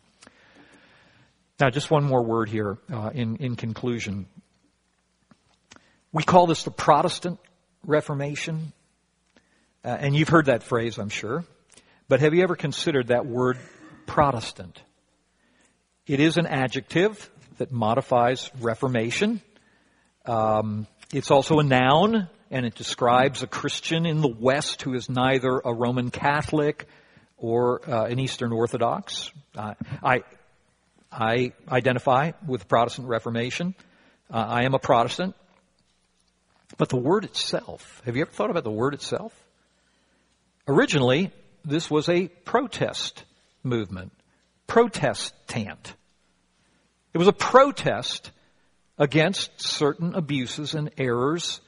Now, 1.61 1.71
just 1.71 1.91
one 1.91 2.05
more 2.05 2.23
word 2.23 2.49
here 2.49 2.79
uh, 2.93 3.11
in, 3.15 3.37
in 3.37 3.57
conclusion. 3.57 4.27
We 6.13 6.23
call 6.23 6.47
this 6.47 6.63
the 6.63 6.71
Protestant 6.71 7.39
Reformation. 7.85 8.73
Uh, 9.85 9.89
and 9.89 10.15
you've 10.15 10.29
heard 10.29 10.47
that 10.47 10.63
phrase, 10.63 10.99
I'm 10.99 11.09
sure. 11.09 11.45
But 12.09 12.21
have 12.21 12.35
you 12.35 12.43
ever 12.43 12.57
considered 12.57 13.09
that 13.09 13.27
word 13.27 13.59
Protestant? 14.07 14.81
It 16.07 16.21
is 16.21 16.37
an 16.37 16.47
adjective 16.47 17.31
that 17.59 17.73
modifies 17.73 18.51
Reformation. 18.61 19.41
Um, 20.25 20.87
it's 21.13 21.31
also 21.31 21.59
a 21.59 21.65
noun, 21.65 22.29
and 22.51 22.67
it 22.67 22.75
describes 22.75 23.43
a 23.43 23.47
Christian 23.47 24.05
in 24.05 24.21
the 24.21 24.29
West 24.29 24.83
who 24.83 24.95
is 24.95 25.09
neither 25.09 25.59
a 25.65 25.73
Roman 25.73 26.11
Catholic 26.11 26.87
or 27.39 27.81
uh, 27.89 28.05
an 28.05 28.19
Eastern 28.19 28.53
Orthodox. 28.53 29.31
Uh, 29.57 29.75
I, 30.03 30.23
I 31.11 31.53
identify 31.69 32.33
with 32.47 32.61
the 32.61 32.67
Protestant 32.67 33.09
Reformation. 33.09 33.75
Uh, 34.31 34.45
I 34.47 34.65
am 34.65 34.75
a 34.75 34.79
Protestant. 34.79 35.35
But 36.77 36.91
the 36.91 36.99
word 36.99 37.25
itself, 37.25 38.03
have 38.05 38.15
you 38.15 38.23
ever 38.23 38.31
thought 38.31 38.51
about 38.51 38.65
the 38.65 38.71
word 38.71 38.93
itself? 38.93 39.33
Originally, 40.67 41.33
this 41.65 41.91
was 41.91 42.11
a 42.11 42.29
protest 42.29 43.25
movement, 43.63 44.13
protestant. 44.67 45.95
It 47.15 47.19
was 47.19 47.29
a 47.29 47.33
protest 47.33 48.31
against 48.99 49.61
certain 49.61 50.15
abuses 50.15 50.75
and 50.75 50.91
errors 50.99 51.61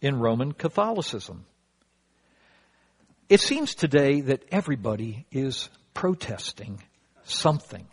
in 0.00 0.18
Roman 0.18 0.52
Catholicism. 0.52 1.44
It 3.28 3.40
seems 3.40 3.74
today 3.74 4.20
that 4.22 4.44
everybody 4.52 5.26
is 5.32 5.68
protesting 5.94 6.80
something. 7.24 7.86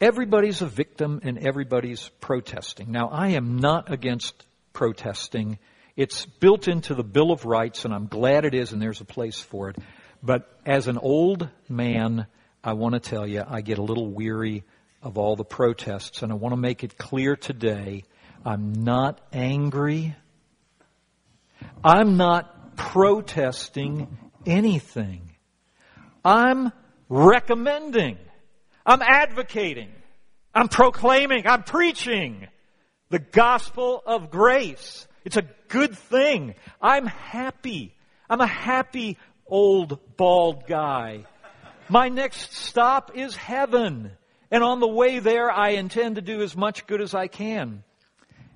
Everybody's 0.00 0.62
a 0.62 0.66
victim 0.66 1.20
and 1.22 1.38
everybody's 1.38 2.08
protesting. 2.20 2.92
Now, 2.92 3.08
I 3.08 3.30
am 3.30 3.58
not 3.58 3.92
against 3.92 4.46
protesting. 4.72 5.58
It's 5.96 6.24
built 6.24 6.68
into 6.68 6.94
the 6.94 7.02
Bill 7.02 7.30
of 7.30 7.44
Rights, 7.44 7.84
and 7.84 7.92
I'm 7.92 8.06
glad 8.06 8.44
it 8.44 8.54
is, 8.54 8.72
and 8.72 8.80
there's 8.80 9.00
a 9.00 9.04
place 9.04 9.40
for 9.40 9.70
it. 9.70 9.76
But 10.22 10.48
as 10.64 10.88
an 10.88 10.98
old 10.98 11.48
man, 11.68 12.26
I 12.62 12.72
want 12.72 12.94
to 12.94 13.00
tell 13.00 13.26
you, 13.26 13.42
I 13.46 13.60
get 13.60 13.78
a 13.78 13.82
little 13.82 14.08
weary 14.08 14.64
of 15.08 15.18
all 15.18 15.34
the 15.34 15.44
protests, 15.44 16.22
and 16.22 16.30
I 16.30 16.36
want 16.36 16.52
to 16.52 16.56
make 16.56 16.84
it 16.84 16.96
clear 16.96 17.34
today 17.34 18.04
I'm 18.44 18.84
not 18.84 19.20
angry. 19.32 20.14
I'm 21.82 22.16
not 22.16 22.76
protesting 22.76 24.16
anything. 24.46 25.32
I'm 26.24 26.72
recommending 27.08 28.18
I'm 28.88 29.02
advocating. 29.02 29.90
I'm 30.54 30.68
proclaiming. 30.68 31.46
I'm 31.46 31.62
preaching 31.62 32.48
the 33.10 33.18
gospel 33.18 34.02
of 34.06 34.30
grace. 34.30 35.06
It's 35.26 35.36
a 35.36 35.44
good 35.68 35.96
thing. 35.96 36.54
I'm 36.80 37.04
happy. 37.04 37.94
I'm 38.30 38.40
a 38.40 38.46
happy 38.46 39.18
old 39.46 40.16
bald 40.16 40.66
guy. 40.66 41.26
My 41.90 42.08
next 42.08 42.54
stop 42.54 43.12
is 43.14 43.36
heaven. 43.36 44.12
And 44.50 44.62
on 44.62 44.80
the 44.80 44.88
way 44.88 45.18
there, 45.18 45.50
I 45.50 45.70
intend 45.70 46.16
to 46.16 46.22
do 46.22 46.42
as 46.42 46.56
much 46.56 46.86
good 46.86 47.00
as 47.00 47.14
I 47.14 47.28
can. 47.28 47.82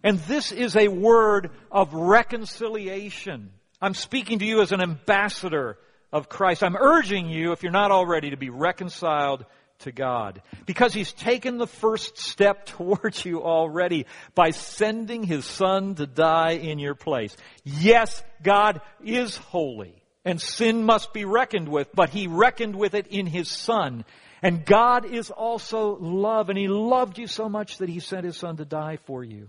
And 0.02 0.18
this 0.20 0.52
is 0.52 0.76
a 0.76 0.88
word 0.88 1.50
of 1.70 1.92
reconciliation. 1.94 3.50
I'm 3.80 3.94
speaking 3.94 4.38
to 4.40 4.44
you 4.44 4.62
as 4.62 4.72
an 4.72 4.80
ambassador 4.80 5.78
of 6.12 6.28
Christ. 6.28 6.62
I'm 6.62 6.76
urging 6.76 7.28
you, 7.28 7.52
if 7.52 7.62
you're 7.62 7.72
not 7.72 7.90
already, 7.90 8.30
to 8.30 8.36
be 8.36 8.50
reconciled 8.50 9.44
to 9.80 9.92
God. 9.92 10.42
Because 10.66 10.92
He's 10.94 11.12
taken 11.12 11.58
the 11.58 11.66
first 11.66 12.18
step 12.18 12.66
towards 12.66 13.24
you 13.24 13.42
already 13.42 14.06
by 14.34 14.50
sending 14.50 15.22
His 15.22 15.44
Son 15.44 15.94
to 15.96 16.06
die 16.06 16.52
in 16.52 16.78
your 16.78 16.94
place. 16.94 17.36
Yes, 17.64 18.22
God 18.42 18.80
is 19.04 19.36
holy 19.36 20.02
and 20.24 20.40
sin 20.40 20.84
must 20.84 21.12
be 21.12 21.24
reckoned 21.24 21.68
with, 21.68 21.88
but 21.94 22.10
He 22.10 22.26
reckoned 22.26 22.76
with 22.76 22.94
it 22.94 23.08
in 23.08 23.26
His 23.26 23.50
Son. 23.50 24.04
And 24.42 24.64
God 24.64 25.04
is 25.04 25.30
also 25.30 25.96
love 26.00 26.48
and 26.48 26.58
He 26.58 26.68
loved 26.68 27.18
you 27.18 27.26
so 27.26 27.48
much 27.48 27.78
that 27.78 27.88
He 27.88 28.00
sent 28.00 28.24
His 28.24 28.36
Son 28.36 28.56
to 28.56 28.64
die 28.64 28.98
for 29.04 29.22
you. 29.22 29.48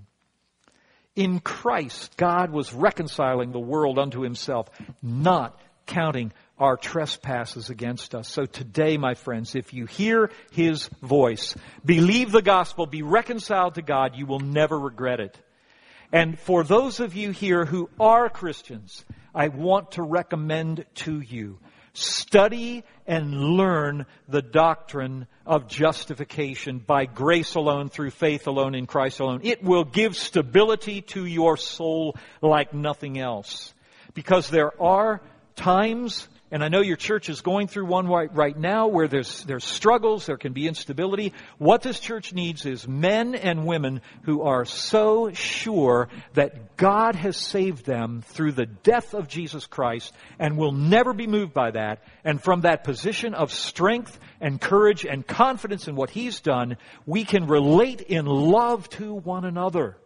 In 1.15 1.39
Christ, 1.39 2.15
God 2.17 2.51
was 2.51 2.73
reconciling 2.73 3.51
the 3.51 3.59
world 3.59 3.99
unto 3.99 4.21
Himself, 4.21 4.69
not 5.01 5.59
counting 5.85 6.31
our 6.57 6.77
trespasses 6.77 7.69
against 7.69 8.15
us. 8.15 8.29
So 8.29 8.45
today, 8.45 8.97
my 8.97 9.15
friends, 9.15 9.55
if 9.55 9.73
you 9.73 9.85
hear 9.85 10.29
His 10.51 10.87
voice, 11.01 11.55
believe 11.83 12.31
the 12.31 12.41
gospel, 12.41 12.85
be 12.85 13.01
reconciled 13.01 13.75
to 13.75 13.81
God, 13.81 14.15
you 14.15 14.25
will 14.25 14.39
never 14.39 14.79
regret 14.79 15.19
it. 15.19 15.37
And 16.11 16.39
for 16.39 16.63
those 16.63 16.99
of 16.99 17.15
you 17.15 17.31
here 17.31 17.65
who 17.65 17.89
are 17.99 18.29
Christians, 18.29 19.03
I 19.33 19.47
want 19.47 19.93
to 19.93 20.03
recommend 20.03 20.85
to 20.95 21.19
you, 21.19 21.57
Study 21.93 22.83
and 23.05 23.33
learn 23.33 24.05
the 24.27 24.41
doctrine 24.41 25.27
of 25.45 25.67
justification 25.67 26.79
by 26.79 27.05
grace 27.05 27.55
alone, 27.55 27.89
through 27.89 28.11
faith 28.11 28.47
alone, 28.47 28.75
in 28.75 28.87
Christ 28.87 29.19
alone. 29.19 29.41
It 29.43 29.63
will 29.63 29.83
give 29.83 30.15
stability 30.15 31.01
to 31.01 31.25
your 31.25 31.57
soul 31.57 32.15
like 32.41 32.73
nothing 32.73 33.19
else. 33.19 33.73
Because 34.13 34.49
there 34.49 34.71
are 34.81 35.21
times 35.55 36.27
and 36.53 36.63
I 36.63 36.67
know 36.67 36.81
your 36.81 36.97
church 36.97 37.29
is 37.29 37.41
going 37.41 37.65
through 37.65 37.87
one 37.87 38.07
right, 38.07 38.31
right 38.31 38.55
now 38.55 38.85
where 38.85 39.07
there's, 39.07 39.43
there's 39.45 39.63
struggles, 39.63 40.27
there 40.27 40.37
can 40.37 40.53
be 40.53 40.67
instability. 40.67 41.33
What 41.57 41.81
this 41.81 41.99
church 41.99 42.31
needs 42.31 42.67
is 42.67 42.87
men 42.87 43.33
and 43.33 43.65
women 43.65 44.01
who 44.25 44.43
are 44.43 44.63
so 44.63 45.31
sure 45.33 46.09
that 46.35 46.77
God 46.77 47.15
has 47.15 47.37
saved 47.37 47.87
them 47.87 48.21
through 48.21 48.51
the 48.51 48.67
death 48.67 49.15
of 49.15 49.27
Jesus 49.27 49.65
Christ 49.65 50.13
and 50.37 50.55
will 50.55 50.73
never 50.73 51.11
be 51.11 51.25
moved 51.25 51.55
by 51.55 51.71
that. 51.71 52.03
And 52.23 52.39
from 52.39 52.61
that 52.61 52.83
position 52.83 53.33
of 53.33 53.51
strength 53.51 54.19
and 54.39 54.61
courage 54.61 55.07
and 55.07 55.25
confidence 55.25 55.87
in 55.87 55.95
what 55.95 56.11
He's 56.11 56.39
done, 56.39 56.77
we 57.07 57.25
can 57.25 57.47
relate 57.47 58.01
in 58.01 58.27
love 58.27 58.87
to 58.89 59.15
one 59.15 59.43
another. 59.43 59.97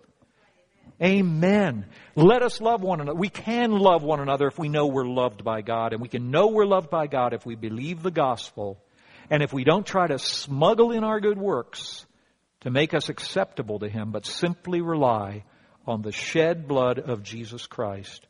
Amen. 1.02 1.86
Let 2.16 2.42
us 2.42 2.60
love 2.60 2.82
one 2.82 3.02
another. 3.02 3.18
We 3.18 3.30
can 3.30 3.72
love 3.72 4.02
one 4.02 4.20
another 4.20 4.48
if 4.48 4.58
we 4.58 4.68
know 4.68 4.88
we're 4.88 5.06
loved 5.06 5.44
by 5.44 5.62
God, 5.62 5.94
and 5.94 6.02
we 6.02 6.08
can 6.08 6.32
know 6.32 6.48
we're 6.48 6.66
loved 6.66 6.90
by 6.90 7.06
God 7.06 7.34
if 7.34 7.46
we 7.46 7.56
believe 7.56 8.02
the 8.02 8.12
gospel, 8.12 8.80
and 9.30 9.44
if 9.44 9.54
we 9.54 9.64
don't 9.64 9.86
try 9.86 10.08
to 10.08 10.18
smuggle 10.18 10.92
in 10.92 11.04
our 11.04 11.20
good 11.20 11.38
works 11.38 12.06
to 12.62 12.72
make 12.72 12.96
us 12.96 13.10
acceptable 13.10 13.80
to 13.80 13.90
Him, 13.90 14.12
but 14.12 14.26
simply 14.26 14.82
rely 14.82 15.44
on 15.86 16.02
the 16.02 16.12
shed 16.12 16.68
blood 16.68 16.98
of 16.98 17.22
Jesus 17.24 17.68
Christ. 17.68 18.26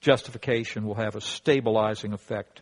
Justification 0.00 0.86
will 0.86 0.94
have 0.94 1.16
a 1.16 1.20
stabilizing 1.20 2.12
effect 2.12 2.60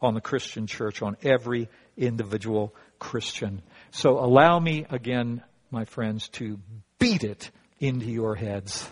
on 0.00 0.14
the 0.14 0.20
Christian 0.20 0.66
church, 0.66 1.02
on 1.02 1.16
every 1.22 1.68
individual 1.96 2.74
Christian. 2.98 3.62
So 3.90 4.18
allow 4.18 4.58
me 4.58 4.86
again, 4.90 5.42
my 5.70 5.84
friends, 5.86 6.28
to 6.30 6.58
beat 6.98 7.24
it 7.24 7.50
into 7.80 8.06
your 8.06 8.34
heads. 8.34 8.88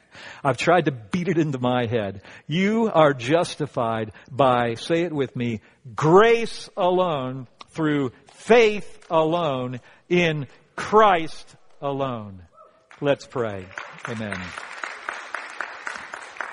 I've 0.44 0.56
tried 0.56 0.86
to 0.86 0.92
beat 0.92 1.28
it 1.28 1.38
into 1.38 1.58
my 1.58 1.86
head. 1.86 2.22
You 2.46 2.90
are 2.92 3.14
justified 3.14 4.12
by, 4.30 4.74
say 4.74 5.02
it 5.02 5.12
with 5.12 5.34
me, 5.36 5.60
grace 5.94 6.68
alone, 6.76 7.48
through 7.70 8.12
faith 8.32 9.06
alone, 9.10 9.80
in 10.08 10.46
Christ 10.76 11.56
alone. 11.80 12.42
Let's 13.00 13.26
pray. 13.26 13.66
Amen. 14.08 14.38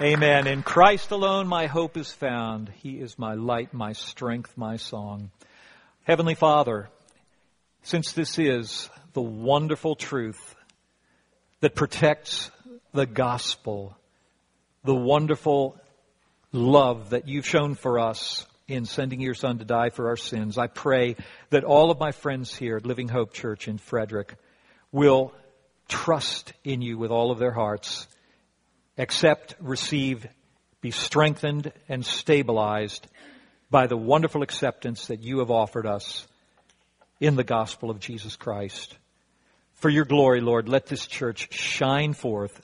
Amen. 0.02 0.48
In 0.48 0.64
Christ 0.64 1.12
alone 1.12 1.48
my 1.48 1.68
hope 1.68 1.98
is 1.98 2.10
found. 2.10 2.70
He 2.70 3.00
is 3.00 3.20
my 3.20 3.34
light, 3.34 3.74
my 3.74 3.92
strength, 3.92 4.58
my 4.58 4.78
song. 4.78 5.30
Heavenly 6.04 6.36
Father, 6.36 6.90
since 7.84 8.14
this 8.14 8.40
is 8.40 8.90
the 9.14 9.22
wonderful 9.22 9.96
truth 9.96 10.56
that 11.60 11.76
protects 11.76 12.50
the 12.94 13.06
gospel, 13.06 13.96
the 14.84 14.96
wonderful 14.96 15.78
love 16.52 17.12
that 17.12 17.28
you've 17.28 17.48
shown 17.48 17.76
for 17.76 18.00
us 18.00 18.46
in 18.68 18.86
sending 18.86 19.20
your 19.20 19.34
son 19.34 19.58
to 19.60 19.66
die 19.66 19.90
for 19.90 20.10
our 20.10 20.18
sins. 20.18 20.58
I 20.58 20.68
pray 20.68 21.16
that 21.50 21.64
all 21.64 21.92
of 21.92 22.00
my 22.00 22.12
friends 22.12 22.56
here 22.56 22.78
at 22.78 22.86
Living 22.86 23.08
Hope 23.08 23.34
Church 23.34 23.68
in 23.68 23.78
Frederick 23.78 24.36
will 24.92 25.34
trust 25.88 26.54
in 26.64 26.82
you 26.82 26.98
with 26.98 27.12
all 27.12 27.32
of 27.32 27.40
their 27.40 27.52
hearts, 27.52 28.08
accept, 28.98 29.56
receive, 29.60 30.28
be 30.82 30.92
strengthened 30.92 31.72
and 31.88 32.06
stabilized 32.06 33.08
by 33.72 33.88
the 33.88 33.98
wonderful 33.98 34.44
acceptance 34.44 35.08
that 35.08 35.22
you 35.22 35.40
have 35.40 35.52
offered 35.52 35.86
us 35.86 36.28
in 37.20 37.36
the 37.36 37.44
gospel 37.44 37.90
of 37.90 38.00
Jesus 38.00 38.36
Christ. 38.36 38.96
For 39.76 39.90
your 39.90 40.06
glory, 40.06 40.42
Lord, 40.42 40.70
let 40.70 40.88
this 40.88 41.08
church 41.08 41.54
shine 41.54 42.14
forth 42.14 42.62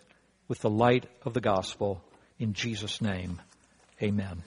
with 0.47 0.59
the 0.59 0.69
light 0.69 1.05
of 1.23 1.33
the 1.33 1.41
gospel. 1.41 2.01
In 2.39 2.53
Jesus' 2.53 3.01
name, 3.01 3.41
amen. 4.01 4.43